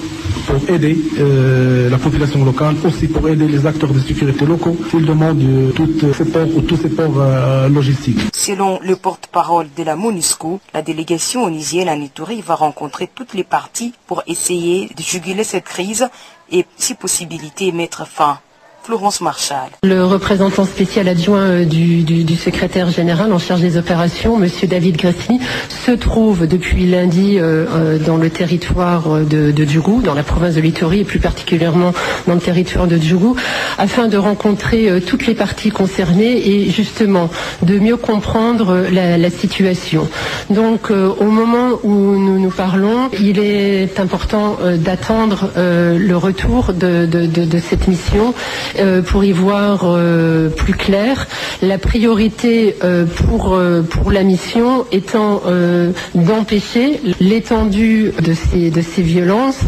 pour 0.47 0.69
aider 0.69 0.97
euh, 1.19 1.89
la 1.91 1.99
population 1.99 2.45
locale, 2.45 2.75
aussi 2.85 3.09
pour 3.09 3.29
aider 3.29 3.47
les 3.47 3.67
acteurs 3.67 3.93
de 3.93 3.99
sécurité 4.01 4.45
locaux 4.47 4.77
s'ils 4.91 5.07
demandent 5.07 5.73
toutes 5.75 6.13
ces 6.13 6.25
ports 6.25 6.49
ou 6.57 6.61
tous 6.63 6.77
ces 6.77 6.89
ports 6.89 7.15
euh, 7.19 7.69
logistiques. 7.69 8.21
Selon 8.33 8.81
le 8.83 8.97
porte-parole 8.97 9.69
de 9.77 9.83
la 9.83 9.97
MONUSCO, 9.97 10.61
la 10.75 10.83
délégation 10.83 11.45
onisienne 11.45 11.89
à 11.89 11.97
Nitouri 11.97 12.43
va 12.43 12.55
rencontrer 12.55 13.09
toutes 13.15 13.35
les 13.35 13.45
parties 13.45 13.93
pour 14.07 14.23
essayer 14.27 14.91
de 14.97 15.03
juguler 15.03 15.45
cette 15.45 15.65
crise 15.65 16.09
et, 16.51 16.67
si 16.77 16.95
possibilité, 16.95 17.71
mettre 17.73 18.07
fin 18.07 18.39
Florence 18.85 19.21
Marchal. 19.21 19.71
Le 19.85 20.05
représentant 20.05 20.65
spécial 20.65 21.07
adjoint 21.07 21.39
euh, 21.39 21.65
du, 21.65 22.37
secrétaire 22.37 22.91
général 22.91 23.33
en 23.33 23.39
charge 23.39 23.61
des 23.61 23.77
opérations, 23.77 24.43
M. 24.43 24.49
David 24.69 24.97
Gressy, 24.97 25.39
se 25.69 25.93
trouve 25.93 26.49
depuis 26.49 26.87
lundi 26.87 27.39
euh, 27.39 27.67
euh, 27.71 27.99
dans 27.99 28.17
le 28.17 28.29
territoire 28.29 29.21
de, 29.21 29.53
Djougou, 29.65 30.03
dans 30.03 30.15
la 30.15 30.25
province 30.25 30.57
de 30.57 30.61
Littori 30.61 31.01
et 31.01 31.05
plus 31.05 31.21
particulièrement 31.21 31.93
dans 32.27 32.35
le 32.35 32.41
territoire 32.41 32.89
de 32.89 32.97
Djougou, 32.99 33.37
afin 33.79 34.09
de 34.09 34.17
rencontrer 34.17 35.01
toutes 35.07 35.27
les 35.27 35.35
parties 35.35 35.71
concernées 35.71 36.49
et 36.49 36.71
justement 36.71 37.31
de 37.63 37.79
mieux 37.79 37.97
comprendre 37.97 38.87
la, 38.91 39.31
situation. 39.31 40.09
Donc 40.51 40.91
au 40.91 41.25
moment 41.25 41.79
où 41.85 41.91
nous 41.91 42.39
nous 42.39 42.51
parlons, 42.51 43.09
il 43.21 43.39
est 43.39 43.99
important 44.01 44.59
d'attendre 44.77 45.51
le 45.57 46.15
retour 46.15 46.73
de, 46.73 47.59
cette 47.61 47.89
mission 47.89 48.35
pour 49.07 49.25
y 49.25 49.33
voir 49.33 49.83
euh, 49.85 50.49
plus 50.49 50.75
clair. 50.75 51.27
La 51.63 51.79
priorité 51.79 52.77
euh, 52.83 53.05
pour, 53.05 53.59
la 54.11 54.23
mission 54.23 54.85
étant 54.93 55.43
d'empêcher 56.15 57.01
l'étendue 57.21 58.13
de 58.21 58.35
ces 58.35 59.03
violences 59.03 59.65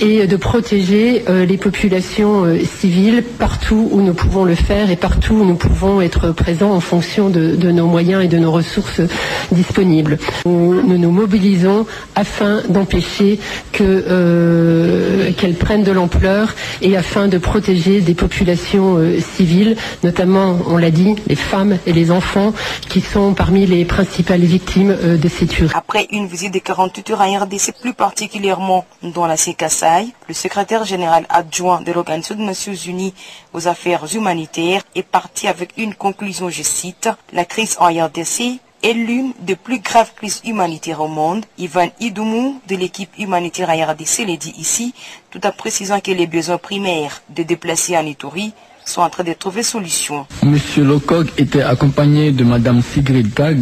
et 0.00 0.26
de 0.26 0.36
protéger 0.36 1.24
les 1.28 1.56
populations 1.56 2.46
civiles 2.64 3.22
partout 3.38 3.88
où 3.90 4.00
nous 4.00 4.14
pouvons 4.14 4.44
le 4.44 4.54
faire 4.54 4.90
et 4.90 4.96
partout 4.96 5.34
où 5.34 5.44
nous 5.44 5.56
pouvons 5.56 6.00
être 6.00 6.30
présents 6.30 6.72
en 6.72 6.80
fonction 6.80 7.28
de, 7.28 7.70
nos 7.70 7.86
moyens 7.86 8.24
et 8.24 8.28
de 8.28 8.38
nos 8.38 8.52
ressources 8.52 9.02
disponibles. 9.50 10.18
Nous 10.46 10.82
nous, 10.82 11.10
mobilisons 11.10 11.86
afin 12.14 12.62
d'empêcher 12.68 13.38
qu'elles 13.72 15.54
prennent 15.58 15.84
de 15.84 15.92
l'ampleur 15.92 16.54
et 16.80 16.96
afin 16.96 17.28
de 17.28 17.38
protéger 17.38 18.00
des 18.00 18.14
populations 18.14 18.41
euh, 18.48 19.20
civiles, 19.20 19.76
notamment, 20.02 20.58
on 20.66 20.76
l'a 20.76 20.90
dit, 20.90 21.16
les 21.26 21.36
femmes 21.36 21.78
et 21.86 21.92
les 21.92 22.10
enfants, 22.10 22.52
qui 22.88 23.00
sont 23.00 23.34
parmi 23.34 23.66
les 23.66 23.84
principales 23.84 24.40
victimes 24.40 24.90
euh, 24.90 25.16
de 25.16 25.28
ces 25.28 25.46
tueries. 25.46 25.72
Après 25.74 26.06
une 26.10 26.26
visite 26.26 26.52
de 26.54 26.58
48 26.58 27.10
heures 27.10 27.20
à 27.20 27.26
RDC, 27.26 27.74
plus 27.80 27.94
particulièrement 27.94 28.84
dans 29.02 29.26
la 29.26 29.36
CKSAI, 29.36 30.08
le 30.28 30.34
secrétaire 30.34 30.84
général 30.84 31.26
adjoint 31.28 31.80
de 31.82 31.92
l'Organisation 31.92 32.34
des 32.34 32.44
Nations 32.44 32.74
Unies 32.74 33.14
aux 33.52 33.68
affaires 33.68 34.04
humanitaires 34.14 34.82
est 34.94 35.02
parti 35.02 35.48
avec 35.48 35.70
une 35.76 35.94
conclusion, 35.94 36.48
je 36.50 36.62
cite, 36.62 37.08
la 37.32 37.44
crise 37.44 37.76
en 37.80 37.86
RDC 37.86 38.60
est 38.82 38.92
l'une 38.92 39.32
des 39.38 39.56
plus 39.56 39.78
graves 39.78 40.12
crises 40.14 40.40
humanitaires 40.44 41.00
au 41.00 41.08
monde. 41.08 41.44
Ivan 41.58 41.88
Idoumou 42.00 42.60
de 42.68 42.76
l'équipe 42.76 43.12
humanitaire 43.18 43.70
à 43.70 43.74
RDC 43.74 44.26
l'a 44.26 44.36
dit 44.36 44.54
ici, 44.58 44.94
tout 45.30 45.46
en 45.46 45.52
précisant 45.52 46.00
que 46.00 46.10
les 46.10 46.26
besoins 46.26 46.58
primaires 46.58 47.22
de 47.28 47.42
déplacés 47.42 47.96
en 47.96 48.06
Ituri 48.06 48.52
sont 48.84 49.00
en 49.02 49.10
train 49.10 49.24
de 49.24 49.32
trouver 49.32 49.62
solution. 49.62 50.26
Monsieur 50.44 50.84
Lecoq 50.84 51.28
était 51.38 51.62
accompagné 51.62 52.32
de 52.32 52.44
Madame 52.44 52.82
Sigrid 52.82 53.32
Tag, 53.34 53.58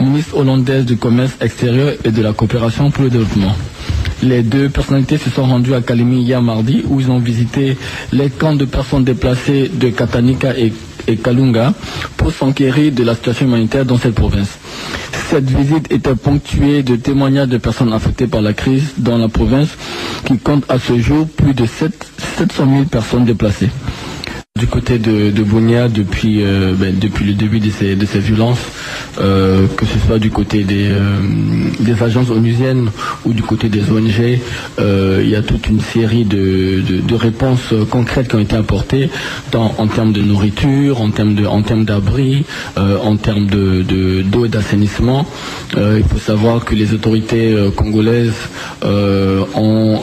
ministre 0.00 0.36
hollandaise 0.36 0.84
du 0.84 0.96
commerce 0.96 1.32
extérieur 1.40 1.94
et 2.04 2.10
de 2.10 2.22
la 2.22 2.32
coopération 2.32 2.90
pour 2.90 3.04
le 3.04 3.10
développement. 3.10 3.54
Les 4.22 4.42
deux 4.42 4.68
personnalités 4.68 5.18
se 5.18 5.30
sont 5.30 5.44
rendues 5.44 5.74
à 5.74 5.80
Kalimi 5.80 6.22
hier 6.22 6.40
mardi 6.42 6.82
où 6.88 7.00
ils 7.00 7.10
ont 7.10 7.18
visité 7.18 7.76
les 8.12 8.30
camps 8.30 8.54
de 8.54 8.64
personnes 8.64 9.04
déplacées 9.04 9.68
de 9.72 9.90
Katanika 9.90 10.56
et 10.56 10.72
et 11.08 11.16
Kalunga 11.16 11.72
pour 12.16 12.32
s'enquérir 12.32 12.92
de 12.92 13.02
la 13.04 13.14
situation 13.14 13.46
humanitaire 13.46 13.84
dans 13.84 13.98
cette 13.98 14.14
province. 14.14 14.58
Cette 15.30 15.48
visite 15.50 15.90
était 15.90 16.14
ponctuée 16.14 16.82
de 16.82 16.96
témoignages 16.96 17.48
de 17.48 17.58
personnes 17.58 17.92
affectées 17.92 18.26
par 18.26 18.42
la 18.42 18.52
crise 18.52 18.92
dans 18.98 19.18
la 19.18 19.28
province 19.28 19.70
qui 20.24 20.38
compte 20.38 20.64
à 20.68 20.78
ce 20.78 20.98
jour 20.98 21.26
plus 21.28 21.54
de 21.54 21.66
700 21.66 22.04
000 22.56 22.84
personnes 22.84 23.24
déplacées. 23.24 23.70
Du 24.58 24.66
côté 24.66 24.98
de, 24.98 25.30
de 25.30 25.42
Bounia, 25.42 25.88
depuis, 25.88 26.44
euh, 26.44 26.74
ben, 26.76 26.94
depuis 26.96 27.24
le 27.24 27.32
début 27.32 27.58
de 27.58 27.70
ces, 27.70 27.96
de 27.96 28.04
ces 28.04 28.18
violences, 28.18 28.60
euh, 29.18 29.66
que 29.76 29.86
ce 29.86 29.98
soit 30.06 30.18
du 30.18 30.30
côté 30.30 30.62
des, 30.62 30.88
euh, 30.90 31.18
des 31.80 32.02
agences 32.02 32.28
onusiennes 32.30 32.90
ou 33.24 33.32
du 33.32 33.42
côté 33.42 33.70
des 33.70 33.90
ONG, 33.90 34.38
il 34.78 35.28
y 35.28 35.34
a 35.34 35.42
toute 35.42 35.68
une 35.68 35.80
série 35.80 36.24
de, 36.24 36.80
de, 36.80 37.14
réponses 37.14 37.72
concrètes 37.90 38.28
qui 38.28 38.36
ont 38.36 38.40
été 38.40 38.54
apportées 38.54 39.08
dans, 39.52 39.74
en 39.78 39.86
termes 39.86 40.12
de 40.12 40.20
nourriture, 40.20 41.00
en 41.00 41.10
termes 41.10 41.34
de, 41.34 41.46
en 41.46 41.62
termes 41.62 41.84
d'abri, 41.84 42.44
en 42.76 43.16
termes 43.16 43.46
de, 43.46 44.22
d'eau 44.22 44.44
et 44.44 44.48
d'assainissement. 44.48 45.26
il 45.76 46.04
faut 46.04 46.18
savoir 46.18 46.64
que 46.64 46.74
les 46.74 46.92
autorités 46.92 47.56
congolaises 47.76 48.48
ont 48.84 50.00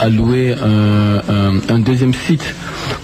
alloué 0.00 0.54
un, 0.54 1.74
un, 1.74 1.78
deuxième 1.78 2.14
site 2.14 2.54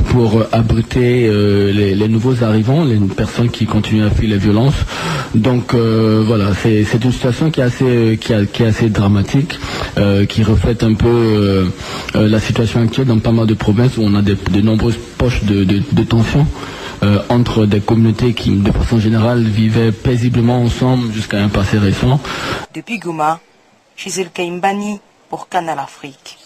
pour 0.06 0.44
abriter 0.54 1.26
euh, 1.26 1.72
les, 1.72 2.08
nouveaux 2.08 2.44
arrivants, 2.44 2.84
les 2.84 2.98
personnes 2.98 3.50
qui 3.50 3.66
continuent 3.66 4.06
à 4.06 4.10
fuir 4.10 4.30
les 4.30 4.38
violences. 4.38 4.74
Donc 5.34 5.74
euh, 5.74 6.22
voilà, 6.24 6.54
c'est 6.54 6.82
une 7.04 7.12
situation 7.12 7.50
qui 7.50 7.60
est 7.60 7.64
assez, 7.64 8.18
qui, 8.20 8.32
est 8.32 8.66
assez 8.66 8.88
dramatique, 8.88 9.58
euh, 9.98 10.26
qui 10.26 10.44
reflète 10.44 10.82
un 10.84 10.94
peu 10.94 11.70
la 12.14 12.40
situation 12.40 12.80
actuelle 12.80 13.06
dans 13.06 13.18
pas 13.18 13.32
mal 13.32 13.46
de 13.46 13.54
provinces 13.54 13.96
où 13.98 14.02
on 14.02 14.14
a 14.14 14.22
de, 14.22 14.36
nombreuses 14.60 14.98
poches 15.18 15.42
de, 15.44 15.64
de, 15.64 16.02
tension. 16.04 16.46
entre 17.28 17.66
des 17.66 17.80
communautés 17.80 18.32
qui, 18.32 18.50
de 18.50 18.70
façon 18.70 18.98
générale, 18.98 19.42
vivaient 19.42 19.92
paisiblement 19.92 20.62
ensemble 20.62 21.12
jusqu'à 21.12 21.42
un 21.42 21.48
passé 21.48 21.78
récent. 21.78 22.20
Depuis 22.74 22.98
Goma, 22.98 23.40
Gisèle 23.96 24.30
Kaimbani 24.32 25.00
pour 25.28 25.48
Canal 25.48 25.78
Afrique. 25.78 26.38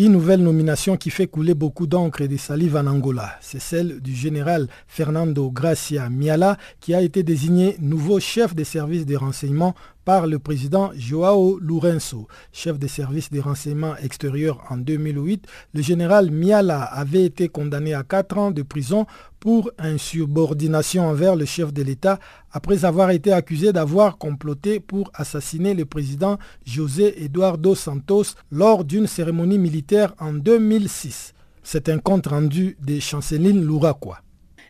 Une 0.00 0.12
nouvelle 0.12 0.44
nomination 0.44 0.96
qui 0.96 1.10
fait 1.10 1.26
couler 1.26 1.54
beaucoup 1.54 1.88
d'encre 1.88 2.20
et 2.20 2.28
de 2.28 2.36
salive 2.36 2.76
en 2.76 2.86
Angola, 2.86 3.32
c'est 3.40 3.60
celle 3.60 4.00
du 4.00 4.14
général 4.14 4.68
Fernando 4.86 5.50
Gracia 5.50 6.08
Miala 6.08 6.56
qui 6.78 6.94
a 6.94 7.02
été 7.02 7.24
désigné 7.24 7.74
nouveau 7.80 8.20
chef 8.20 8.54
des 8.54 8.62
services 8.62 9.06
de 9.06 9.16
renseignement 9.16 9.74
par 10.08 10.26
le 10.26 10.38
président 10.38 10.90
Joao 10.96 11.58
Lourenço. 11.58 12.28
Chef 12.50 12.78
des 12.78 12.88
services 12.88 13.30
de 13.30 13.40
renseignement 13.40 13.94
extérieurs 13.98 14.64
en 14.70 14.78
2008, 14.78 15.44
le 15.74 15.82
général 15.82 16.30
Miala 16.30 16.82
avait 16.82 17.26
été 17.26 17.50
condamné 17.50 17.92
à 17.92 18.04
4 18.04 18.38
ans 18.38 18.50
de 18.50 18.62
prison 18.62 19.04
pour 19.38 19.70
insubordination 19.76 21.06
envers 21.06 21.36
le 21.36 21.44
chef 21.44 21.74
de 21.74 21.82
l'État 21.82 22.18
après 22.52 22.86
avoir 22.86 23.10
été 23.10 23.34
accusé 23.34 23.70
d'avoir 23.74 24.16
comploté 24.16 24.80
pour 24.80 25.10
assassiner 25.12 25.74
le 25.74 25.84
président 25.84 26.38
José 26.64 27.22
Eduardo 27.22 27.74
Santos 27.74 28.32
lors 28.50 28.86
d'une 28.86 29.06
cérémonie 29.06 29.58
militaire 29.58 30.14
en 30.20 30.32
2006. 30.32 31.34
C'est 31.62 31.90
un 31.90 31.98
compte 31.98 32.28
rendu 32.28 32.78
de 32.80 32.98
Chanceline 32.98 33.62
Louraquois. 33.62 34.20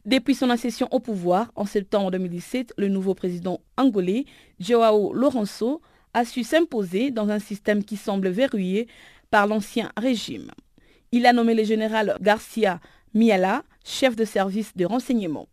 Depuis 0.09 0.35
son 0.35 0.49
accession 0.49 0.89
au 0.91 1.01
pouvoir 1.01 1.53
en 1.55 1.67
septembre 1.67 2.11
2017, 2.13 2.73
le 2.79 2.89
nouveau 2.89 3.15
président 3.15 3.61
angolais, 3.77 4.25
Joao 4.59 5.13
Lourenço, 5.13 5.83
a 6.15 6.25
su 6.25 6.45
s'imposer 6.45 7.11
dans 7.11 7.29
un 7.29 7.39
système 7.39 7.85
qui 7.85 7.99
semble 7.99 8.31
verrouillé 8.31 8.89
par 9.31 9.47
l'ancien 9.47 9.93
régime. 9.99 10.51
Il 11.13 11.27
a 11.27 11.35
nommé 11.35 11.53
le 11.53 11.63
général 11.63 12.17
Garcia 12.23 12.81
Miala 13.13 13.65
chef 13.85 14.17
de 14.17 14.25
service 14.25 14.75
de 14.75 14.87
renseignement. 14.87 15.47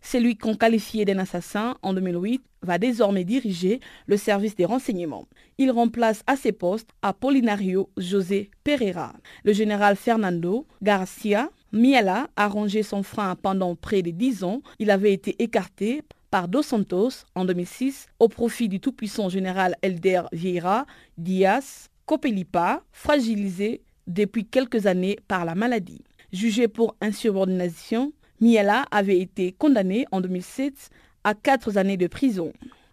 Celui 0.00 0.38
qu'on 0.38 0.54
qualifiait 0.54 1.04
d'un 1.04 1.18
assassin 1.18 1.76
en 1.82 1.92
2008 1.92 2.42
va 2.62 2.78
désormais 2.78 3.24
diriger 3.24 3.78
le 4.06 4.16
service 4.16 4.56
des 4.56 4.64
renseignements. 4.64 5.28
Il 5.58 5.70
remplace 5.70 6.22
à 6.26 6.36
ses 6.36 6.52
postes 6.52 6.88
Apolinario 7.02 7.90
José 7.98 8.50
Pereira. 8.64 9.12
Le 9.44 9.52
général 9.52 9.96
Fernando 9.96 10.66
Garcia 10.80 11.50
Miala 11.72 12.28
a 12.36 12.48
rangé 12.48 12.82
son 12.82 13.02
frein 13.02 13.36
pendant 13.36 13.74
près 13.74 14.02
de 14.02 14.10
dix 14.10 14.42
ans. 14.44 14.62
Il 14.78 14.90
avait 14.90 15.12
été 15.12 15.36
écarté 15.42 16.02
par 16.30 16.48
Dos 16.48 16.62
Santos 16.62 17.24
en 17.34 17.44
2006 17.44 18.06
au 18.18 18.28
profit 18.28 18.68
du 18.68 18.80
tout-puissant 18.80 19.28
général 19.28 19.76
Elder 19.82 20.22
Vieira 20.32 20.86
Diaz 21.16 21.88
Copelipa, 22.06 22.82
fragilisé 22.90 23.82
depuis 24.06 24.46
quelques 24.46 24.86
années 24.86 25.18
par 25.28 25.44
la 25.44 25.54
maladie. 25.54 26.02
Jugé 26.32 26.68
pour 26.68 26.96
insubordination, 27.02 28.12
Miela 28.40 28.86
avait 28.90 29.18
été 29.18 29.52
condamné 29.52 30.06
en 30.10 30.22
2007 30.22 30.90
à 31.24 31.34
quatre 31.34 31.76
années 31.76 31.98
de 31.98 32.06
prison. 32.06 32.52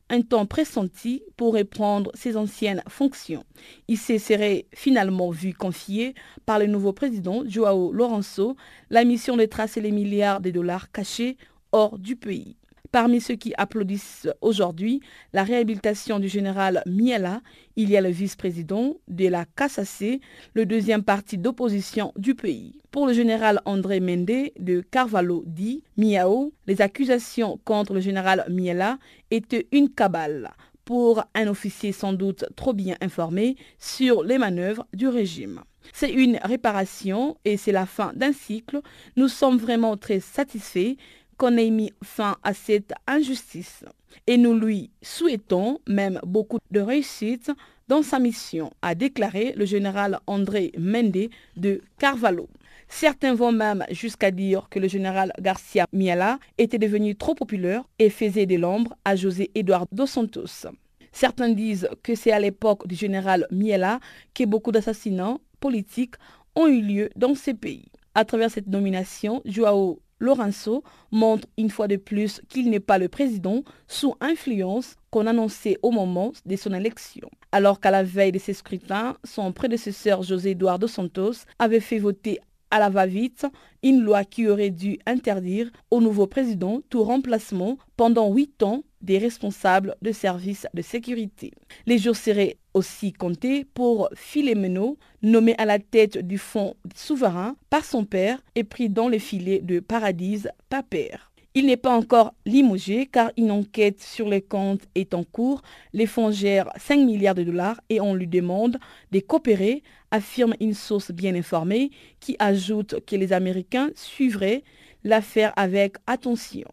Un 0.09 0.21
temps 0.21 0.45
pressenti 0.45 1.23
pour 1.35 1.55
reprendre 1.55 2.11
ses 2.13 2.37
anciennes 2.37 2.83
fonctions. 2.87 3.43
Il 3.87 3.97
se 3.97 4.19
serait 4.19 4.67
finalement 4.71 5.31
vu 5.31 5.53
confier 5.53 6.13
par 6.45 6.59
le 6.59 6.67
nouveau 6.67 6.93
président 6.93 7.43
Joao 7.45 7.91
Lourenço 7.91 8.55
la 8.91 9.03
mission 9.03 9.35
de 9.35 9.45
tracer 9.45 9.81
les 9.81 9.91
milliards 9.91 10.41
de 10.41 10.51
dollars 10.51 10.91
cachés 10.91 11.37
hors 11.71 11.97
du 11.97 12.15
pays. 12.15 12.55
Parmi 12.91 13.21
ceux 13.21 13.35
qui 13.35 13.53
applaudissent 13.57 14.27
aujourd'hui 14.41 15.01
la 15.33 15.43
réhabilitation 15.43 16.19
du 16.19 16.27
général 16.27 16.83
Miela, 16.85 17.41
il 17.75 17.89
y 17.89 17.97
a 17.97 18.01
le 18.01 18.09
vice-président 18.09 18.95
de 19.07 19.27
la 19.27 19.45
KSAC, 19.45 20.19
le 20.53 20.65
deuxième 20.65 21.03
parti 21.03 21.37
d'opposition 21.37 22.13
du 22.17 22.35
pays. 22.35 22.79
Pour 22.91 23.07
le 23.07 23.13
général 23.13 23.61
André 23.65 23.99
Mende 23.99 24.51
de 24.59 24.81
Carvalho 24.81 25.43
dit 25.45 25.83
Miao, 25.97 26.53
les 26.67 26.81
accusations 26.81 27.59
contre 27.65 27.93
le 27.93 27.99
général 27.99 28.45
Miela 28.49 28.97
étaient 29.31 29.67
une 29.71 29.89
cabale 29.89 30.51
pour 30.85 31.23
un 31.33 31.47
officier 31.47 31.91
sans 31.91 32.13
doute 32.13 32.45
trop 32.55 32.73
bien 32.73 32.95
informé 33.01 33.57
sur 33.79 34.23
les 34.23 34.37
manœuvres 34.37 34.87
du 34.93 35.07
régime. 35.07 35.61
C'est 35.93 36.11
une 36.11 36.39
réparation 36.43 37.37
et 37.45 37.57
c'est 37.57 37.71
la 37.71 37.85
fin 37.85 38.13
d'un 38.15 38.33
cycle. 38.33 38.81
Nous 39.17 39.27
sommes 39.27 39.57
vraiment 39.57 39.97
très 39.97 40.19
satisfaits 40.19 40.95
qu'on 41.37 41.57
ait 41.57 41.69
mis 41.69 41.91
fin 42.03 42.37
à 42.43 42.53
cette 42.53 42.93
injustice. 43.07 43.83
Et 44.27 44.37
nous 44.37 44.57
lui 44.57 44.91
souhaitons 45.01 45.79
même 45.87 46.19
beaucoup 46.23 46.59
de 46.71 46.79
réussite 46.79 47.51
dans 47.87 48.01
sa 48.01 48.17
mission, 48.17 48.71
a 48.81 48.95
déclaré 48.95 49.53
le 49.55 49.65
général 49.65 50.19
André 50.25 50.71
Mende 50.77 51.29
de 51.55 51.81
Carvalho. 51.99 52.49
Certains 52.87 53.35
vont 53.35 53.51
même 53.51 53.85
jusqu'à 53.91 54.31
dire 54.31 54.67
que 54.69 54.79
le 54.79 54.87
général 54.87 55.31
Garcia 55.39 55.85
Miala 55.91 56.39
était 56.57 56.77
devenu 56.79 57.15
trop 57.15 57.35
populaire 57.35 57.83
et 57.99 58.09
faisait 58.09 58.45
de 58.45 58.55
l'ombre 58.55 58.95
à 59.05 59.15
José 59.15 59.51
Eduardo 59.53 60.05
Santos. 60.05 60.67
Certains 61.11 61.49
disent 61.49 61.89
que 62.03 62.15
c'est 62.15 62.31
à 62.31 62.39
l'époque 62.39 62.87
du 62.87 62.95
général 62.95 63.47
Miela 63.51 63.99
que 64.33 64.43
beaucoup 64.45 64.71
d'assassinats 64.71 65.37
politiques 65.59 66.15
ont 66.55 66.67
eu 66.67 66.81
lieu 66.81 67.09
dans 67.15 67.35
ces 67.35 67.53
pays. 67.53 67.85
À 68.13 68.25
travers 68.25 68.49
cette 68.49 68.67
nomination, 68.67 69.41
Joao 69.45 69.99
Lorenzo 70.19 70.83
montre 71.11 71.47
une 71.57 71.69
fois 71.69 71.87
de 71.87 71.97
plus 71.97 72.41
qu'il 72.47 72.69
n'est 72.69 72.79
pas 72.79 72.97
le 72.97 73.09
président 73.09 73.63
sous 73.87 74.15
influence 74.21 74.95
qu'on 75.09 75.27
annonçait 75.27 75.77
au 75.81 75.91
moment 75.91 76.31
de 76.45 76.55
son 76.55 76.73
élection. 76.73 77.29
Alors 77.51 77.79
qu'à 77.79 77.91
la 77.91 78.03
veille 78.03 78.31
de 78.31 78.39
ces 78.39 78.53
scrutins, 78.53 79.17
son 79.23 79.51
prédécesseur 79.51 80.23
José 80.23 80.51
Eduardo 80.51 80.87
Santos 80.87 81.45
avait 81.59 81.79
fait 81.79 81.99
voter 81.99 82.39
à 82.71 82.79
la 82.79 82.89
va-vite 82.89 83.45
une 83.83 84.01
loi 84.01 84.23
qui 84.23 84.47
aurait 84.47 84.71
dû 84.71 84.97
interdire 85.05 85.71
au 85.91 86.01
nouveau 86.01 86.27
président 86.27 86.81
tout 86.89 87.03
remplacement 87.03 87.77
pendant 87.97 88.33
huit 88.33 88.63
ans 88.63 88.83
des 89.01 89.17
responsables 89.17 89.95
de 90.01 90.11
services 90.11 90.67
de 90.73 90.81
sécurité. 90.81 91.51
Les 91.85 91.97
jours 91.97 92.15
seraient 92.15 92.57
aussi 92.73 93.13
comptés 93.13 93.65
pour 93.65 94.09
Filemeno, 94.15 94.97
nommé 95.21 95.55
à 95.57 95.65
la 95.65 95.79
tête 95.79 96.17
du 96.17 96.37
fonds 96.37 96.75
souverain 96.95 97.55
par 97.69 97.85
son 97.85 98.03
père 98.03 98.41
et 98.55 98.63
pris 98.63 98.89
dans 98.89 99.07
les 99.07 99.19
filets 99.19 99.61
de 99.61 99.79
Paradis 99.79 100.43
Paper. 100.69 101.17
Il 101.57 101.67
n'est 101.67 101.77
pas 101.77 101.95
encore 101.95 102.33
limogé 102.45 103.05
car 103.05 103.31
une 103.37 103.49
enquête 103.49 104.01
sur 104.01 104.27
les 104.27 104.41
comptes 104.41 104.83
est 104.93 105.13
en 105.13 105.23
cours. 105.23 105.61
Les 105.93 106.05
fonds 106.05 106.29
gèrent 106.29 106.69
5 106.75 106.97
milliards 106.97 107.33
de 107.33 107.43
dollars 107.43 107.79
et 107.87 108.01
on 108.01 108.13
lui 108.13 108.27
demande 108.27 108.77
de 109.13 109.19
coopérer, 109.21 109.81
affirme 110.15 110.55
une 110.61 110.73
source 110.73 111.11
bien 111.11 111.35
informée 111.35 111.91
qui 112.19 112.35
ajoute 112.39 113.05
que 113.05 113.15
les 113.15 113.33
Américains 113.33 113.89
suivraient 113.95 114.63
l'affaire 115.03 115.53
avec 115.55 115.97
attention 116.07 116.67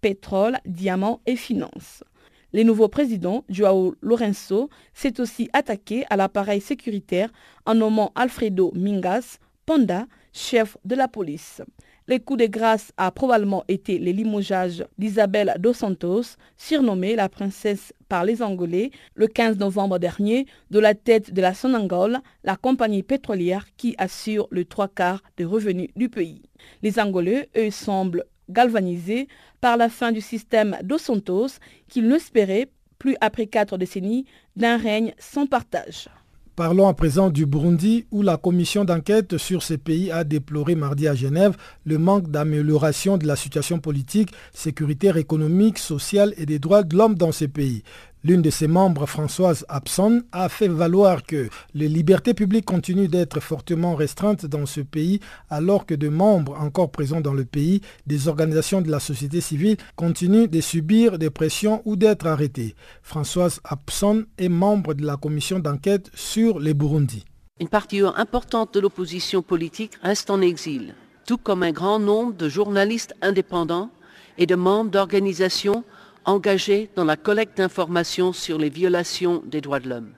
pétrole, 0.00 0.58
diamants 0.66 1.20
et 1.24 1.34
finances. 1.34 2.04
Le 2.52 2.62
nouveau 2.62 2.88
président, 2.88 3.42
Joao 3.48 3.94
Lourenço, 4.02 4.68
s'est 4.92 5.18
aussi 5.18 5.48
attaqué 5.54 6.04
à 6.10 6.16
l'appareil 6.16 6.60
sécuritaire 6.60 7.30
en 7.64 7.74
nommant 7.74 8.12
Alfredo 8.14 8.70
Mingas, 8.74 9.38
Panda, 9.64 10.06
chef 10.34 10.76
de 10.84 10.94
la 10.94 11.08
police. 11.08 11.62
Le 12.06 12.18
coup 12.18 12.36
de 12.36 12.44
grâce 12.44 12.92
a 12.98 13.10
probablement 13.10 13.64
été 13.66 13.98
le 13.98 14.10
limogeage 14.10 14.84
d'Isabelle 14.98 15.54
dos 15.58 15.72
Santos, 15.72 16.36
surnommée 16.58 17.16
la 17.16 17.30
princesse 17.30 17.94
par 18.10 18.24
les 18.26 18.42
Angolais, 18.42 18.90
le 19.14 19.26
15 19.26 19.56
novembre 19.56 19.98
dernier, 19.98 20.44
de 20.70 20.78
la 20.78 20.94
tête 20.94 21.32
de 21.32 21.40
la 21.40 21.54
Sonangol, 21.54 22.18
la 22.42 22.56
compagnie 22.56 23.02
pétrolière 23.02 23.64
qui 23.78 23.94
assure 23.96 24.48
le 24.50 24.66
trois 24.66 24.88
quarts 24.88 25.22
des 25.38 25.46
revenus 25.46 25.88
du 25.96 26.10
pays. 26.10 26.42
Les 26.82 26.98
Angolais, 26.98 27.48
eux, 27.56 27.70
semblent 27.70 28.24
galvanisés 28.50 29.26
par 29.62 29.78
la 29.78 29.88
fin 29.88 30.12
du 30.12 30.20
système 30.20 30.76
dos 30.82 30.98
Santos 30.98 31.58
qu'il 31.88 32.06
n'espérait 32.06 32.68
plus 32.98 33.16
après 33.22 33.46
quatre 33.46 33.78
décennies 33.78 34.26
d'un 34.56 34.76
règne 34.76 35.14
sans 35.18 35.46
partage. 35.46 36.10
Parlons 36.56 36.86
à 36.86 36.94
présent 36.94 37.30
du 37.30 37.46
Burundi 37.46 38.06
où 38.12 38.22
la 38.22 38.36
commission 38.36 38.84
d'enquête 38.84 39.38
sur 39.38 39.60
ces 39.64 39.76
pays 39.76 40.12
a 40.12 40.22
déploré 40.22 40.76
mardi 40.76 41.08
à 41.08 41.14
Genève 41.16 41.56
le 41.84 41.98
manque 41.98 42.30
d'amélioration 42.30 43.16
de 43.18 43.26
la 43.26 43.34
situation 43.34 43.80
politique, 43.80 44.30
sécuritaire, 44.52 45.16
économique, 45.16 45.78
sociale 45.78 46.32
et 46.36 46.46
des 46.46 46.60
droits 46.60 46.84
de 46.84 46.96
l'homme 46.96 47.16
dans 47.16 47.32
ces 47.32 47.48
pays. 47.48 47.82
L'une 48.26 48.40
de 48.40 48.48
ses 48.48 48.68
membres, 48.68 49.04
Françoise 49.04 49.66
Abson, 49.68 50.22
a 50.32 50.48
fait 50.48 50.68
valoir 50.68 51.24
que 51.24 51.50
les 51.74 51.88
libertés 51.88 52.32
publiques 52.32 52.64
continuent 52.64 53.10
d'être 53.10 53.38
fortement 53.38 53.94
restreintes 53.94 54.46
dans 54.46 54.64
ce 54.64 54.80
pays 54.80 55.20
alors 55.50 55.84
que 55.84 55.94
de 55.94 56.08
membres 56.08 56.56
encore 56.58 56.90
présents 56.90 57.20
dans 57.20 57.34
le 57.34 57.44
pays, 57.44 57.82
des 58.06 58.26
organisations 58.26 58.80
de 58.80 58.90
la 58.90 58.98
société 58.98 59.42
civile, 59.42 59.76
continuent 59.94 60.48
de 60.48 60.62
subir 60.62 61.18
des 61.18 61.28
pressions 61.28 61.82
ou 61.84 61.96
d'être 61.96 62.26
arrêtés. 62.26 62.74
Françoise 63.02 63.60
Abson 63.62 64.24
est 64.38 64.48
membre 64.48 64.94
de 64.94 65.04
la 65.04 65.18
commission 65.18 65.58
d'enquête 65.58 66.10
sur 66.14 66.60
les 66.60 66.72
Burundi. 66.72 67.26
Une 67.60 67.68
partie 67.68 68.00
importante 68.00 68.72
de 68.72 68.80
l'opposition 68.80 69.42
politique 69.42 69.92
reste 70.02 70.30
en 70.30 70.40
exil, 70.40 70.94
tout 71.26 71.36
comme 71.36 71.62
un 71.62 71.72
grand 71.72 71.98
nombre 71.98 72.32
de 72.32 72.48
journalistes 72.48 73.14
indépendants 73.20 73.90
et 74.38 74.46
de 74.46 74.54
membres 74.54 74.90
d'organisations 74.90 75.84
engagés 76.24 76.90
dans 76.96 77.04
la 77.04 77.16
collecte 77.16 77.58
d'informations 77.58 78.32
sur 78.32 78.58
les 78.58 78.70
violations 78.70 79.42
des 79.46 79.60
droits 79.60 79.80
de 79.80 79.88
l'homme. 79.88 80.12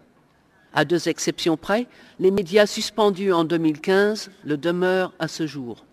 À 0.72 0.84
deux 0.84 1.08
exceptions 1.08 1.56
près, 1.56 1.86
les 2.18 2.30
médias 2.30 2.66
suspendus 2.66 3.32
en 3.32 3.44
2015 3.44 4.30
le 4.44 4.56
demeurent 4.56 5.14
à 5.18 5.28
ce 5.28 5.46
jour. 5.46 5.84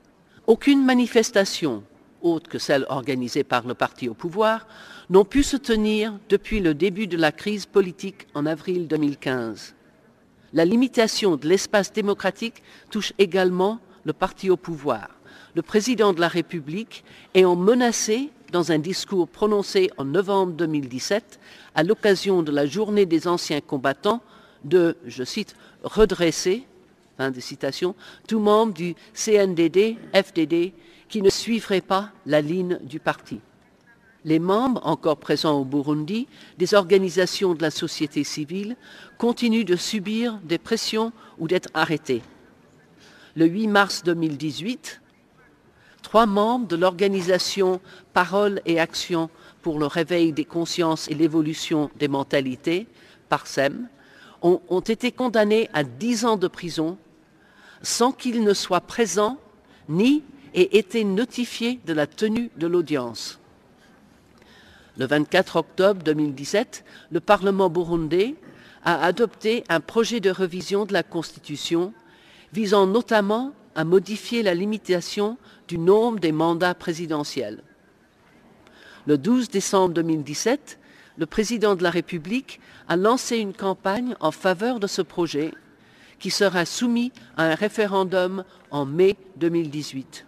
Aucune 0.45 0.83
manifestation, 0.83 1.83
autre 2.21 2.49
que 2.49 2.59
celle 2.59 2.85
organisée 2.89 3.43
par 3.43 3.65
le 3.65 3.75
parti 3.75 4.09
au 4.09 4.13
pouvoir, 4.13 4.67
n'ont 5.09 5.25
pu 5.25 5.41
se 5.43 5.57
tenir 5.57 6.13
depuis 6.29 6.59
le 6.59 6.73
début 6.73 7.07
de 7.07 7.17
la 7.17 7.31
crise 7.31 7.65
politique 7.65 8.27
en 8.33 8.45
avril 8.45 8.87
2015. 8.87 9.73
La 10.53 10.65
limitation 10.65 11.35
de 11.35 11.47
l'espace 11.47 11.93
démocratique 11.93 12.61
touche 12.91 13.13
également 13.17 13.79
le 14.03 14.13
parti 14.13 14.49
au 14.49 14.57
pouvoir. 14.57 15.09
Le 15.55 15.61
président 15.61 16.13
de 16.13 16.19
la 16.19 16.27
République 16.27 17.03
ayant 17.33 17.55
menacé 17.55 18.31
dans 18.53 18.71
un 18.71 18.77
discours 18.77 19.27
prononcé 19.27 19.89
en 19.97 20.05
novembre 20.05 20.53
2017 20.53 21.39
à 21.73 21.83
l'occasion 21.83 22.43
de 22.43 22.51
la 22.51 22.67
journée 22.67 23.07
des 23.07 23.27
anciens 23.27 23.61
combattants 23.61 24.21
de, 24.63 24.95
je 25.07 25.23
cite, 25.23 25.55
redresser, 25.83 26.63
fin 27.17 27.31
de 27.31 27.39
citation, 27.39 27.95
tout 28.27 28.39
membre 28.39 28.73
du 28.73 28.95
CNDD, 29.13 29.97
FDD, 30.13 30.71
qui 31.09 31.23
ne 31.23 31.31
suivrait 31.31 31.81
pas 31.81 32.11
la 32.27 32.41
ligne 32.41 32.77
du 32.83 32.99
parti. 32.99 33.39
Les 34.23 34.39
membres 34.39 34.81
encore 34.85 35.17
présents 35.17 35.59
au 35.59 35.65
Burundi 35.65 36.27
des 36.59 36.75
organisations 36.75 37.55
de 37.55 37.61
la 37.63 37.71
société 37.71 38.23
civile 38.23 38.77
continuent 39.17 39.65
de 39.65 39.75
subir 39.75 40.39
des 40.43 40.59
pressions 40.59 41.11
ou 41.39 41.47
d'être 41.47 41.69
arrêtés. 41.73 42.21
Le 43.35 43.47
8 43.47 43.67
mars 43.67 44.03
2018, 44.03 45.01
trois 46.03 46.27
membres 46.27 46.67
de 46.67 46.75
l'organisation 46.75 47.81
Parole 48.13 48.61
et 48.67 48.79
Action 48.79 49.31
pour 49.63 49.79
le 49.79 49.87
réveil 49.87 50.31
des 50.33 50.45
consciences 50.45 51.09
et 51.09 51.15
l'évolution 51.15 51.89
des 51.97 52.07
mentalités, 52.07 52.85
PARSEM, 53.29 53.87
ont, 54.43 54.61
ont 54.69 54.81
été 54.81 55.11
condamnés 55.11 55.69
à 55.73 55.83
10 55.83 56.25
ans 56.25 56.37
de 56.37 56.47
prison 56.47 56.97
sans 57.81 58.11
qu'ils 58.11 58.43
ne 58.43 58.53
soient 58.53 58.81
présents 58.81 59.39
ni 59.89 60.23
aient 60.53 60.77
été 60.77 61.03
notifiés 61.03 61.79
de 61.85 61.93
la 61.93 62.05
tenue 62.05 62.51
de 62.57 62.67
l'audience. 62.67 63.39
Le 64.97 65.07
24 65.07 65.55
octobre 65.55 66.03
2017, 66.03 66.85
le 67.11 67.19
Parlement 67.19 67.69
burundais 67.69 68.35
a 68.85 69.03
adopté 69.03 69.63
un 69.69 69.79
projet 69.79 70.19
de 70.19 70.29
révision 70.29 70.85
de 70.85 70.93
la 70.93 71.03
Constitution 71.03 71.93
visant 72.51 72.85
notamment 72.85 73.53
à 73.75 73.83
modifier 73.83 74.43
la 74.43 74.53
limitation 74.53 75.37
du 75.67 75.77
nombre 75.77 76.19
des 76.19 76.31
mandats 76.31 76.75
présidentiels. 76.75 77.63
Le 79.05 79.17
12 79.17 79.49
décembre 79.49 79.93
2017, 79.95 80.79
le 81.17 81.25
président 81.25 81.75
de 81.75 81.83
la 81.83 81.89
République 81.89 82.59
a 82.87 82.95
lancé 82.95 83.37
une 83.37 83.53
campagne 83.53 84.15
en 84.19 84.31
faveur 84.31 84.79
de 84.79 84.87
ce 84.87 85.01
projet 85.01 85.51
qui 86.19 86.31
sera 86.31 86.65
soumis 86.65 87.11
à 87.37 87.43
un 87.43 87.55
référendum 87.55 88.43
en 88.71 88.85
mai 88.85 89.17
2018. 89.37 90.25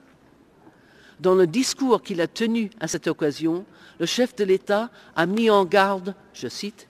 Dans 1.22 1.36
le 1.36 1.48
discours 1.48 2.04
qu'il 2.04 2.20
a 2.20 2.28
tenu 2.28 2.70
à 2.80 2.88
cette 2.88 3.08
occasion, 3.08 3.66
le 4.00 4.06
chef 4.06 4.36
de 4.36 4.44
l'État 4.44 4.90
a 5.16 5.26
mis 5.26 5.50
en 5.50 5.64
garde, 5.64 6.14
je 6.34 6.50
cite, 6.50 6.88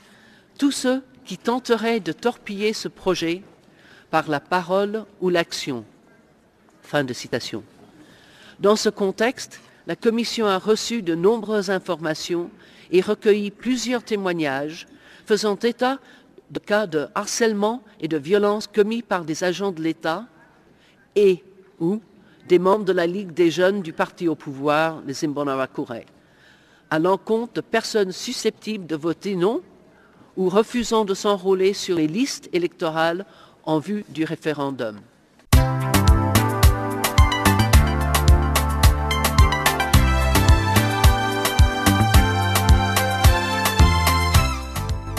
tous 0.58 0.72
ceux 0.72 1.04
qui 1.26 1.38
tenteraient 1.38 2.00
de 2.00 2.12
torpiller 2.12 2.74
ce 2.74 2.88
projet 2.88 3.44
par 4.10 4.30
la 4.30 4.40
parole 4.40 5.06
ou 5.22 5.30
l'action. 5.30 5.86
Fin 6.86 7.04
de 7.04 7.14
citation. 7.14 7.64
Dans 8.60 8.76
ce 8.76 8.90
contexte, 8.90 9.60
la 9.88 9.96
Commission 9.96 10.46
a 10.46 10.60
reçu 10.60 11.02
de 11.02 11.16
nombreuses 11.16 11.72
informations 11.72 12.52
et 12.92 13.02
recueilli 13.02 13.50
plusieurs 13.50 14.04
témoignages 14.04 14.86
faisant 15.26 15.56
état 15.56 15.98
de 16.52 16.60
cas 16.60 16.86
de 16.86 17.08
harcèlement 17.16 17.82
et 18.00 18.08
de 18.08 18.18
violence 18.18 18.68
commis 18.68 19.02
par 19.02 19.26
des 19.26 19.44
agents 19.44 19.72
de 19.72 19.82
l'État 19.82 20.28
et 21.16 21.44
ou 21.80 22.02
des 22.48 22.60
membres 22.60 22.86
de 22.86 22.94
la 22.94 23.08
Ligue 23.08 23.34
des 23.34 23.50
jeunes 23.50 23.82
du 23.82 23.92
parti 23.92 24.28
au 24.28 24.36
pouvoir, 24.36 25.02
les 25.08 25.26
Imbonerakure, 25.26 26.02
à 26.92 27.00
l'encontre 27.00 27.54
de 27.54 27.62
personnes 27.62 28.12
susceptibles 28.12 28.86
de 28.86 28.96
voter 28.96 29.36
non 29.36 29.62
ou 30.38 30.50
refusant 30.50 31.04
de 31.04 31.16
s'enrôler 31.16 31.74
sur 31.74 31.98
les 31.98 32.08
listes 32.08 32.48
électorales 32.54 33.26
en 33.64 33.80
vue 33.80 34.06
du 34.10 34.24
référendum. 34.24 35.00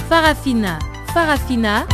Farafina, 0.09 0.79
Farafina. 1.13 1.85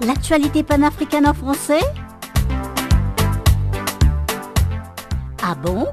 L'actualité 0.00 0.62
panafricaine 0.62 1.26
en 1.26 1.34
français 1.34 1.80
Ah 5.42 5.54
bon? 5.54 5.88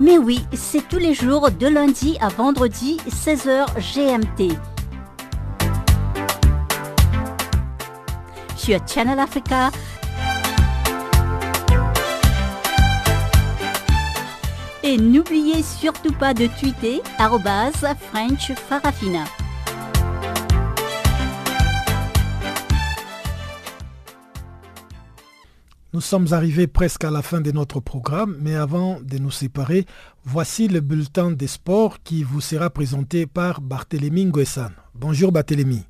Mais 0.00 0.16
oui, 0.16 0.42
c'est 0.54 0.88
tous 0.88 0.96
les 0.96 1.12
jours 1.12 1.50
de 1.50 1.66
lundi 1.66 2.16
à 2.22 2.28
vendredi 2.28 2.96
16h 3.06 3.66
GMT. 3.78 4.56
Sur 8.56 8.80
Channel 8.88 9.18
Africa. 9.20 9.70
Et 14.90 14.96
n'oubliez 14.96 15.62
surtout 15.62 16.12
pas 16.12 16.34
de 16.34 16.48
tweeter 16.58 17.00
French 17.16 18.52
Farafina. 18.54 19.22
Nous 25.92 26.00
sommes 26.00 26.32
arrivés 26.32 26.66
presque 26.66 27.04
à 27.04 27.12
la 27.12 27.22
fin 27.22 27.40
de 27.40 27.52
notre 27.52 27.78
programme, 27.78 28.36
mais 28.40 28.56
avant 28.56 28.98
de 29.00 29.18
nous 29.18 29.30
séparer, 29.30 29.86
voici 30.24 30.66
le 30.66 30.80
bulletin 30.80 31.30
des 31.30 31.46
sports 31.46 32.02
qui 32.02 32.24
vous 32.24 32.40
sera 32.40 32.68
présenté 32.68 33.26
par 33.26 33.60
Barthélémy 33.60 34.24
Nguessan. 34.24 34.72
Bonjour 34.96 35.30
Barthélémy. 35.30 35.84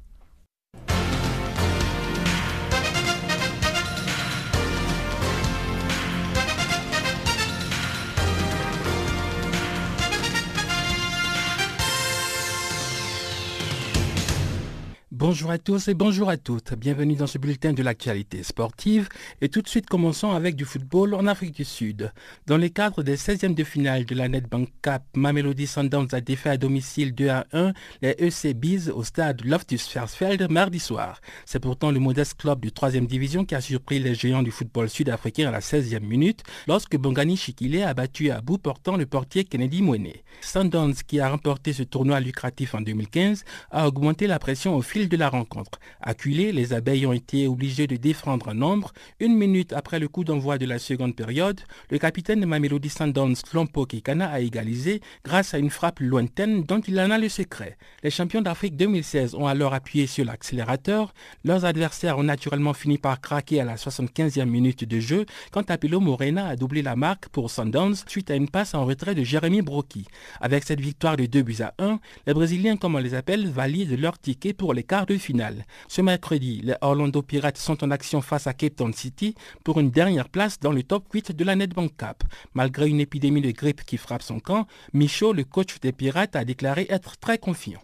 Bonjour 15.21 15.51
à 15.51 15.59
tous 15.59 15.89
et 15.89 15.93
bonjour 15.93 16.31
à 16.31 16.39
toutes. 16.39 16.73
Bienvenue 16.73 17.15
dans 17.15 17.27
ce 17.27 17.37
bulletin 17.37 17.75
de 17.75 17.83
l'actualité 17.83 18.43
sportive. 18.43 19.11
Et 19.43 19.51
tout 19.51 19.61
de 19.61 19.69
suite, 19.69 19.85
commençons 19.85 20.31
avec 20.31 20.57
du 20.57 20.65
football 20.65 21.13
en 21.13 21.27
Afrique 21.27 21.55
du 21.55 21.67
Sud. 21.67 22.11
Dans 22.47 22.57
le 22.57 22.71
cadre 22.71 23.03
des 23.03 23.19
16e 23.19 23.53
de 23.53 23.63
finale 23.63 24.07
de 24.07 24.15
la 24.15 24.29
Netbank 24.29 24.71
Cup, 24.81 25.03
Mamelody 25.15 25.67
Sundowns 25.67 26.09
a 26.13 26.23
défait 26.23 26.49
à 26.49 26.57
domicile 26.57 27.15
2 27.15 27.29
à 27.29 27.45
1 27.53 27.75
les 28.01 28.17
EC 28.19 28.57
au 28.95 29.05
stade 29.05 29.45
Loftus 29.45 29.93
Versfeld 29.93 30.51
mardi 30.51 30.79
soir. 30.79 31.21
C'est 31.45 31.61
pourtant 31.61 31.91
le 31.91 32.01
modeste 32.01 32.41
club 32.41 32.65
de 32.65 32.71
3e 32.71 33.07
division 33.07 33.45
qui 33.45 33.55
a 33.55 33.61
surpris 33.61 33.99
les 33.99 34.15
géants 34.15 34.43
du 34.43 34.51
football 34.51 34.89
sud-africain 34.89 35.49
à 35.49 35.51
la 35.51 35.61
16e 35.61 36.01
minute 36.01 36.45
lorsque 36.67 36.97
Bongani 36.97 37.37
Chikile 37.37 37.83
a 37.83 37.93
battu 37.93 38.31
à 38.31 38.41
bout 38.41 38.57
portant 38.57 38.97
le 38.97 39.05
portier 39.05 39.45
Kennedy 39.45 39.83
Mwene. 39.83 40.15
Sundowns, 40.41 40.95
qui 41.07 41.21
a 41.21 41.29
remporté 41.29 41.75
ce 41.75 41.83
tournoi 41.83 42.21
lucratif 42.21 42.75
en 42.75 42.81
2015, 42.81 43.45
a 43.71 43.87
augmenté 43.87 44.27
la 44.27 44.39
pression 44.39 44.75
au 44.75 44.81
fil 44.81 45.10
de 45.11 45.19
la 45.19 45.29
rencontre. 45.29 45.79
Acculés, 46.01 46.53
les 46.53 46.73
abeilles 46.73 47.07
ont 47.07 47.13
été 47.13 47.47
obligées 47.47 47.87
de 47.87 47.97
défendre 47.97 48.49
un 48.49 48.55
nombre. 48.55 48.93
Une 49.19 49.37
minute 49.37 49.75
après 49.75 49.99
le 49.99 50.09
coup 50.09 50.25
d'envoi 50.25 50.57
de 50.57 50.65
la 50.65 50.79
seconde 50.79 51.15
période, 51.15 51.61
le 51.91 51.99
capitaine 51.99 52.41
de 52.41 52.47
Mamelody 52.47 52.89
Sundowns, 52.89 53.37
Slompo 53.37 53.85
Kikana, 53.85 54.31
a 54.31 54.41
égalisé 54.41 55.03
grâce 55.25 55.53
à 55.53 55.59
une 55.59 55.69
frappe 55.69 56.01
lointaine 56.01 56.63
dont 56.63 56.81
il 56.81 56.99
en 56.99 57.11
a 57.11 57.19
le 57.19 57.29
secret. 57.29 57.77
Les 58.03 58.11
champions 58.11 58.41
d'Afrique 58.41 58.77
2016 58.77 59.35
ont 59.35 59.47
alors 59.47 59.75
appuyé 59.75 60.07
sur 60.07 60.25
l'accélérateur. 60.25 61.13
Leurs 61.45 61.65
adversaires 61.65 62.19
ont 62.19 62.23
naturellement 62.23 62.73
fini 62.73 62.97
par 62.97 63.21
craquer 63.21 63.61
à 63.61 63.65
la 63.65 63.77
75e 63.77 64.45
minute 64.45 64.85
de 64.85 65.01
jeu 65.01 65.27
quand 65.51 65.71
Apelo 65.71 66.01
Morena 66.01 66.47
a 66.47 66.57
doublé 66.57 66.83
la 66.83 66.97
marque 66.97 67.29
pour 67.29 67.51
Sundowns 67.51 67.97
suite 68.07 68.31
à 68.31 68.37
une 68.37 68.49
passe 68.49 68.75
en 68.75 68.85
retrait 68.85 69.15
de 69.15 69.25
Jérémy 69.25 69.63
Brocky. 69.63 70.07
Avec 70.41 70.65
cette 70.65 70.81
victoire 70.81 71.17
de 71.17 71.27
2 71.27 71.43
buts 71.43 71.57
à 71.61 71.75
1, 71.79 71.99
les 72.27 72.35
Brésiliens, 72.35 72.77
comme 72.77 72.95
on 72.95 72.99
les 72.99 73.15
appelle, 73.15 73.49
valident 73.49 73.99
leur 73.99 74.19
ticket 74.19 74.53
pour 74.53 74.75
les 74.75 74.85
de 75.07 75.17
finale. 75.17 75.67
Ce 75.89 76.01
mercredi, 76.03 76.61
les 76.63 76.75
Orlando 76.81 77.23
Pirates 77.23 77.59
sont 77.59 77.83
en 77.85 77.91
action 77.91 78.21
face 78.21 78.47
à 78.47 78.55
Cape 78.55 78.77
Town 78.77 78.93
City 78.93 79.35
pour 79.65 79.81
une 79.81 79.91
dernière 79.91 80.29
place 80.29 80.59
dans 80.61 80.73
le 80.73 80.83
top 80.83 81.05
8 81.13 81.33
de 81.33 81.45
la 81.45 81.57
Netbank 81.57 81.97
Cup. 81.97 82.25
Malgré 82.55 82.89
une 82.89 83.01
épidémie 83.01 83.41
de 83.43 83.51
grippe 83.51 83.85
qui 83.85 83.97
frappe 83.97 84.23
son 84.23 84.41
camp, 84.41 84.67
Michaud, 84.93 85.33
le 85.33 85.45
coach 85.45 85.81
des 85.81 85.93
Pirates, 85.93 86.37
a 86.37 86.45
déclaré 86.45 86.87
être 86.91 87.17
très 87.19 87.39
confiant. 87.39 87.81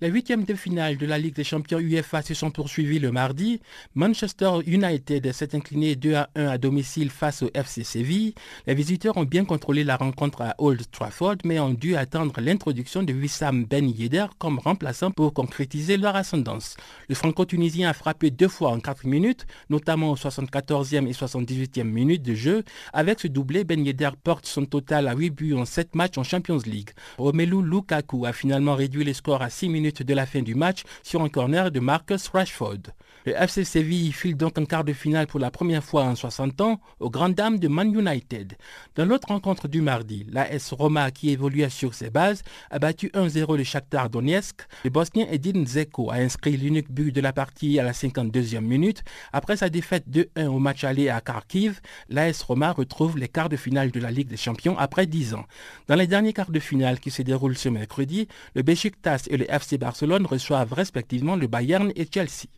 Les 0.00 0.10
huitièmes 0.10 0.44
de 0.44 0.54
finale 0.54 0.96
de 0.96 1.06
la 1.06 1.18
Ligue 1.18 1.34
des 1.34 1.42
champions 1.42 1.80
UEFA 1.80 2.22
se 2.22 2.32
sont 2.32 2.52
poursuivis 2.52 3.00
le 3.00 3.10
mardi. 3.10 3.60
Manchester 3.96 4.60
United 4.64 5.32
s'est 5.32 5.56
incliné 5.56 5.96
2 5.96 6.14
à 6.14 6.30
1 6.36 6.46
à 6.46 6.56
domicile 6.56 7.10
face 7.10 7.42
au 7.42 7.50
FC 7.52 7.82
Séville. 7.82 8.32
Les 8.68 8.76
visiteurs 8.76 9.16
ont 9.16 9.24
bien 9.24 9.44
contrôlé 9.44 9.82
la 9.82 9.96
rencontre 9.96 10.42
à 10.42 10.54
Old 10.58 10.88
Trafford 10.92 11.38
mais 11.44 11.58
ont 11.58 11.74
dû 11.74 11.96
attendre 11.96 12.40
l'introduction 12.40 13.02
de 13.02 13.12
Wissam 13.12 13.64
Ben 13.64 13.90
Yedder 13.90 14.26
comme 14.38 14.60
remplaçant 14.60 15.10
pour 15.10 15.34
concrétiser 15.34 15.96
leur 15.96 16.14
ascendance. 16.14 16.76
Le 17.08 17.16
franco-tunisien 17.16 17.90
a 17.90 17.92
frappé 17.92 18.30
deux 18.30 18.46
fois 18.46 18.70
en 18.70 18.78
4 18.78 19.04
minutes, 19.04 19.46
notamment 19.68 20.12
aux 20.12 20.16
74e 20.16 21.08
et 21.08 21.12
78e 21.12 21.82
minutes 21.82 22.22
de 22.22 22.36
jeu. 22.36 22.62
Avec 22.92 23.18
ce 23.18 23.26
doublé, 23.26 23.64
Ben 23.64 23.84
Yedder 23.84 24.10
porte 24.22 24.46
son 24.46 24.64
total 24.64 25.08
à 25.08 25.16
8 25.16 25.30
buts 25.30 25.54
en 25.54 25.64
7 25.64 25.96
matchs 25.96 26.18
en 26.18 26.22
Champions 26.22 26.60
League. 26.64 26.90
Romelu 27.16 27.68
Lukaku 27.68 28.26
a 28.26 28.32
finalement 28.32 28.76
réduit 28.76 29.02
le 29.02 29.12
score 29.12 29.42
à 29.42 29.50
6 29.50 29.68
minutes 29.68 29.87
de 29.92 30.14
la 30.14 30.26
fin 30.26 30.42
du 30.42 30.54
match 30.54 30.82
sur 31.02 31.22
un 31.22 31.28
corner 31.28 31.70
de 31.70 31.80
Marcus 31.80 32.28
Rashford. 32.28 32.92
Le 33.28 33.34
FC 33.36 33.62
Séville 33.62 34.10
file 34.10 34.38
donc 34.38 34.56
en 34.56 34.64
quart 34.64 34.84
de 34.84 34.94
finale 34.94 35.26
pour 35.26 35.38
la 35.38 35.50
première 35.50 35.84
fois 35.84 36.04
en 36.04 36.14
60 36.14 36.62
ans 36.62 36.80
aux 36.98 37.10
grandes 37.10 37.34
dames 37.34 37.58
de 37.58 37.68
Man 37.68 37.92
United. 37.92 38.56
Dans 38.94 39.04
l'autre 39.04 39.28
rencontre 39.28 39.68
du 39.68 39.82
mardi, 39.82 40.24
l'AS 40.32 40.72
Roma 40.72 41.10
qui 41.10 41.28
évoluait 41.28 41.68
sur 41.68 41.92
ses 41.92 42.08
bases 42.08 42.42
a 42.70 42.78
battu 42.78 43.08
1-0 43.08 43.58
le 43.58 43.64
Shakhtar 43.64 44.08
Donetsk. 44.08 44.62
Le 44.82 44.88
Bosnien 44.88 45.26
Edin 45.30 45.62
Zeko 45.66 46.10
a 46.10 46.14
inscrit 46.14 46.56
l'unique 46.56 46.90
but 46.90 47.14
de 47.14 47.20
la 47.20 47.34
partie 47.34 47.78
à 47.78 47.82
la 47.82 47.92
52e 47.92 48.60
minute. 48.60 49.04
Après 49.34 49.58
sa 49.58 49.68
défaite 49.68 50.06
2-1 50.10 50.46
au 50.46 50.58
match 50.58 50.84
aller 50.84 51.10
à 51.10 51.20
Kharkiv, 51.20 51.82
l'AS 52.08 52.42
Roma 52.42 52.72
retrouve 52.72 53.18
les 53.18 53.28
quarts 53.28 53.50
de 53.50 53.56
finale 53.56 53.90
de 53.90 54.00
la 54.00 54.10
Ligue 54.10 54.28
des 54.28 54.38
Champions 54.38 54.78
après 54.78 55.04
10 55.04 55.34
ans. 55.34 55.44
Dans 55.86 55.96
les 55.96 56.06
derniers 56.06 56.32
quarts 56.32 56.50
de 56.50 56.60
finale 56.60 56.98
qui 56.98 57.10
se 57.10 57.20
déroulent 57.20 57.58
ce 57.58 57.68
mercredi, 57.68 58.26
le 58.54 58.62
Besiktas 58.62 59.26
et 59.28 59.36
le 59.36 59.52
FC 59.52 59.76
Barcelone 59.76 60.24
reçoivent 60.24 60.72
respectivement 60.72 61.36
le 61.36 61.46
Bayern 61.46 61.92
et 61.94 62.08
Chelsea. 62.10 62.48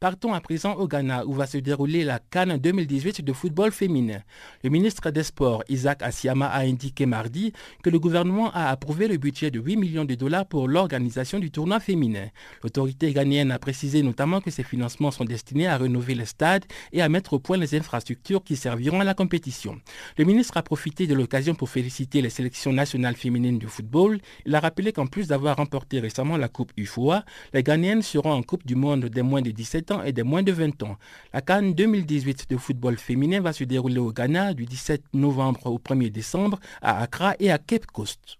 Partons 0.00 0.32
à 0.32 0.40
présent 0.40 0.74
au 0.74 0.86
Ghana 0.86 1.26
où 1.26 1.32
va 1.32 1.48
se 1.48 1.58
dérouler 1.58 2.04
la 2.04 2.20
Cannes 2.20 2.56
2018 2.56 3.24
de 3.24 3.32
football 3.32 3.72
féminin. 3.72 4.20
Le 4.62 4.70
ministre 4.70 5.10
des 5.10 5.24
Sports, 5.24 5.64
Isaac 5.68 6.04
Asiama, 6.04 6.46
a 6.46 6.60
indiqué 6.60 7.04
mardi 7.04 7.52
que 7.82 7.90
le 7.90 7.98
gouvernement 7.98 8.52
a 8.52 8.68
approuvé 8.68 9.08
le 9.08 9.16
budget 9.16 9.50
de 9.50 9.58
8 9.58 9.76
millions 9.76 10.04
de 10.04 10.14
dollars 10.14 10.46
pour 10.46 10.68
l'organisation 10.68 11.40
du 11.40 11.50
tournoi 11.50 11.80
féminin. 11.80 12.28
L'autorité 12.62 13.12
ghanéenne 13.12 13.50
a 13.50 13.58
précisé 13.58 14.04
notamment 14.04 14.40
que 14.40 14.52
ces 14.52 14.62
financements 14.62 15.10
sont 15.10 15.24
destinés 15.24 15.66
à 15.66 15.76
rénover 15.76 16.14
les 16.14 16.26
stades 16.26 16.64
et 16.92 17.02
à 17.02 17.08
mettre 17.08 17.32
au 17.32 17.40
point 17.40 17.56
les 17.56 17.74
infrastructures 17.74 18.44
qui 18.44 18.54
serviront 18.54 19.00
à 19.00 19.04
la 19.04 19.14
compétition. 19.14 19.80
Le 20.16 20.24
ministre 20.24 20.58
a 20.58 20.62
profité 20.62 21.08
de 21.08 21.14
l'occasion 21.14 21.56
pour 21.56 21.70
féliciter 21.70 22.22
les 22.22 22.30
sélections 22.30 22.72
nationales 22.72 23.16
féminines 23.16 23.58
de 23.58 23.66
football. 23.66 24.20
Il 24.46 24.54
a 24.54 24.60
rappelé 24.60 24.92
qu'en 24.92 25.08
plus 25.08 25.26
d'avoir 25.26 25.56
remporté 25.56 25.98
récemment 25.98 26.36
la 26.36 26.48
Coupe 26.48 26.70
UFOA, 26.76 27.24
les 27.52 27.64
Ghanéennes 27.64 28.02
seront 28.02 28.30
en 28.30 28.44
Coupe 28.44 28.64
du 28.64 28.76
Monde 28.76 29.06
des 29.06 29.22
moins 29.22 29.42
de 29.42 29.50
17 29.50 29.87
et 30.04 30.12
des 30.12 30.22
moins 30.22 30.42
de 30.42 30.52
20 30.52 30.82
ans. 30.82 30.96
La 31.32 31.40
Cannes 31.40 31.74
2018 31.74 32.50
de 32.50 32.56
football 32.56 32.96
féminin 32.96 33.40
va 33.40 33.52
se 33.52 33.64
dérouler 33.64 33.98
au 33.98 34.12
Ghana 34.12 34.54
du 34.54 34.66
17 34.66 35.02
novembre 35.14 35.66
au 35.66 35.78
1er 35.78 36.10
décembre 36.10 36.58
à 36.80 37.02
Accra 37.02 37.34
et 37.38 37.50
à 37.50 37.58
Cape 37.58 37.86
Coast. 37.86 38.37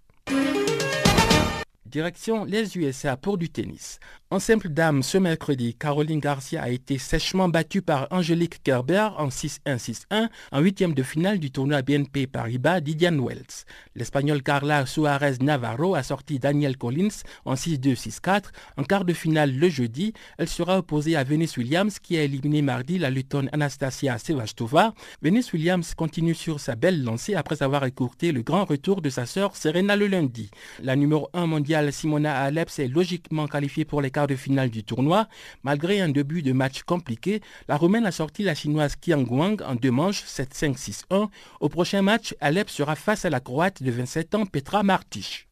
Direction 1.89 2.45
les 2.45 2.76
USA 2.76 3.16
pour 3.16 3.39
du 3.39 3.49
tennis. 3.49 3.99
En 4.30 4.41
simple 4.41 4.68
dame, 4.68 5.03
ce 5.03 5.16
mercredi, 5.16 5.74
Caroline 5.74 6.20
Garcia 6.20 6.62
a 6.62 6.68
été 6.68 6.99
sèchement 6.99 7.49
battue 7.49 7.80
par 7.80 8.09
Angélique 8.11 8.62
Kerber 8.62 9.09
en 9.16 9.28
6-1-6-1 9.28 10.28
en 10.53 10.61
huitième 10.61 10.93
de 10.93 11.03
finale 11.03 11.39
du 11.39 11.51
tournoi 11.51 11.80
BNP 11.80 12.26
Paribas 12.26 12.80
d'Idian 12.80 13.18
Wells. 13.18 13.64
L'Espagnol 13.95 14.43
Carla 14.43 14.84
Suarez 14.84 15.36
Navarro 15.41 15.95
a 15.95 16.03
sorti 16.03 16.39
Daniel 16.39 16.76
Collins 16.76 17.22
en 17.47 17.55
6-2-6-4. 17.55 18.51
En 18.76 18.84
quart 18.84 19.07
de 19.07 19.14
finale 19.14 19.57
le 19.57 19.70
jeudi, 19.70 20.12
elle 20.36 20.49
sera 20.49 20.76
opposée 20.76 21.16
à 21.16 21.24
Venus 21.24 21.57
Williams 21.57 21.99
qui 21.99 22.18
a 22.18 22.22
éliminé 22.22 22.61
mardi 22.61 22.99
la 22.99 23.09
lutonne 23.09 23.49
Anastasia 23.53 24.18
Sevastova. 24.18 24.93
Venus 25.22 25.55
Williams 25.55 25.95
continue 25.95 26.34
sur 26.34 26.61
sa 26.61 26.76
belle 26.76 27.03
lancée 27.03 27.34
après 27.34 27.62
avoir 27.62 27.86
écourté 27.86 28.32
le 28.32 28.43
grand 28.43 28.66
retour 28.66 29.01
de 29.01 29.09
sa 29.09 29.24
sœur 29.24 29.57
Serena 29.57 29.97
le 29.97 30.07
lundi. 30.07 30.51
La 30.82 30.97
numéro 30.97 31.30
1 31.32 31.47
mondiale 31.47 31.77
Simona 31.90 32.42
Alep 32.42 32.70
s'est 32.70 32.88
logiquement 32.88 33.46
qualifiée 33.46 33.84
pour 33.84 34.02
les 34.02 34.10
de 34.10 34.36
finale 34.36 34.70
du 34.70 34.84
tournoi. 34.84 35.28
Malgré 35.62 36.00
un 36.00 36.08
début 36.08 36.42
de 36.42 36.52
match 36.52 36.82
compliqué, 36.82 37.40
la 37.68 37.76
Roumaine 37.76 38.06
a 38.06 38.12
sorti 38.12 38.42
la 38.42 38.54
Chinoise 38.54 38.96
Qiang 38.96 39.24
Guang 39.24 39.62
en 39.64 39.74
deux 39.74 39.90
manches 39.90 40.24
7-5-6-1. 40.24 41.28
Au 41.60 41.68
prochain 41.68 42.02
match, 42.02 42.34
Alep 42.40 42.68
sera 42.68 42.96
face 42.96 43.24
à 43.24 43.30
la 43.30 43.40
Croate 43.40 43.82
de 43.82 43.90
27 43.90 44.34
ans 44.34 44.46
Petra 44.46 44.82
Martic. 44.82 45.47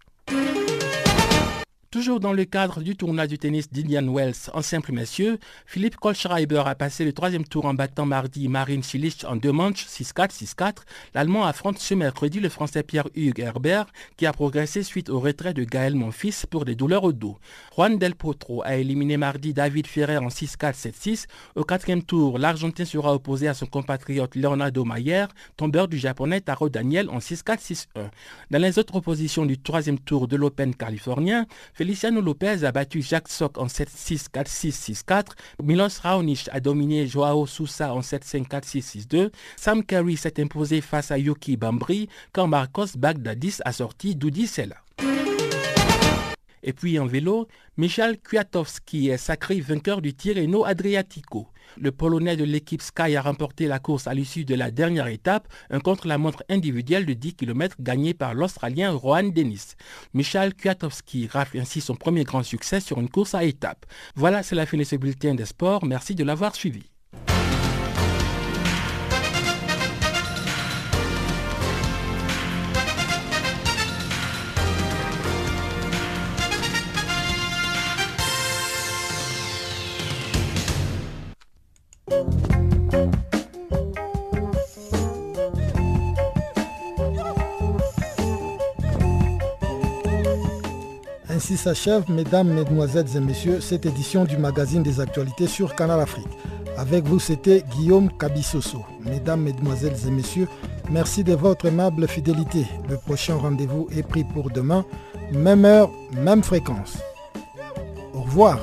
Toujours 1.93 2.19
dans 2.19 2.33
le 2.33 2.45
cadre 2.45 2.83
du 2.83 2.97
tournoi 2.97 3.29
du 3.29 3.39
tennis 3.39 3.71
d'Indian 3.71 4.13
Wells 4.13 4.51
en 4.53 4.61
simple 4.61 4.91
messieurs, 4.91 5.39
Philippe 5.67 5.97
Kohlschreiber 5.97 6.65
a 6.67 6.75
passé 6.75 7.05
le 7.05 7.13
troisième 7.13 7.45
tour 7.45 7.65
en 7.65 7.75
battant 7.75 8.07
mardi 8.07 8.49
Marine 8.49 8.83
Chilich 8.83 9.25
en 9.25 9.37
deux 9.37 9.53
manches 9.53 9.87
6-4, 9.87 10.31
6-4. 10.33 10.75
L'Allemand 11.15 11.45
affronte 11.45 11.79
ce 11.79 11.95
mercredi 11.95 12.41
le 12.41 12.49
Français 12.49 12.83
Pierre-Hugues 12.83 13.39
Herbert 13.39 13.87
qui 14.17 14.27
a 14.27 14.33
progressé 14.33 14.83
suite 14.83 15.09
au 15.11 15.21
retrait 15.21 15.55
de 15.55 15.63
Gaël 15.63 15.95
Monfils 15.95 16.47
pour 16.51 16.65
des 16.65 16.75
douleurs 16.75 17.05
au 17.05 17.13
dos. 17.13 17.39
Juan 17.77 17.99
Del 17.99 18.17
Potro 18.17 18.63
a 18.65 18.75
éliminé 18.75 19.17
mardi 19.17 19.55
David 19.55 19.87
Ferrer 19.87 20.19
en 20.19 20.29
6-4, 20.29 20.75
7-6. 20.75 21.27
Au 21.55 21.63
quatrième 21.63 22.03
tour, 22.03 22.39
l'Argentin 22.39 22.85
sera 22.85 23.15
opposé 23.15 23.47
à 23.47 23.55
son 23.55 23.67
compatriote 23.67 24.35
Leonardo 24.35 24.85
Mayer, 24.85 25.27
tombeur 25.57 25.87
du 25.87 25.99
japonais 25.99 26.41
Taro 26.41 26.69
Daniel 26.69 27.09
en 27.11 27.19
6-4, 27.19 27.61
6-1. 27.61 27.85
Dans 28.51 28.59
les 28.59 28.79
autres 28.81 28.97
oppositions 28.97 29.47
du 29.47 29.57
troisième 29.57 30.01
tour 30.01 30.27
de 30.27 30.37
l'Open 30.37 30.75
californien, 30.75 31.47
Feliciano 31.77 32.23
Lopez 32.23 32.65
a 32.65 32.73
battu 32.73 33.03
Jacques 33.03 33.29
Sock 33.29 33.59
en 33.59 33.67
7-6, 33.67 34.29
4-6, 34.33 35.05
6-4. 35.05 35.33
Milos 35.63 35.99
Raonic 35.99 36.49
a 36.51 36.59
dominé 36.59 37.07
Joao 37.07 37.47
Sousa 37.47 37.93
en 37.93 38.01
7-5, 38.01 38.49
4-6, 38.49 39.07
6-2. 39.07 39.31
Sam 39.57 39.85
Carey 39.85 40.17
s'est 40.17 40.41
imposé 40.41 40.81
face 40.81 41.11
à 41.11 41.19
Yuki 41.19 41.59
Bambri 41.59 42.09
quand 42.33 42.47
Marcos 42.47 42.97
Bagdadis 42.97 43.59
a 43.67 43.73
sorti 43.73 44.15
Doudi 44.15 44.47
Sela. 44.47 44.77
Et 46.67 46.73
puis 46.73 46.99
en 46.99 47.07
vélo, 47.07 47.47
Michal 47.77 48.19
Kwiatowski 48.19 49.09
est 49.09 49.17
sacré 49.17 49.61
vainqueur 49.61 50.03
du 50.03 50.15
Tirreno 50.15 50.65
Adriatico. 50.65 51.47
Le 51.79 51.93
Polonais 51.93 52.37
de 52.37 52.43
l'équipe 52.43 52.83
Sky 52.83 53.15
a 53.15 53.23
remporté 53.23 53.69
la 53.69 53.79
course 53.79 54.09
à 54.09 54.15
l'issue 54.15 54.45
de 54.45 54.57
la 54.57 54.73
dernière 54.73 55.07
étape, 55.07 55.47
un 55.71 55.79
contre-la-montre 55.79 56.43
individuel 56.49 57.07
de 57.07 57.13
10 57.13 57.35
km 57.35 57.77
gagné 57.79 58.15
par 58.15 58.35
l'Australien 58.35 58.91
Rohan 58.91 59.29
Dennis. 59.29 59.77
Michal 60.13 60.55
Kwiatowski 60.55 61.29
rafle 61.29 61.61
ainsi 61.61 61.81
son 61.81 61.95
premier 61.95 62.25
grand 62.25 62.43
succès 62.43 62.81
sur 62.81 62.99
une 63.01 63.11
course 63.11 63.35
à 63.35 63.45
étapes. 63.45 63.87
Voilà, 64.17 64.43
c'est 64.43 64.57
la 64.57 64.67
fin 64.67 64.77
de 64.77 64.85
ce 64.85 64.97
bulletin 64.97 65.35
des 65.35 65.47
sports. 65.47 65.85
Merci 65.85 66.17
de 66.17 66.25
l'avoir 66.25 66.57
suivi. 66.57 66.91
Ainsi 91.47 91.59
s'achève, 91.59 92.11
mesdames, 92.11 92.49
mesdemoiselles 92.49 93.17
et 93.17 93.21
messieurs, 93.21 93.61
cette 93.61 93.87
édition 93.87 94.25
du 94.25 94.37
magazine 94.37 94.83
des 94.83 94.99
actualités 94.99 95.47
sur 95.47 95.77
Canal 95.77 96.01
Afrique. 96.01 96.27
Avec 96.77 97.05
vous, 97.05 97.21
c'était 97.21 97.63
Guillaume 97.71 98.11
Cabissoso. 98.11 98.85
Mesdames, 99.05 99.43
mesdemoiselles 99.43 99.95
et 100.09 100.11
messieurs, 100.11 100.49
merci 100.91 101.23
de 101.23 101.35
votre 101.35 101.67
aimable 101.67 102.09
fidélité. 102.09 102.67
Le 102.91 102.97
prochain 102.97 103.37
rendez-vous 103.37 103.87
est 103.97 104.03
pris 104.03 104.25
pour 104.25 104.51
demain, 104.51 104.85
même 105.31 105.65
heure, 105.65 105.89
même 106.21 106.43
fréquence. 106.43 106.99
Au 108.13 108.23
revoir. 108.23 108.59